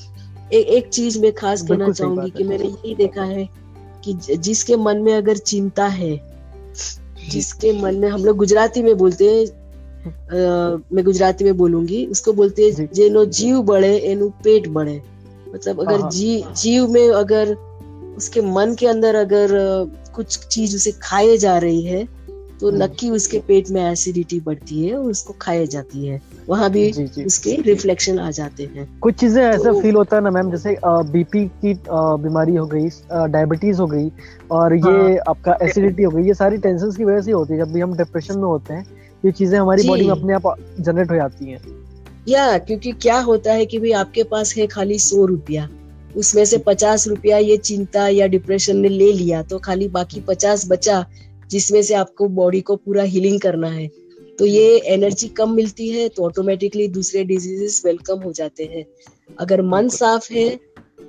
ए, 0.51 0.57
एक 0.57 0.87
चीज़ 0.89 1.19
मैं 1.21 1.31
खास 1.33 1.61
कहना 1.61 1.91
चाहूँगी 1.91 2.29
कि 2.29 2.43
मैंने 2.43 2.65
यही 2.65 2.95
देखा 2.95 3.23
है 3.23 3.49
कि 4.05 4.13
जिसके 4.37 4.75
मन 4.75 4.97
में 4.97 5.13
अगर 5.13 5.37
चिंता 5.37 5.87
है 5.87 6.15
जिसके 7.29 7.71
मन 7.81 7.95
में 7.95 8.09
हम 8.09 8.25
लोग 8.25 8.37
गुजराती 8.37 8.83
में 8.83 8.95
बोलते 8.97 9.29
हैं 9.29 9.45
मैं 10.93 11.03
गुजराती 11.05 11.45
में 11.45 11.57
बोलूँगी 11.57 12.05
उसको 12.05 12.33
बोलते 12.33 12.69
हैं 12.69 12.89
जेनो 12.93 13.25
जीव 13.25 13.61
बढ़े 13.61 13.95
एनु 14.11 14.29
पेट 14.43 14.67
बढ़े 14.67 15.01
मतलब 15.53 15.79
अगर 15.81 15.93
हाँ, 15.93 16.01
हाँ। 16.01 16.09
जी 16.11 16.43
जीव 16.55 16.87
में 16.87 17.09
अगर 17.09 17.53
उसके 18.17 18.41
मन 18.41 18.75
के 18.79 18.87
अंदर 18.87 19.15
अगर 19.15 19.49
कुछ 20.15 20.37
चीज़ 20.47 20.75
उसे 20.75 20.91
खाए 21.01 21.37
जा 21.37 21.57
रही 21.57 21.81
है 21.81 22.07
तो 22.63 22.69
हम्म। 22.69 22.83
नक्की 22.83 23.09
उसके 23.09 23.39
पेट 23.39 23.69
में 23.69 23.81
एसिडिटी 23.81 24.39
बढ़ती 24.39 24.85
है 24.85 24.93
और 24.97 25.09
उसको 25.11 25.33
खाई 25.41 25.65
जाती 25.67 26.05
है। 26.07 26.21
वहाँ 26.49 26.69
भी 26.71 26.91
जी, 26.91 27.05
जी, 27.07 27.23
उसके 27.23 27.55
रिफ्लेक्शन 27.61 28.19
आ 28.19 28.29
जाते 28.31 28.63
हैं। 28.65 28.87
कुछ 28.99 29.15
चीज़ें 29.15 29.41
ऐसा 29.43 29.71
तो, 29.71 29.81
फील 29.81 29.95
होता 29.95 30.15
है 30.15 30.23
ना 30.23 30.31
मैम 30.31 30.51
जैसे 30.51 30.75
बीपी 30.85 31.45
की 31.45 31.73
बीमारी 31.89 32.55
हो 32.55 32.65
गई 32.65 32.89
डायबिटीज़ 33.31 33.81
हो 33.81 33.87
गई 33.87 34.09
और 34.51 34.75
ये 34.75 34.81
हाँ, 34.81 35.17
आपका 35.27 35.57
एसिडिटी 35.61 36.03
हो 36.03 36.11
गई 36.11 36.23
ये 36.23 36.33
सारी 36.33 36.57
टेंशन 36.57 36.91
की 36.91 37.03
वजह 37.03 37.21
से 37.21 37.31
होती 37.31 37.53
है। 37.53 37.59
जब 37.59 37.73
भी 37.73 37.79
हम 37.79 37.97
डिप्रेशन 37.97 38.37
में 38.37 38.45
होते 38.45 38.73
हैं 38.73 38.85
ये 39.23 39.31
चीज़ें 39.31 39.59
हमारी 39.59 39.87
बॉडी 39.87 40.05
में 40.05 40.11
अपने 40.11 40.33
आप 40.33 40.55
जनरेट 40.79 41.11
हो 41.11 41.15
जाती 41.15 41.51
है। 41.51 41.59
या 42.27 42.57
क्योंकि 42.57 42.91
क्या 42.91 43.19
होता 43.19 43.53
है 43.53 43.65
कि 43.65 43.79
भाई 43.79 43.91
आपके 43.91 44.23
पास 44.23 44.55
है 44.57 44.67
खाली 44.67 44.99
सौ 44.99 45.25
रुपया 45.25 45.67
उसमें 46.17 46.45
से 46.45 46.57
पचास 46.57 47.07
रुपया 47.07 47.37
ये 47.37 47.57
चिंता 47.57 48.07
या 48.07 48.27
डिप्रेशन 48.27 48.77
ने 48.77 48.89
ले 48.89 49.11
लिया 49.13 49.41
तो 49.43 49.59
खाली 49.59 49.87
बाकी 49.89 50.19
पचास 50.21 50.67
बचा 50.69 51.05
जिसमें 51.53 51.81
से 51.83 51.93
आपको 51.93 52.27
बॉडी 52.37 52.61
को 52.61 52.75
पूरा 52.75 53.03
हीलिंग 53.05 53.39
करना 53.41 53.69
है। 53.69 53.87
तो 54.39 54.45
ये 54.45 54.77
एनर्जी 54.87 55.27
कम 55.29 55.51
मिलती 55.51 55.89
है 55.89 56.07
तो 56.09 56.23
ऑटोमेटिकली 56.23 56.87
दूसरे 56.89 57.23
डिजीजेस 57.23 57.81
वेलकम 57.85 58.21
हो 58.21 58.31
जाते 58.31 58.63
हैं। 58.65 58.85
अगर 59.39 59.61
मन 59.61 59.89
साफ़ 59.89 60.31
है 60.33 60.49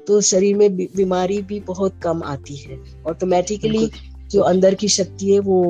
तो 0.07 0.21
शरीर 0.21 0.57
में 0.57 0.77
बीमारी 0.77 1.41
भी 1.43 1.61
बहुत 1.61 2.01
कम 2.03 2.23
आती 2.25 2.57
है। 2.57 2.79
ऑटोमेटिकली 3.07 3.89
जो 4.31 4.41
अंदर 4.43 4.75
की 4.75 4.89
शक्ति 4.89 5.33
है 5.33 5.39
वो 5.41 5.61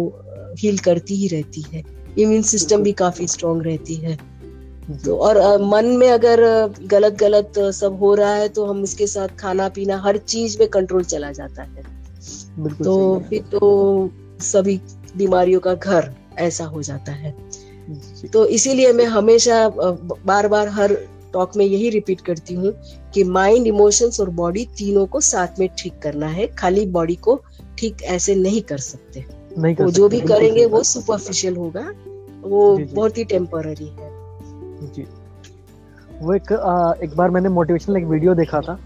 हील 0.59 0.79
करती 0.79 1.15
ही 1.15 1.29
रहती 1.29 1.65
है। 1.73 1.83
इम्यून 2.19 2.43
सिस्टम 2.43 2.83
भी 2.83 2.93
काफ़ी 2.93 3.27
स्ट्रांग 3.29 3.63
रहती 3.63 3.95
है। 3.95 4.17
तो 5.05 5.17
और 5.19 5.39
मन 5.63 5.87
में 5.97 6.09
अगर 6.11 6.41
गलत 6.87 7.15
गलत 7.15 7.59
सब 7.75 7.99
हो 7.99 8.15
रहा 8.15 8.35
है 8.35 8.49
तो 8.49 8.65
हम 8.65 8.83
उसके 8.83 9.07
साथ 9.07 9.29
खाना 9.39 9.69
पीना 9.69 9.97
हर 9.99 10.17
चीज़ 10.19 10.59
में 10.61 10.69
कंट्रोल 10.69 11.05
चला 11.05 11.31
जाता 11.33 11.63
है। 11.63 11.83
तो 12.85 13.23
फिर 13.29 13.43
तो 13.53 13.61
सभी 14.45 14.81
बीमारियों 15.17 15.61
का 15.61 15.75
घर 15.75 16.15
ऐसा 16.39 16.65
हो 16.65 16.83
जाता 16.83 17.13
है। 17.13 17.35
तो 18.33 18.47
इसीलिए 18.47 18.93
मैं 18.93 19.05
हमेशा 19.05 19.69
बार 20.27 20.49
बार 20.49 20.69
हर 20.69 20.95
टॉक 21.33 21.57
में 21.57 21.67
यही 21.67 21.91
रिपीट 21.91 22.21
करती 22.21 22.55
हूँ 22.55 22.75
कि 23.15 23.25
माइंड 23.25 23.67
इमोशंस 23.67 24.21
और 24.21 24.31
बॉडी 24.31 24.65
तीनों 24.65 25.07
को 25.07 25.21
साथ 25.21 25.49
में 25.59 25.69
ठीक 25.79 25.99
करना 26.03 26.27
है। 26.27 26.47
खाली 26.47 26.87
बॉडी 26.87 27.15
को 27.15 27.41
ठीक 27.79 28.03
ऐसे 28.03 28.35
नहीं 28.35 28.61
कर 28.61 28.79
सकते। 28.79 29.25
नहीं 29.59 29.75
कर 29.75 29.85
वो 29.85 29.91
जो 29.91 30.09
भी 30.09 30.21
करेंगे 30.21 30.67
वो 30.67 30.83
सुपरफिशियल 30.83 31.57
होगा। 31.57 31.93
वो। 32.43 32.77
बहुत 32.95 33.19
ही 33.19 33.25
टेम्पररी 33.25 33.87
है। 33.87 34.11
जी। 34.93 35.07
वो 36.21 36.35
एक 36.35 36.53
आ, 36.53 36.93
एक 37.05 37.17
बार 37.17 37.31
मैंने 37.31 37.49
मोटिवेशनल 37.49 37.97
एक 37.97 38.05
वीडियो 38.05 38.35
देखा 38.35 38.61
था 38.61 38.79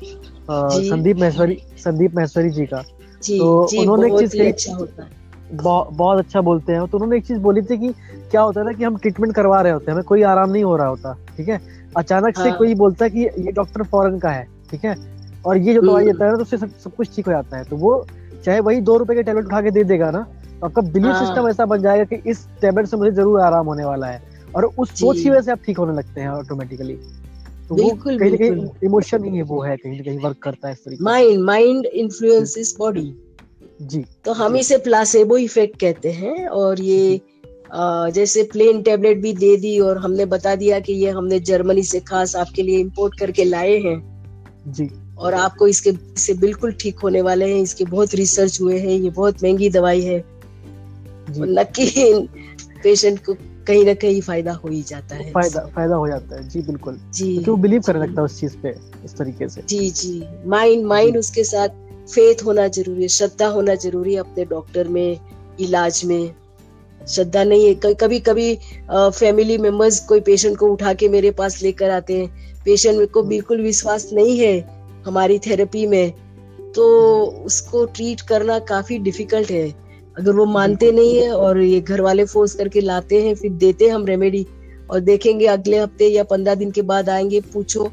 संदीप 0.50 1.16
महेश्वरी 1.16 1.62
संदीप 1.78 2.14
महेश्वरी 2.14 2.50
जी 2.50 2.66
का। 2.66 2.84
जी 3.22 3.38
तो 3.38 3.68
जी 3.70 3.78
उन्होंने 3.78 4.14
एक 4.14 4.18
चीज़ 4.20 4.42
कही- 4.42 4.52
अच्छा 4.52 4.74
होता 4.74 5.02
है। 5.02 5.17
बहुत 5.52 6.18
अच्छा 6.18 6.40
बोलते 6.40 6.72
हैं। 6.72 6.86
तो 6.86 6.98
उन्होंने 6.98 7.16
एक 7.16 7.26
चीज़ 7.26 7.38
बोली 7.38 7.62
थी 7.62 7.78
कि 7.78 7.92
क्या 8.30 8.40
होता 8.40 8.60
है 8.60 8.66
ना 8.66 8.72
कि 8.72 8.84
हम 8.84 8.96
ट्रीटमेंट 8.96 9.34
करवा 9.34 9.60
रहे 9.60 9.72
होते 9.72 9.84
हैं। 9.84 9.92
हमें 9.92 10.04
कोई 10.04 10.22
आराम 10.24 10.50
नहीं 10.50 10.64
हो 10.64 10.76
रहा 10.76 10.86
होता 10.86 11.16
ठीक 11.36 11.48
है? 11.48 11.60
अचानक 11.96 12.36
से 12.36 12.48
हाँ। 12.48 12.56
कोई 12.58 12.74
बोलता 12.74 13.04
है 13.04 13.10
कि 13.10 13.20
ये 13.20 13.52
डॉक्टर 13.52 13.82
फॉरेन 13.84 14.18
का 14.18 14.30
है 14.30 14.46
ठीक 14.70 14.84
है? 14.84 14.94
और 15.46 15.56
ये 15.56 15.74
जो 15.74 15.80
दवाई 15.82 16.02
हम्म। 16.02 16.12
देता 16.12 16.24
है 16.24 16.30
ना 16.30 16.36
तो 16.36 16.42
उससे 16.42 16.56
सब, 16.56 16.70
सब 16.74 16.94
कुछ 16.94 17.14
ठीक 17.16 17.26
हो 17.26 17.32
जाता 17.32 17.56
है। 17.56 17.64
तो 17.64 17.76
वो 17.76 18.04
चाहे 18.44 18.60
वही 18.60 18.80
दो 18.80 18.96
रुपए 18.96 19.14
के 19.14 19.22
टेबलेट 19.22 19.44
उठा 19.44 19.60
के 19.62 19.70
दे 19.70 19.84
देगा 19.84 20.10
ना 20.10 20.26
तो 20.60 20.66
आपका 20.66 20.82
बिलीफ 20.82 21.12
हाँ। 21.12 21.24
सिस्टम 21.26 21.48
ऐसा 21.48 21.64
बन 21.66 21.82
जाएगा 21.82 22.04
कि 22.04 22.30
इस 22.30 22.46
टेबलेट 22.60 22.86
से 22.86 22.96
मुझे 22.96 23.10
ज़रूर 23.10 23.40
आराम 23.40 23.66
होने 23.66 23.84
वाला 23.84 24.06
है। 24.06 24.22
और 24.56 24.64
उस 24.64 24.90
सोच। 24.90 25.16
की 25.16 25.30
वजह 25.30 25.40
से 25.40 25.52
आप 25.52 25.58
ठीक 25.66 25.78
होने 25.78 25.96
लगते 25.96 26.20
हैं 26.20 26.28
ऑटोमेटिकली 26.28 26.94
तो 27.68 27.74
वो 27.74 27.76
बिल्कुल, 27.76 28.18
कहीं 28.18 28.30
ना 28.30 28.36
कहीं 28.36 28.68
इमोशन 28.84 29.24
ही 29.24 29.36
है 29.36 29.42
वो 29.42 29.60
है 29.62 29.76
कहीं 29.76 29.96
ना 29.96 30.04
कहीं 30.04 30.18
वर्क 30.18 30.36
करता 30.42 30.68
है 30.68 30.74
इस 30.74 30.84
तरीके 30.84 31.04
माइंड 31.04 31.42
माइंड 31.44 31.86
इन्फ्लुएंसेस 31.86 32.74
बॉडी 32.78 33.06
जी। 33.82 34.04
तो 34.24 34.32
हम 34.32 34.56
इसे 34.56 34.78
प्लासेबो 34.78 35.36
इफ़ेक्ट 35.36 35.80
कहते 35.80 36.10
हैं 36.12 36.48
और 36.48 36.80
ये 36.80 37.20
अ, 37.72 38.10
जैसे 38.10 38.42
प्लेन 38.42 38.82
टेबलेट 38.82 39.18
भी 39.18 39.32
दे 39.32 39.56
दी 39.56 39.78
और 39.80 39.98
हमने 39.98 40.24
बता 40.24 40.54
दिया 40.54 40.80
कि 40.80 40.92
ये 40.92 41.10
हमने 41.10 41.40
जर्मनी 41.40 41.82
से 41.82 42.00
खास 42.00 42.36
आपके 42.36 42.62
लिए 42.62 42.78
इंपोर्ट 42.78 43.18
करके 43.18 43.44
लाए 43.44 43.76
हैं। 43.78 43.96
जी। 44.68 44.88
और 45.18 45.34
आपको 45.34 45.66
इसके 45.68 45.90
इससे 45.90 46.34
बिल्कुल 46.34 46.72
ठीक 46.72 46.98
होने 46.98 47.22
वाले 47.22 47.54
हैं। 47.54 47.62
इसके 47.62 47.84
बहुत 47.84 48.14
रिसर्च 48.14 48.60
हुए 48.60 48.78
हैं। 48.78 48.98
ये 48.98 49.10
बहुत 49.10 49.42
महँगी 49.42 49.70
दवाई 49.70 50.02
है। 50.02 50.18
नक्की 51.28 52.12
पेशेंट 52.82 53.24
को 53.24 53.34
कहीं 53.66 53.84
ना 53.84 53.94
कहीं 53.94 54.20
फ़ायदा 54.20 54.52
हो 54.52 54.68
ही 54.68 54.82
जाता 54.82 55.14
है। 55.14 55.30
फ़ायदा 55.32 55.60
फ़ायदा 55.66 55.94
हो 55.94 56.08
जाता 56.08 56.36
है। 56.36 56.48
जी 56.48 56.60
बिल्कुल। 56.62 57.00
जी 57.14 57.32
क्योंकि 57.32 57.50
वो 57.50 57.56
बिलीव 57.56 57.82
करने 57.86 58.00
लगता 58.00 58.20
है 58.20 58.24
उस 58.24 58.40
चीज़ 58.40 58.56
पे 58.56 58.74
इस 59.04 59.16
तरीके 59.16 59.48
से? 59.48 59.62
जी 59.68 59.90
जी। 59.90 60.24
माइंड 60.46 60.84
माइंड 60.84 61.16
उसके 61.16 61.44
साथ 61.44 61.68
फेथ 62.08 62.44
होना 62.44 62.66
ज़रूरी 62.68 63.02
है 63.02 63.08
श्रद्धा 63.08 63.46
होना 63.48 63.74
ज़रूरी 63.76 64.14
है 64.14 64.20
अपने 64.20 64.44
डॉक्टर 64.46 64.88
में 64.88 65.18
इलाज 65.60 66.02
में। 66.04 66.34
श्रद्धा 67.00 67.42
नहीं 67.44 67.66
है 67.66 67.74
कभी 67.94 68.18
कभी 68.20 68.54
फैमिली 68.90 69.58
मेंबर्स 69.58 69.98
कोई 70.06 70.20
पेशेंट 70.20 70.56
को 70.58 70.66
उठा 70.72 70.92
के 70.94 71.08
मेरे 71.08 71.30
पास 71.32 71.62
लेकर 71.62 71.90
आते 71.90 72.16
हैं 72.18 72.62
पेशेंट 72.64 73.10
को 73.12 73.22
बिल्कुल 73.24 73.60
विश्वास 73.62 74.08
नहीं 74.12 74.38
है 74.38 74.58
हमारी 75.06 75.38
थेरेपी 75.38 75.86
में 75.86 76.10
तो 76.76 76.86
उसको 77.46 77.84
ट्रीट 77.86 78.20
करना 78.28 78.58
काफ़ी 78.68 78.98
डिफ़िकल्ट 78.98 79.50
है। 79.50 79.68
अगर 80.16 80.32
वो 80.32 80.44
मानते 80.46 80.90
नहीं 80.92 81.16
है 81.16 81.30
और 81.32 81.60
ये 81.60 81.80
घर 81.80 82.00
वाले 82.00 82.24
फोर्स 82.24 82.54
करके 82.54 82.80
लाते 82.80 83.22
हैं 83.22 83.34
फिर 83.34 83.52
देते 83.54 83.84
हैं 83.84 83.92
हम 83.92 84.06
रेमेडी 84.06 84.46
और 84.90 85.00
देखेंगे 85.00 85.46
अगले 85.46 85.78
हफ़्ते 85.78 86.08
या 86.08 86.24
पंद्रह 86.24 86.54
दिन 86.54 86.70
के 86.70 86.82
बाद 86.82 87.08
आएँगे 87.08 87.40
पूछो 87.52 87.90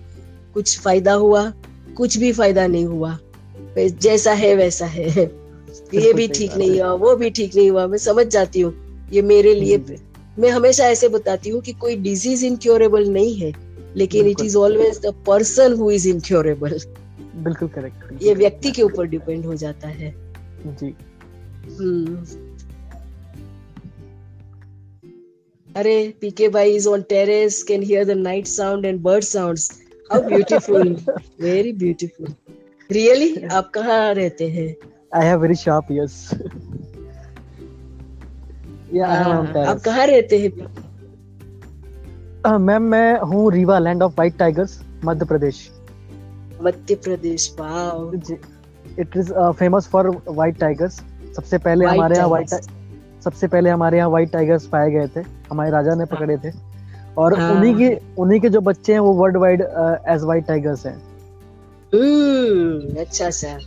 कुछ 0.53 0.79
फ़ायदा 0.79 1.13
हुआ? 1.13 1.51
कुछ 1.97 2.17
भी 2.17 2.31
फ़ायदा 2.33 2.67
नहीं 2.67 2.85
हुआ। 2.85 3.17
जैसा 3.77 4.33
है 4.33 4.55
वैसा 4.55 4.85
है। 4.87 5.23
ये 5.93 6.11
भी 6.13 6.27
ठीक 6.27 6.55
नहीं 6.57 6.79
हुआ 6.79 6.91
वो 6.99 7.15
भी 7.15 7.29
ठीक 7.29 7.55
नहीं 7.55 7.69
हुआ 7.69 7.85
मैं 7.87 7.97
समझ 7.99 8.25
जाती 8.27 8.61
हूँ। 8.61 8.73
ये 9.13 9.21
मेरे 9.21 9.53
लिए 9.53 9.77
मैं 10.39 10.49
हमेशा 10.49 10.87
ऐसे 10.89 11.07
बताती 11.09 11.49
हूँ 11.49 11.61
कि 11.61 11.73
कोई 11.81 11.95
डिज़ीज़ 12.03 12.45
इनक्योरेबल 12.45 13.09
नहीं 13.09 13.35
है 13.35 13.51
लेकिन 13.95 14.27
it 14.27 14.41
is 14.41 14.57
always 14.57 14.99
the 15.05 15.13
person 15.27 15.73
who 15.73 15.91
is 15.91 16.07
incurable 16.09 16.79
बिल्कुल 17.43 17.67
करेक्ट 17.69 18.23
ये 18.23 18.33
व्यक्ति 18.33 18.71
के 18.71 18.81
ऊपर 18.81 19.05
डिपेंड 19.07 19.45
हो 19.45 19.55
जाता 19.55 19.87
है। 19.87 20.13
जी। 20.65 20.93
हम्म। 21.79 22.15
अरे 25.69 25.97
पीके 26.21 26.47
भाई 26.49 26.75
is 26.75 26.87
on 26.87 27.01
terrace 27.09 27.61
can 27.63 27.83
hear 27.83 28.05
the 28.05 28.17
night 28.17 28.47
sound 28.47 28.85
and 28.85 28.99
bird 29.03 29.23
sounds 29.23 29.71
how 30.09 30.21
beautiful 30.27 30.95
very 31.41 31.71
beautiful 31.73 32.33
really 32.89 33.33
आप 33.51 33.69
कहाँ 33.75 34.13
रहते 34.13 34.47
हैं? 34.49 34.75
I 35.15 35.25
have 35.25 35.39
very 35.41 35.55
sharp 35.55 35.87
yes 35.91 36.29
yeah 38.93 39.07
हाँ, 39.07 39.63
आप 39.65 39.79
कहाँ 39.85 40.05
रहते 40.07 40.37
हैं? 40.37 40.51
मैम 42.59 42.81
मैं 42.91 43.19
हूँ 43.21 43.51
Rewa 43.51 43.77
land 43.79 44.03
of 44.03 44.13
white 44.17 44.37
tigers 44.37 44.79
Madhya 45.05 45.25
Pradesh. 45.25 45.69
Madhya 46.63 46.95
Pradesh 46.95 47.55
wow. 47.59 48.11
It 48.99 49.17
is 49.17 49.31
famous 49.33 49.87
for 49.91 50.09
white 50.27 50.59
tigers 50.59 51.01
सबसे 51.35 51.57
पहले 51.57 51.85
हमारे 51.85 52.15
यहाँ 52.15 52.27
वाइट 52.29 52.49
सबसे 53.23 53.47
पहले 53.47 53.69
हमारे 53.69 53.97
यहाँ 53.97 54.09
वाइट 54.09 54.31
टाइगर्स 54.31 54.67
पाए 54.67 54.91
गए 54.91 55.07
थे। 55.15 55.21
हमारे 55.49 55.71
राजा 55.71 55.95
ने 55.95 56.05
पकड़े 56.05 56.37
थे। 56.37 56.51
और 57.17 57.39
हाँ। 57.39 57.51
उन्हीं 57.51 57.75
के 57.75 57.89
उन्हीं 58.21 58.39
के 58.41 58.49
जो 58.49 58.61
बच्चे 58.61 58.93
हैं 58.93 58.99
वो 58.99 59.13
world 59.13 59.37
wide 59.37 59.61
as 59.61 60.23
white 60.23 60.45
tigers 60.47 60.85
हैं। 60.85 60.97
अच्छा 62.99 63.29
सा 63.29 63.59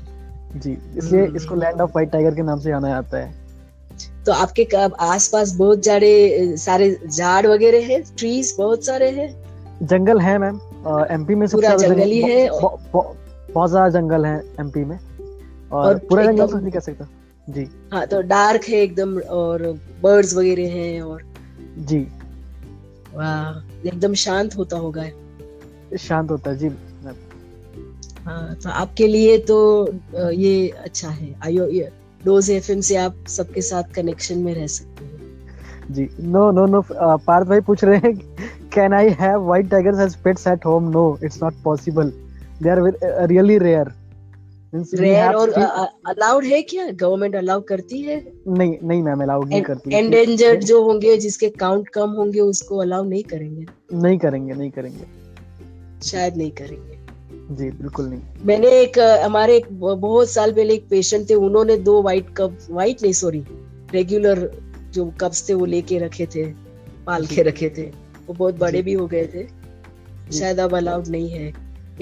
जी 0.56 0.78
इसलिए 0.96 1.26
हम्म। 1.26 1.36
इसको 1.36 1.54
लैंड 1.54 1.80
ऑफ़ 1.80 1.90
वाइट 1.90 2.10
टाइगर 2.10 2.34
के 2.34 2.42
नाम 2.42 2.60
से 2.60 2.68
जाना 2.68 2.88
जाता 2.88 3.18
है। 3.18 3.34
तो 4.26 4.32
आपके 4.32 4.68
आसपास 5.00 5.54
बहुत 5.54 5.84
सारे 5.84 6.38
सारे 6.56 7.00
झाड़ 7.16 7.46
वगैरह 7.46 7.86
है? 7.86 8.02
ट्रीज 8.02 8.54
बहुत 8.58 8.84
सारे 8.84 9.10
हैं? 9.10 9.48
जंगल 9.82 10.18
है 10.18 10.38
मैम 10.38 10.60
एमपी 11.10 11.34
में 11.34 11.48
पूरा 11.48 11.76
जंगल 11.76 12.00
ही 12.00 12.22
है। 12.22 12.50
बहु- 12.50 12.62
बहु- 12.62 12.80
बहु- 12.92 13.16
बहुत 13.54 13.70
ज़्यादा 13.70 14.00
जंगल 14.00 14.26
है 14.26 14.42
एमपी 14.60 14.84
में। 14.84 14.98
और, 15.72 15.86
और 15.86 15.98
पूरा 15.98 16.24
जंगल 16.24 16.46
तो 16.46 16.58
नहीं 16.58 16.70
कह 16.70 16.80
सकता। 16.80 17.08
जी। 17.50 17.68
हाँ 17.92 18.06
तो 18.06 18.22
डार्क 18.22 18.64
है 18.64 18.76
एकदम 18.76 19.18
और 19.18 19.78
बर्ड्स 20.02 20.36
वगैरह 20.36 20.68
हैं 20.68 21.02
और 21.02 21.22
जी। 21.78 22.08
वाह 23.14 23.88
एकदम 23.88 24.14
शांत 24.14 24.56
होता 24.56 24.76
होगा। 24.76 25.04
शांत 25.96 26.30
होता 26.30 26.50
है 26.50 26.58
जी। 26.58 26.70
हाँ 28.28 28.54
तो 28.54 28.70
आपके 28.70 29.06
लिए 29.06 29.36
तो 29.50 29.56
ये 30.14 30.68
अच्छा 30.68 31.08
है। 31.10 31.34
आयो 31.44 31.66
ये 31.68 31.90
डोज 32.22 32.50
एफएम 32.50 32.80
से 32.80 32.96
आप 32.96 33.24
सबके 33.28 33.62
साथ 33.62 33.94
कनेक्शन 33.94 34.38
में 34.38 34.54
रह 34.54 34.66
सकते 34.66 35.04
हैं। 35.04 35.16
जी 35.90 36.08
नो 36.22 36.50
नो 36.52 36.64
नो 36.66 36.82
पार्थ 36.92 37.48
भाई 37.48 37.60
पूछ 37.66 37.84
रहे 37.84 37.98
हैं 37.98 38.12
can 38.74 38.92
I 38.94 39.10
have 39.20 39.44
white 39.44 39.70
tigers 39.70 40.00
as 40.00 40.16
pets 40.24 40.46
at 40.46 40.66
home 40.66 40.90
no 40.90 41.06
it's 41.24 41.42
not 41.42 41.62
possible 41.64 42.12
they 42.62 42.70
are 42.70 42.82
really 43.28 43.58
rare 43.58 43.92
rare 44.72 45.34
और 45.34 45.50
अलाउड 45.50 46.44
है 46.44 46.60
क्या? 46.62 46.90
गवर्नमेंट 46.92 47.36
अलाउ 47.36 47.60
करती 47.68 48.00
है? 48.02 48.16
नहीं 48.48 48.76
नहीं 48.82 49.02
मैम 49.02 49.22
अलाउड 49.22 49.48
नहीं 49.48 49.62
करती। 49.62 49.94
एंडेंजर्ड 49.96 50.64
जो 50.64 50.82
होंगे 50.84 51.16
जिसके 51.18 51.48
काउंट 51.60 51.88
कम 51.88 52.10
होंगे 52.18 52.40
उसको 52.40 52.78
अलाउ 52.82 53.04
नहीं 53.04 53.22
करेंगे? 53.24 53.64
नहीं 53.94 54.18
करेंगे 54.18 54.54
नहीं 54.54 54.70
करेंगे। 54.70 55.04
शायद 56.02 56.36
नहीं 56.36 56.50
करेंगे। 56.52 56.97
जी 57.50 57.70
बिल्कुल 57.70 58.06
नहीं। 58.06 58.20
मैंने 58.44 58.70
एक 58.70 58.98
हमारे 58.98 59.56
एक 59.56 59.66
बहुत 59.80 60.30
साल 60.30 60.52
पहले 60.52 60.74
एक 60.74 60.88
पेशेंट 60.88 61.30
थे 61.30 61.34
उन्होंने 61.34 61.76
दो 61.76 62.02
वाइट 62.02 62.26
कप 62.36 62.58
वाइट 62.70 63.02
नहीं 63.02 63.12
सॉरी 63.12 63.44
रेगुलर 63.92 64.50
जो 64.90 65.12
कप्स 65.20 65.48
थे 65.48 65.54
वो 65.54 65.64
लेके 65.64 65.98
रखे 65.98 66.26
थे 66.26 66.44
पाल 67.06 67.26
के 67.26 67.42
रखे 67.42 67.70
थे। 67.70 67.82
वो 68.26 68.34
बहुत 68.34 68.58
बड़े 68.58 68.82
भी 68.82 68.92
हो 68.92 69.06
गए 69.06 69.26
थे। 69.26 69.46
शायद 70.38 70.60
अब 70.60 70.76
अलाउड 70.76 71.08
नहीं 71.08 71.30
है। 71.30 71.52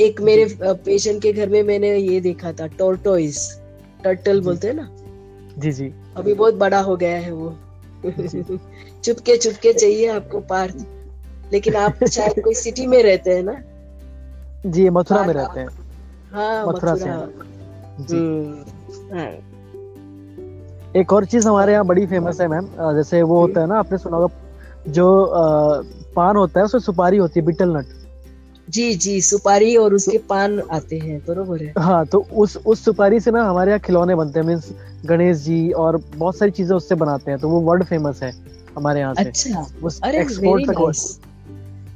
एक 0.00 0.20
मेरे 0.20 0.58
पेशेंट 0.62 1.22
के 1.22 1.32
घर 1.32 1.48
में 1.48 1.62
मैंने 1.62 1.96
ये 1.96 2.20
देखा 2.20 2.52
था 2.52 2.66
टोर्टोइस 2.66 3.60
टर्टल 4.04 4.40
बोलते 4.40 4.66
हैं 4.66 4.74
ना? 4.74 4.96
जी 5.58 5.72
जी। 5.72 5.92
अभी 6.16 6.34
बहुत 6.34 6.54
बड़ा 6.54 6.80
हो 6.80 6.96
गया 6.96 7.16
है 7.16 7.32
वो। 7.32 7.58
चुपके 9.04 9.36
चुपके 9.36 9.72
चाहिए 9.72 10.06
आपको 10.06 10.40
पार्थ। 10.40 10.86
लेकिन 11.52 11.74
आप 11.76 12.04
शायद 12.10 12.44
कोई 12.44 12.54
सिटी 12.54 12.86
में 12.86 13.02
रहते 13.02 13.30
हैं 13.30 13.42
ना? 13.42 13.62
जी 14.66 14.88
मथुरा 14.90 15.22
में 15.22 15.32
रहते 15.34 15.60
हैं। 15.60 15.68
हाँ 16.32 16.66
मथुरा 16.66 16.94
से 16.94 17.10
जी। 18.00 18.16
हम्म, 18.16 19.18
हाँ, 19.18 19.30
एक 20.96 21.12
और 21.12 21.24
चीज़ 21.24 21.48
हमारे 21.48 21.72
यहाँ 21.72 21.84
बड़ी 21.86 22.06
फ़ेमस 22.06 22.40
है 22.40 22.48
मैम 22.48 22.68
जैसे 22.96 23.22
वो 23.22 23.40
होता 23.40 23.60
है 23.60 23.66
ना 23.66 23.78
आपने 23.78 23.98
सुना 23.98 24.16
होगा 24.16 24.90
जो 24.92 25.06
पान 26.16 26.36
होता 26.36 26.60
है 26.60 26.64
उसमें 26.64 26.80
सुपारी 26.80 27.16
होती 27.16 27.40
है 27.40 27.46
बिटल 27.46 27.76
नट। 27.76 27.86
जी 28.68 28.94
जी 28.94 29.20
सुपारी 29.20 29.74
और 29.76 29.94
उसके 29.94 30.18
पान 30.30 30.60
आते 30.72 30.98
हैं 30.98 31.18
बरोबर 31.26 31.62
है। 31.62 31.72
हाँ 31.78 32.04
तो 32.06 32.18
उस 32.34 32.56
उस 32.66 32.84
सुपारी 32.84 33.20
से 33.20 33.30
ना 33.30 33.44
हमारे 33.48 33.70
यहाँ 33.70 33.80
खिलौने 33.80 34.14
बनते 34.14 34.40
हैं 34.40 34.46
मीन्स 34.46 34.70
गणेश 35.06 35.36
जी 35.38 35.70
और 35.72 35.96
बहुत 36.16 36.36
सारी 36.36 36.50
चीज़ें 36.50 36.74
उससे 36.76 36.94
बनाते 36.94 37.30
हैं 37.30 37.40
तो 37.40 37.48
वो 37.48 37.60
वर्ल्ड 37.60 37.84
फ़ेमस 37.84 38.22
है 38.22 38.32
हमारे 38.76 39.00
यहाँ 39.00 39.14
से। 39.14 39.22
अच्छा। 39.22 39.66
उस 39.82 40.00
अरे 40.04 40.20
एक्सपोर्ट 40.20 40.66
तक 40.70 40.80
nice. 40.80 41.04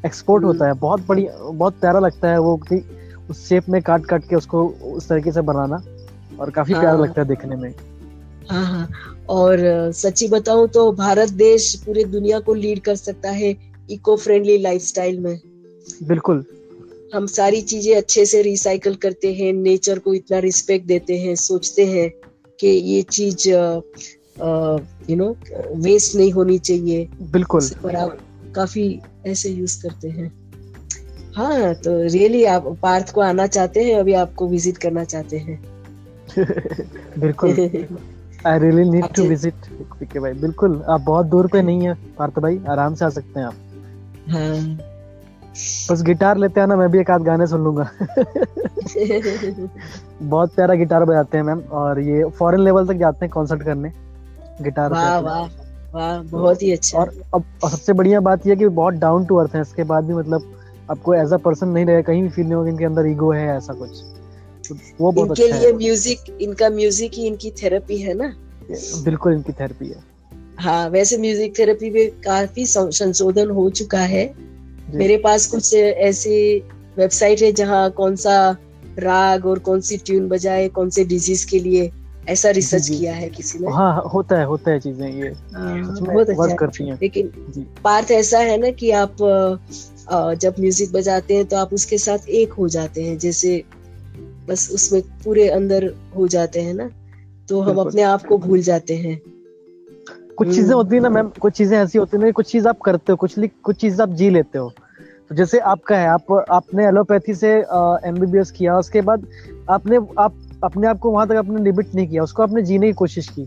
एक्सपोर्ट 0.07 0.45
हम्म। 0.45 0.53
होता 0.53 0.67
है। 0.67 0.75
बहुत 0.81 1.07
बढ़िया 1.07 1.37
बहुत 1.43 1.81
प्यारा 1.81 2.01
लगता 2.01 2.31
है 2.31 2.39
वो 2.41 2.57
कि 2.69 2.83
उस 3.31 3.49
शेप 3.49 3.69
में 3.69 3.81
काट 3.83 4.05
काट 4.07 4.29
के 4.29 4.37
उसको 4.37 4.67
उस 4.93 5.09
तरीके 5.09 5.33
से 5.33 5.41
बनाना 5.43 5.83
और 6.41 6.51
काफ़ी 6.51 6.75
प्यारा 6.75 6.91
हाँ। 6.91 7.03
लगता 7.03 7.21
है 7.21 7.29
देखने 7.29 7.57
में। 7.57 7.75
हाँ 8.51 8.65
हाँ। 8.67 8.89
और 9.31 9.59
सच्ची 9.95 10.29
बताऊँ 10.29 10.69
तो 10.69 10.91
भारत 10.93 11.31
देश 11.33 11.75
पूरे 11.87 12.05
दुनिया 12.07 12.39
को 12.41 12.55
लीड 12.55 12.81
कर 12.81 12.95
सकता 12.97 13.31
है 13.31 13.55
इको 13.91 14.17
फ्रेंडली 14.17 14.59
लाइफस्टाइल 14.59 15.19
में। 15.21 15.39
बिल्कुल। 16.03 16.45
हम 17.15 17.27
सारी 17.27 17.61
चीज़ें 17.63 17.95
अच्छे 17.97 18.25
से 18.27 18.43
रिसाइकल 18.43 18.95
करते 18.95 19.33
हैं 19.35 19.53
नेचर 19.53 19.99
को 19.99 20.15
इतना 20.15 20.39
रिस्पेक्ट 20.39 20.87
देते 20.87 21.19
हैं 21.19 21.35
सोचते 21.37 21.87
हैं 21.87 22.11
कि 22.61 22.67
ये 22.67 23.03
चीज़ 23.03 23.49
यू 23.49 25.17
नो 25.17 25.35
वेस्ट 25.77 26.17
नहीं 26.17 26.33
होनी 26.33 26.59
चाहिए। 26.61 27.09
बिल्कुल। 27.33 27.69
काफ़ी 28.55 29.01
ऐसे 29.27 29.49
यूज़ 29.49 29.83
करते 29.83 30.09
हैं। 30.09 30.33
हाँ 31.37 31.75
तो 31.75 32.03
रियली 32.03 32.45
आप 32.45 32.79
पार्थ 32.83 33.13
को 33.13 33.21
आना 33.21 33.47
चाहते 33.47 33.85
हैं 33.85 34.01
अभी 34.01 34.13
आपको 34.13 34.49
विज़िट 34.49 34.79
करना 34.79 35.05
चाहते 35.05 35.39
हैं। 35.39 35.65
बिल्कुल। 37.19 37.51
आई 38.47 38.59
रियली 38.59 38.91
नीड 38.91 39.03
टू 39.03 39.09
अच्छे- 39.09 39.29
विज़िट 39.29 39.55
पीके 39.73 40.19
भाई। 40.19 40.33
बिल्कुल 40.33 40.85
आप 40.89 41.01
बहुत 41.01 41.27
दूर 41.27 41.47
पे 41.47 41.63
नहीं 41.63 41.87
है 41.87 41.99
पार्थ 42.19 42.39
भाई। 42.39 42.61
आराम 42.69 42.95
से 42.95 43.05
आ 43.05 43.09
सकते 43.09 43.41
हैं 43.41 43.47
आप। 43.47 43.55
हाँ। 44.29 44.79
बस 45.91 46.03
गिटार 46.03 46.37
लेते 46.37 46.61
हैं 46.61 46.67
ना 46.67 46.77
मैं 46.77 46.91
भी 46.91 46.99
एक 46.99 47.11
आध 47.11 47.23
गाने 47.23 47.47
सुन 47.47 47.65
लूँगा। 47.65 47.91
बहुत 50.23 50.55
प्यारा 50.55 50.75
गिटार 50.75 51.05
बजाते 51.05 51.39
हैं 51.39 51.45
मैम 51.45 51.59
और 51.59 52.01
ये 52.01 52.25
फॉरेन 52.25 52.61
लेवल 52.61 52.87
तक 52.87 52.95
जाते 52.95 53.25
हैं 53.25 53.35
कॉन्सर्ट 53.35 53.63
करने। 53.63 53.93
गिटार 54.63 54.93
वाह 54.93 55.19
वाह। 55.19 55.49
वाह 55.95 56.23
बहुत 56.23 56.63
ही 56.63 56.71
अच्छा। 56.73 56.99
और 56.99 57.13
अब 57.35 57.45
सबसे 57.63 57.93
बढ़िया 57.93 58.21
बात 58.21 58.47
यह 58.47 58.53
है 58.53 58.59
कि 58.59 58.69
बहुत 58.69 58.95
डाउन 58.97 59.25
टू 59.27 59.37
अर्थ 59.37 59.55
है 59.55 59.61
इसके 59.61 59.85
बाद 59.85 60.05
भी 60.05 60.15
मतलब 60.15 60.57
आपको 60.91 61.15
एज 61.15 61.33
अ 61.33 61.37
पर्सन 61.39 61.69
नहीं 61.69 61.85
रहेगा 61.87 62.03
कहीं 62.03 62.23
भी 62.23 62.29
फील 62.29 62.45
नहीं 62.45 62.55
होगा 62.55 62.71
इनके 62.71 62.85
अंदर 62.85 63.07
ईगो 63.07 63.31
है 63.33 63.47
ऐसा 63.57 63.73
कुछ। 63.75 64.03
तो 64.65 64.75
वो 65.01 65.11
बहुत 65.13 65.29
इनके 65.29 65.43
अच्छा 65.43 65.59
लिए 65.59 65.73
म्यूज़िक 65.73 66.37
इनका 66.41 66.69
म्यूज़िक 66.71 67.15
ही 67.15 67.27
इनकी 67.27 67.51
थेरेपी 67.63 67.99
है 67.99 68.15
ना? 68.15 68.33
बिल्कुल 69.05 69.33
इनकी 69.33 69.53
थेरेपी 69.53 69.89
है। 69.89 70.03
हाँ 70.59 70.89
वैसे 70.89 71.17
म्यूज़िक 71.19 71.59
थेरेपी 71.59 71.91
में 71.91 72.11
काफ़ी 72.21 72.67
संशोधन 72.67 73.51
हो 73.51 73.69
चुका 73.71 74.01
है। 74.07 74.25
मेरे 74.95 75.17
पास 75.17 75.47
कुछ 75.47 75.75
ऐसी 75.75 76.59
वेबसाइट 76.99 77.43
है 77.43 77.53
जहाँ 77.53 77.91
कौन 77.91 78.17
सा 78.17 78.35
राग 78.99 79.47
और 79.47 79.59
कौन 79.59 79.81
सी 79.81 79.97
ट्यून 79.97 80.29
बजाए 80.29 80.69
कौन 80.69 80.91
से 80.91 81.05
डिज़ीज़ 81.05 81.47
के 81.47 81.59
लिए 81.59 81.91
ऐसा 82.29 82.51
रिसर्च 82.51 82.89
किया 82.89 83.15
है 83.15 83.29
किसी 83.29 83.59
ने? 83.59 83.71
हाँ 83.73 83.93
हाँ, 83.95 84.03
होता 84.15 84.39
है 84.39 84.45
होता 84.45 84.71
है 84.71 84.81
चीज़ें 84.81 85.07
ये 85.09 85.29
हाँ, 85.29 86.01
बहुत 86.01 86.29
अच्छा 86.29 86.43
वर्क 86.43 86.59
करती 86.59 86.87
हैं। 86.89 86.99
लेकिन 87.03 87.31
पार्थ 87.85 88.11
ऐसा 88.11 88.39
है 88.39 88.57
ना 88.59 88.71
कि 88.71 88.91
आप 88.91 89.17
जब 90.41 90.55
म्यूज़िक 90.61 90.93
बजाते 90.93 91.37
हैं 91.37 91.45
तो 91.45 91.57
आप 91.57 91.73
उसके 91.75 91.99
साथ 91.99 92.29
एक 92.29 92.53
हो 92.53 92.69
जाते 92.69 93.03
हैं 93.03 93.17
जैसे 93.19 93.63
बस 94.49 94.71
उसमें 94.75 95.01
पूरे 95.25 95.49
अंदर 95.49 95.93
हो 96.17 96.27
जाते 96.29 96.61
हैं 96.61 96.75
ना 96.75 96.89
तो 97.49 97.61
हम 97.61 97.79
अपने 97.81 98.03
आप 98.03 98.27
को 98.27 98.39
भूल 98.39 98.61
जाते 98.63 98.97
हैं। 98.97 99.21
कुछ 100.37 100.47
हम्म। 100.47 100.57
चीज़ें 100.57 100.75
होती 100.75 100.97
है 100.97 101.03
ना 101.03 101.09
मैम 101.09 101.29
कुछ 101.41 101.53
चीज़ें 101.53 101.77
ऐसी 101.79 101.99
होती 101.99 102.17
है 102.17 102.23
ना 102.23 102.31
कुछ 102.31 102.51
चीज़ 102.53 102.69
आप 102.69 102.81
करते 102.81 103.13
हो 103.13 103.17
कुछ 103.17 103.35
कुछ 103.65 103.77
चीज़ 103.77 104.03
आप 104.03 104.13
जी 104.13 104.31
लेते 104.31 104.59
हो। 104.59 104.73
तो 105.31 105.35
जैसे 105.35 105.59
आपका 105.73 105.97
है 105.97 106.07
आप 106.09 106.33
आपने 106.51 106.87
एलोपैथी 106.87 107.35
से 107.35 107.51
एमबीबीएस 108.09 108.51
किया 108.51 108.79
उसके 108.79 109.01
बाद 109.01 109.27
आपने 109.71 109.97
आप 110.19 110.35
अपने 110.65 110.87
आप 110.87 110.99
को 110.99 111.11
वहाँ 111.11 111.27
तक 111.29 111.35
आपने 111.35 111.63
लिमिट 111.63 111.95
नहीं 111.95 112.07
किया 112.09 112.23
उसको 112.23 112.43
आपने 112.43 112.63
जीने 112.63 112.87
की 112.87 112.93
कोशिश 112.93 113.29
की। 113.29 113.47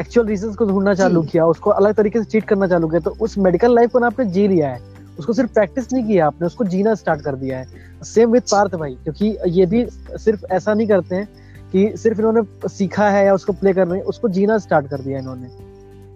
एक्चुअल 0.00 0.26
रीजंस 0.26 0.56
को 0.56 0.64
ढूंढना 0.64 0.94
चालू 0.94 1.22
किया 1.22 1.46
उसको 1.46 1.70
अलग 1.70 1.94
तरीके 1.94 2.18
से 2.18 2.24
चीट 2.24 2.44
करना 2.44 2.66
चालू 2.66 2.88
किया 2.88 3.00
तो 3.00 3.10
उस 3.20 3.36
मेडिकल 3.38 3.74
लाइफ 3.74 3.90
को 3.92 3.98
ना 3.98 4.06
आपने 4.06 4.24
जी 4.26 4.46
लिया 4.48 4.68
है। 4.68 4.80
उसको 5.18 5.32
सिर्फ़ 5.32 5.52
प्रैक्टिस 5.52 5.92
नहीं 5.92 6.04
किया 6.04 6.26
आपने 6.26 6.46
उसको 6.46 6.64
जीना 6.64 6.94
स्टार्ट 6.94 7.20
कर 7.20 7.36
दिया 7.36 7.58
है। 7.58 7.66
सेम 8.04 8.30
विद 8.30 8.42
पार्थ 8.42 8.74
भाई 8.74 8.94
क्योंकि 8.94 9.36
ये 9.48 9.66
भी 9.66 9.84
सिर्फ़ 10.18 10.44
ऐसा 10.52 10.74
नहीं 10.74 10.86
करते 10.88 11.16
हैं 11.16 11.28
कि 11.72 11.96
सिर्फ़ 11.96 12.18
इन्होंने 12.18 12.68
सीखा 12.68 13.08
है 13.10 13.24
या 13.26 13.34
उसको 13.34 13.52
प्ले 13.52 13.72
कर 13.72 13.86
रहे 13.88 13.98
हैं 13.98 14.06
उसको 14.06 14.28
जीना 14.28 14.58
स्टार्ट 14.58 14.86
कर 14.86 15.00
दिया 15.00 15.18
इन्होंने। 15.18 15.48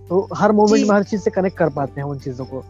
तो 0.09 0.29
हर 0.35 0.53
मोमेंट 0.53 0.89
में 0.89 0.95
हर 0.97 1.03
चीज़ 1.03 1.21
से 1.21 1.31
कनेक्ट 1.31 1.57
कर 1.59 1.69
पाते 1.69 2.01
हैं 2.01 2.09
उन 2.09 2.19
चीज़ों 2.19 2.45
को। 2.45 2.63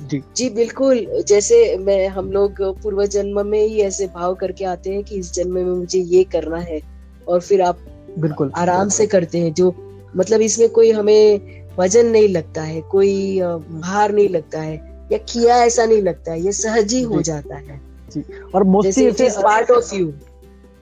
जी। 0.00 0.22
जी 0.36 0.48
बिल्कुल। 0.50 1.06
जैसे 1.28 1.76
मैं 1.78 2.06
हम 2.08 2.30
लोग 2.32 2.60
पूर्व 2.82 3.04
जन्म 3.06 3.46
में 3.46 3.62
ही 3.62 3.80
ऐसे 3.80 4.06
भाव 4.06 4.34
करके 4.34 4.64
आते 4.64 4.90
हैं 4.90 5.02
कि 5.04 5.16
इस 5.16 5.32
जन्म 5.34 5.54
में 5.54 5.64
मुझे 5.64 5.98
ये 5.98 6.22
करना 6.24 6.58
है 6.58 6.80
और 7.28 7.40
फिर 7.40 7.62
आप 7.62 7.78
बिल्कुल। 8.18 8.52
आराम 8.56 8.88
से 8.88 9.06
करते 9.06 9.38
हैं 9.38 9.52
जो 9.54 9.74
मतलब 10.16 10.40
इसमें 10.40 10.68
कोई 10.68 10.90
हमें 10.90 11.74
वज़न 11.78 12.06
नहीं 12.06 12.28
लगता 12.28 12.62
है 12.62 12.80
कोई 12.80 13.40
भार 13.40 14.12
नहीं 14.12 14.28
लगता 14.28 14.60
है 14.60 14.74
या 15.12 15.18
किया 15.18 15.56
ऐसा 15.64 15.84
नहीं 15.86 16.02
लगता 16.02 16.32
है 16.32 16.40
ये 16.40 16.52
सहज 16.52 16.92
ही 16.94 17.02
हो 17.02 17.20
जाता 17.22 17.56
है। 17.56 17.80
जी 18.12 18.24
और 18.54 18.64
मोस्टली 18.64 19.28
पार्ट 19.42 19.70
ऑफ़ 19.70 19.94
यू 19.94 20.12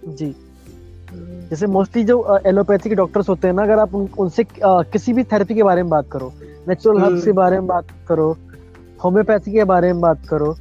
जी। 0.08 0.34
जैसे 1.50 1.66
मोस्टली 1.66 2.02
जो 2.04 2.38
एलोपैथी 2.46 2.88
के 2.88 2.94
डॉक्टर्स 2.94 3.28
होते 3.28 3.48
हैं 3.48 3.54
ना 3.54 3.62
अगर 3.62 3.78
आप 3.78 3.94
उन, 3.94 4.08
उनसे 4.18 4.44
किसी 4.54 5.12
भी 5.12 5.24
थेरेपी 5.24 5.54
के 5.54 5.62
बारे 5.62 5.82
में 5.82 5.90
बात 5.90 6.08
करो 6.12 6.32
नेचुरल 6.68 7.00
हर्ब्स 7.00 7.22
के 7.24 7.30
हम्म। 7.30 7.36
बारे 7.36 7.58
में 7.58 7.66
बात 7.66 7.86
करो 8.08 8.36
होम्योपैथी 9.04 9.52
के 9.52 9.64
बारे 9.64 9.92
में 9.92 10.00
बात 10.00 10.26
करो 10.28 10.56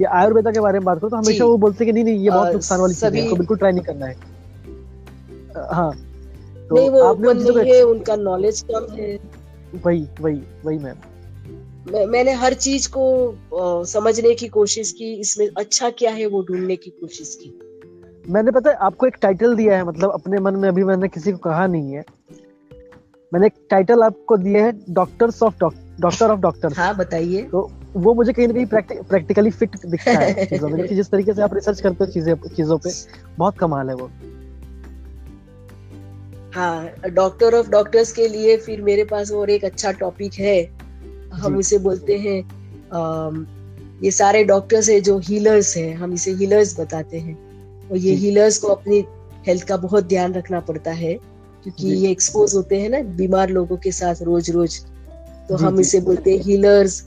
या 0.00 0.10
आयुर्वेदा 0.10 0.50
के 0.50 0.60
बारे 0.60 0.78
में 0.78 0.84
बात 0.84 0.98
करो 0.98 1.08
तो 1.08 1.16
हमेशा 1.16 1.44
वो 1.44 1.56
बोलते 1.58 1.84
कि 1.84 1.92
नहीं 1.92 2.04
नहीं 2.04 2.18
ये 2.18 2.30
बहुत 2.30 2.52
नुकसान 2.52 2.80
वाली 2.80 2.94
चीज़ 2.94 3.16
है 3.16 3.34
बिल्कुल 3.34 3.56
ट्राई 3.56 3.72
नहीं 3.72 3.84
करना 3.84 4.06
है। 4.06 4.16
हाँ 5.72 5.92
तो 6.68 6.74
नहीं 6.74 6.90
वो 6.90 7.00
ओपन 7.02 7.36
नहीं 7.36 7.72
है 7.72 7.82
उनका 7.82 8.16
नॉलेज 8.16 8.64
कम 8.70 8.86
है। 8.94 9.18
वही 9.84 10.06
वही 10.20 10.42
वही 10.64 10.78
मैम। 10.78 10.96
मैं, 11.92 12.06
मैंने 12.06 12.32
हर 12.32 12.54
चीज़ 12.54 12.88
को 12.88 13.04
अ, 13.28 13.84
समझने 13.84 14.34
की 14.34 14.48
कोशिश 14.48 14.92
की 14.92 15.12
इसमें 15.14 15.48
अच्छा 15.56 15.90
क्या 15.90 16.10
है 16.10 16.26
वो 16.26 16.42
ढूँढने 16.42 16.76
की 16.76 16.90
कोशिश 16.90 17.34
की। 17.42 17.52
मैंने 18.32 18.50
पता 18.50 18.70
है 18.70 18.76
आपको 18.76 19.06
एक 19.06 19.16
टाइटल 19.22 19.56
दिया 19.56 19.76
है 19.76 19.84
मतलब 19.84 20.10
अपने 20.10 20.38
मन 20.38 20.56
में 20.56 20.68
अभी 20.68 20.84
मैंने 20.84 21.08
किसी 21.08 21.32
को 21.32 21.38
कहा 21.38 21.66
नहीं 21.66 21.92
है। 21.92 22.04
मैंने 23.32 23.46
एक 23.46 23.54
टाइटल 23.70 24.02
आपको 24.02 24.36
दिया 24.36 24.64
है 24.64 24.72
doctors 24.90 25.42
of 25.42 25.54
doctor 26.00 26.30
of 26.30 26.40
doctors 26.40 26.78
हाँ 26.78 26.96
बताइए। 26.96 27.42
तो 27.42 27.70
वो 27.96 28.14
मुझे 28.14 28.32
कहीं 28.32 28.48
ना 28.48 28.54
कहीं 28.54 29.02
प्रैक्टिकली 29.02 29.50
फिट 29.50 29.76
दिखता 29.86 30.18
है 30.18 30.44
चीज़ों 30.46 30.68
में। 30.68 30.86
जिस 30.86 31.10
तरीके 31.10 31.34
से 31.34 31.42
आप 31.42 31.54
रिसर्च 31.54 31.80
करते 31.80 32.04
हो 32.04 32.10
चीज़ें 32.10 32.34
चीज़ों 32.48 32.78
पे 32.78 32.90
बहुत 33.38 33.58
कमाल 33.58 33.88
है 33.88 33.94
वो। 33.94 34.10
हाँ 36.54 37.10
डॉक्टर 37.10 37.54
ऑफ़ 37.54 37.70
डॉक्टर्स 37.70 38.12
के 38.12 38.28
लिए 38.28 38.56
फिर 38.56 38.82
मेरे 38.82 39.04
पास 39.04 39.32
और 39.32 39.50
एक 39.50 39.64
अच्छा 39.64 39.92
टॉपिक 39.92 40.34
है। 40.34 40.56
हम। 41.32 41.58
इसे 41.60 41.78
बोलते 41.78 42.18
हैं 42.18 42.38
ये 44.04 44.10
सारे 44.10 44.44
डॉक्टर्स 44.44 44.88
है 44.88 45.00
जो 45.00 45.18
हीलर्स 45.18 45.76
हैं 45.76 45.94
हम 45.94 46.12
इसे 46.14 46.30
हीलर्स 46.30 46.78
बताते 46.80 47.18
हैं। 47.18 47.34
और 47.90 47.96
ये 47.96 48.14
हीलर्स 48.14 48.58
को 48.58 48.68
अपनी 48.68 49.04
हेल्थ 49.46 49.66
का 49.68 49.76
बहुत 49.76 50.04
ध्यान 50.04 50.34
रखना 50.34 50.60
पड़ता 50.60 50.90
है। 50.90 51.18
क्योंकि 51.64 51.88
ये 51.88 52.10
एक्सपोज 52.10 52.54
होते 52.54 52.80
हैं 52.80 52.88
ना 52.90 53.00
बीमार 53.16 53.50
लोगों 53.50 53.76
के 53.84 53.92
साथ 53.92 54.22
रोज 54.22 54.50
रोज 54.50 54.78
तो 55.48 55.56
हम 55.56 55.80
इसे 55.80 56.00
बोलते 56.00 56.36
हैं 56.36 56.42
healers 56.44 57.02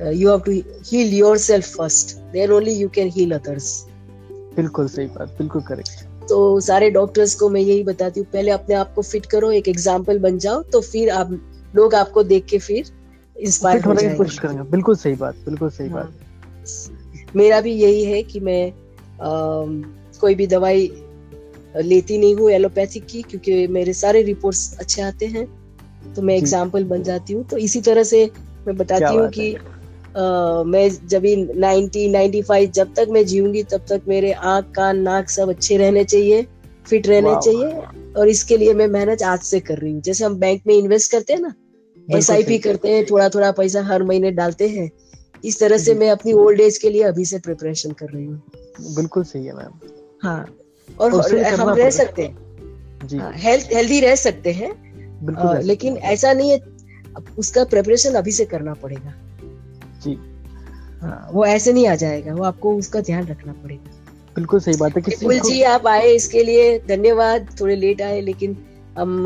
you 0.00 0.30
have 0.30 0.40
to 0.40 0.52
heal 0.86 1.14
yourself 1.14 1.76
first 1.76 2.16
then 2.32 2.52
only 2.52 2.74
you 2.74 2.88
can 2.94 3.10
heal 3.16 3.32
others 3.34 3.70
बिल्कुल 4.56 4.88
सही 4.88 5.06
बात 5.16 5.34
बिल्कुल 5.38 5.62
करेक्ट 5.62 6.04
तो 6.28 6.38
सारे 6.60 6.90
डॉक्टर्स 6.90 7.34
को 7.40 7.48
मैं 7.48 7.60
यही 7.60 7.82
बताती 7.84 8.20
हूँ 8.20 8.26
पहले 8.32 8.50
अपने 8.50 8.74
आप 8.74 8.92
को 8.94 9.02
फिट 9.02 9.26
करो 9.26 9.50
एक 9.52 9.68
एग्ज़ाम्पल 9.68 10.18
बन 10.18 10.38
जाओ 10.38 10.62
तो 10.72 10.80
फिर 10.82 11.10
आप 11.10 11.30
लोग 11.76 11.94
आपको 11.94 12.22
देख 12.22 12.44
के 12.50 12.58
फिर 12.58 12.90
इंस्पायर 13.36 13.84
होने 13.84 14.02
की 14.02 14.16
कोशिश 14.16 14.38
करेंगे। 14.38 14.62
बिल्कुल 14.70 14.96
सही 14.96 15.14
बात 15.14 15.36
बिल्कुल 15.44 15.70
सही 15.70 15.88
बात। 15.88 16.04
हाँ। 16.04 17.32
मेरा 17.36 17.60
भी 17.60 17.72
यही 17.72 18.04
है 18.04 18.22
कि 18.22 18.40
मैं 18.40 18.70
अम, 18.70 19.82
कोई 20.20 20.34
भी 20.34 20.46
दवाई 20.46 20.86
लेती 21.82 22.18
नहीं 22.18 22.34
हूँ 22.34 22.50
एलोपैथिक 22.50 23.06
की 23.06 23.22
क्योंकि 23.22 23.66
मेरे 23.66 23.92
सारे 23.92 24.22
रिपोर्ट्स 24.22 24.76
अच्छे 24.80 25.02
आते 25.02 25.26
हैं 25.26 25.46
तो 26.14 26.22
मैं 26.22 26.36
एग्ज़ाम्पल 26.36 26.84
बन 26.84 27.02
जाती 27.02 27.32
हूँ। 27.32 27.44
तो 27.44 27.56
इसी 27.58 27.80
तरह 27.80 28.02
से 28.02 28.24
मैं 28.66 28.76
बताती 28.76 29.14
हूँ 29.16 29.28
कि 29.30 29.52
अ, 29.54 30.62
मैं 30.66 30.88
जब 31.08 31.20
भी 31.22 31.34
90 31.36 32.06
95 32.10 32.70
जब 32.74 32.92
तक 32.94 33.06
मैं 33.10 33.24
जीऊँगी 33.26 33.62
तब 33.62 33.84
तक 33.88 34.02
मेरे 34.08 34.32
आँख 34.32 34.70
कान 34.76 35.00
नाक 35.00 35.28
सब 35.30 35.48
अच्छे 35.48 35.76
रहने 35.76 36.04
चाहिए 36.04 36.46
फिट 36.86 37.06
रहने 37.08 37.34
चाहिए 37.44 38.12
और 38.16 38.28
इसके 38.28 38.56
लिए 38.56 38.74
मैं 38.74 38.86
मेहनत 38.88 39.22
आज 39.22 39.40
से 39.42 39.60
कर 39.60 39.78
रही 39.78 39.92
हूँ। 39.92 40.00
जैसे 40.02 40.24
हम 40.24 40.34
बैंक 40.38 40.62
में 40.66 40.74
इन्वेस्ट 40.74 41.12
करते 41.12 41.32
हैं 41.32 41.40
ना 41.40 41.54
एस 42.16 42.30
आई 42.30 42.42
पी 42.42 42.58
करते 42.58 42.88
हैं 42.88 43.04
थोड़ा 43.10 43.28
थोड़ा 43.28 43.50
पैसा 43.52 43.82
हर 43.82 44.02
महीने 44.02 44.30
डालते 44.30 44.68
हैं 44.68 44.90
इस 45.44 45.58
तरह 45.60 45.78
से 45.78 45.94
मैं 45.94 46.10
अपनी 46.10 46.32
ओल्ड 46.32 46.60
एज 46.60 46.78
के 46.78 46.90
लिए 46.90 47.02
अभी 47.02 47.24
से 47.24 47.38
प्रिपरेशन 47.38 47.90
कर 47.90 48.06
रही 48.06 48.24
हूँ। 48.26 48.42
बिल्कुल 48.96 49.24
सही 49.24 49.44
है 49.46 49.56
मैम। 49.56 49.78
हाँ। 50.22 50.44
और 51.00 51.12
और 51.12 51.36
हम 51.54 51.70
रह 51.70 51.90
सकते 51.90 52.22
हैं। 52.22 53.32
हेल्थ 53.38 53.72
हेल्दी 53.72 54.00
रह 54.00 54.14
सकते 54.16 54.52
हैं 54.52 54.70
लेकिन 55.62 55.96
ऐसा 55.96 56.32
नहीं 56.32 56.50
है 56.50 56.60
उसका 57.38 57.64
प्रिपरेशन 57.64 58.14
अभी 58.14 58.32
से 58.32 58.44
करना 58.44 58.74
पड़ेगा। 58.74 59.14
जी। 60.04 60.18
हाँ 61.02 61.28
वो 61.32 61.44
ऐसे 61.46 61.72
नहीं 61.72 61.86
आ 61.86 61.94
जाएगा 61.94 62.34
वो 62.34 62.44
आपको 62.44 62.74
उसका 62.76 63.00
ध्यान 63.00 63.26
रखना 63.26 63.52
पड़ेगा। 63.52 63.90
बिल्कुल 64.36 64.60
सही 64.60 64.76
बात 64.76 64.96
है 64.96 65.02
किसी 65.02 65.26
बिल्कुल 65.26 65.50
जी 65.50 65.62
आप 65.64 65.86
आए 65.86 66.08
इसके 66.10 66.42
लिए 66.42 66.78
धन्यवाद 66.88 67.48
थोड़े 67.60 67.76
लेट 67.76 68.02
आए 68.02 68.20
लेकिन 68.20 68.56
हम 68.98 69.24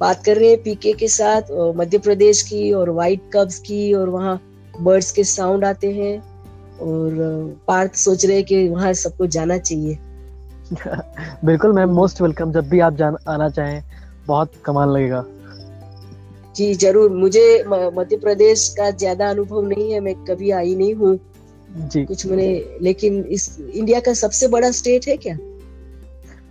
बात 0.00 0.24
कर 0.24 0.36
रहे 0.36 0.50
हैं 0.50 0.62
पीके 0.62 0.92
के 0.92 1.08
साथ 1.08 1.50
मध्य 1.76 1.98
प्रदेश 1.98 2.42
की 2.42 2.72
और 2.72 2.90
वाइट 2.90 3.30
कब्स 3.34 3.58
की 3.58 3.92
और 3.94 4.08
वहाँ 4.08 4.40
बर्ड्स 4.80 5.10
के 5.12 5.24
साउंड 5.24 5.64
आते 5.64 5.90
हैं 5.92 6.16
और 6.80 7.16
पार्थ 7.68 7.94
सोच 7.94 8.24
रहे 8.24 8.36
हैं 8.36 8.44
कि 8.44 8.68
वहाँ 8.68 8.92
सबको 8.94 9.26
जाना 9.26 9.58
चाहिए। 9.58 9.98
बिल्कुल 11.44 11.72
मैम 11.72 11.90
मोस्ट 11.94 12.20
वेलकम 12.22 12.52
जब 12.52 12.68
भी 12.68 12.80
आप 12.80 12.94
जान 12.96 13.16
आना 13.28 13.48
चाहें 13.50 13.82
बहुत 14.26 14.52
कमाल 14.64 14.90
लगेगा। 14.90 15.24
जी 16.56 16.74
ज़रूर। 16.74 17.10
मुझे 17.12 17.64
मध्य 17.68 18.16
प्रदेश 18.18 18.68
का 18.78 18.90
ज़्यादा 18.92 19.28
अनुभव 19.30 19.66
नहीं 19.66 19.92
है 19.92 20.00
मैं 20.00 20.14
कभी 20.24 20.50
आई 20.52 20.74
नहीं 20.74 20.94
हूँ। 20.94 21.18
जी। 21.86 22.04
कुछ 22.04 22.26
मैंने 22.26 22.48
लेकिन 22.82 23.24
इस 23.26 23.48
इंडिया 23.60 24.00
का 24.00 24.12
सबसे 24.14 24.48
बड़ा 24.48 24.70
स्टेट 24.72 25.06
है 25.08 25.16
क्या? 25.16 25.36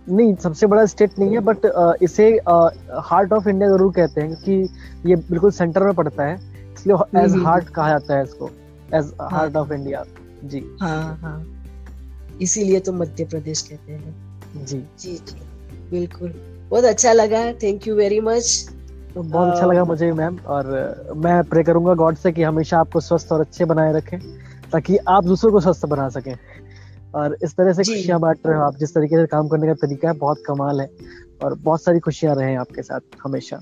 नहीं 0.08 0.34
सबसे 0.36 0.66
बड़ा 0.66 0.84
स्टेट 0.86 1.18
नहीं 1.18 1.32
है 1.32 1.40
बट 1.42 1.66
इसे 2.02 2.28
हार्ट 3.04 3.32
ऑफ़ 3.32 3.48
इंडिया 3.48 3.68
ज़रूर 3.70 3.92
कहते 3.92 4.20
हैं 4.20 4.34
क्योंकि 4.34 5.10
ये 5.10 5.16
बिल्कुल 5.30 5.50
सेंटर 5.52 5.84
में 5.84 5.94
पड़ता 5.94 6.24
है। 6.24 6.34
इसलिए 6.74 7.22
एज 7.22 7.34
हार्ट 7.44 7.68
कहा 7.70 7.88
जाता 7.88 8.16
है 8.16 8.24
इसको 8.24 8.50
एज 8.94 9.12
हार्ट 9.32 9.56
ऑफ़ 9.56 9.72
इंडिया 9.72 10.04
जी। 10.44 10.62
हाँ 10.80 11.18
हाँ। 11.22 11.38
इसीलिए 12.40 12.80
तो 12.80 12.92
मध्य 12.92 13.24
प्रदेश 13.24 13.62
कहते 13.62 13.92
हैं। 13.92 14.64
जी। 14.66 14.78
जी 15.00 15.12
जी। 15.12 15.40
बिल्कुल। 15.90 16.32
बहुत 16.70 16.84
अच्छा 16.84 17.12
लगा। 17.12 17.52
थैंक 17.52 17.86
यू 17.88 17.94
वेरी 17.94 18.20
मच 18.20 18.68
बहुत 19.16 19.48
अच्छा 19.48 19.66
लगा 19.66 19.84
मुझे 19.84 20.10
मैम 20.12 20.38
और 20.46 20.66
मैं 21.16 21.42
प्रे 21.44 21.62
करूँगा 21.62 21.94
गॉड 21.94 22.16
से 22.16 22.32
कि 22.32 22.42
हमेशा 22.42 22.78
आपको 22.78 23.00
स्वस्थ 23.00 23.32
और 23.32 23.40
अच्छे 23.40 23.64
बनाए 23.64 23.92
रखें 23.92 24.18
ताकि 24.72 24.96
आप 25.08 25.24
दूसरों 25.24 25.50
को 25.52 25.60
स्वस्थ 25.60 25.86
बना 25.86 26.08
सकें। 26.08 26.34
और 27.14 27.36
इस 27.44 27.52
तरह 27.52 27.72
से 27.72 27.84
खुशियाँ 27.84 28.20
बांट 28.20 28.38
रहे 28.46 28.56
हो 28.56 28.62
आप 28.62 28.76
जिस 28.76 28.94
तरीके 28.94 29.16
से 29.16 29.26
काम 29.26 29.48
करने 29.48 29.66
का 29.66 29.74
तरीका 29.74 30.08
है 30.08 30.14
बहुत 30.14 30.42
कमाल 30.46 30.80
है। 30.80 30.88
और 31.44 31.54
बहुत 31.54 31.82
सारी 31.82 31.98
खुशियाँ 31.98 32.34
रहे 32.36 32.54
आपके 32.54 32.82
साथ 32.82 33.00
हमेशा। 33.24 33.60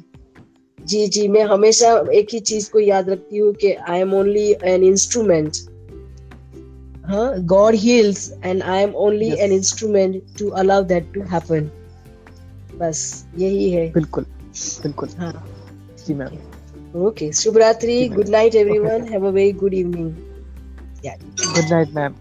जी 0.78 1.06
जी। 1.06 1.26
मैं 1.28 1.44
हमेशा 1.44 1.92
एक 2.12 2.28
ही 2.32 2.40
चीज़ 2.40 2.70
को 2.70 2.80
याद 2.80 3.08
रखती 3.10 3.38
हूँ 3.38 3.52
कि 3.52 3.72
I 3.72 4.00
am 4.00 4.14
only 4.14 4.50
an 4.64 4.82
instrument 4.82 5.56
हाँ 7.08 7.42
God 7.42 7.74
and 7.74 8.44
and 8.44 8.62
I 8.62 8.82
am 8.82 8.94
only 8.94 9.30
an 9.38 9.52
instrument 9.52 10.22
to 10.38 10.48
allow 10.48 10.82
that 10.82 11.12
to 11.14 11.20
happen. 11.20 11.62
बस 12.78 13.26
यही 13.38 13.70
है। 13.70 13.92
बिल्कुल 13.92 14.24
बिल्कुल। 14.82 15.08
हाँ। 15.18 15.46
जी 16.06 16.14
मैम। 16.14 17.06
ओके 17.06 17.32
शुभ 17.32 17.56
रात्रि 17.56 18.08
good 18.08 18.28
night 18.28 18.54
everyone 18.54 19.02
have 19.02 19.26
a 19.26 19.30
very 19.30 19.52
good 19.52 19.74
evening 19.74 20.10
good 21.54 21.70
night 21.70 21.94
ma'am 21.94 22.14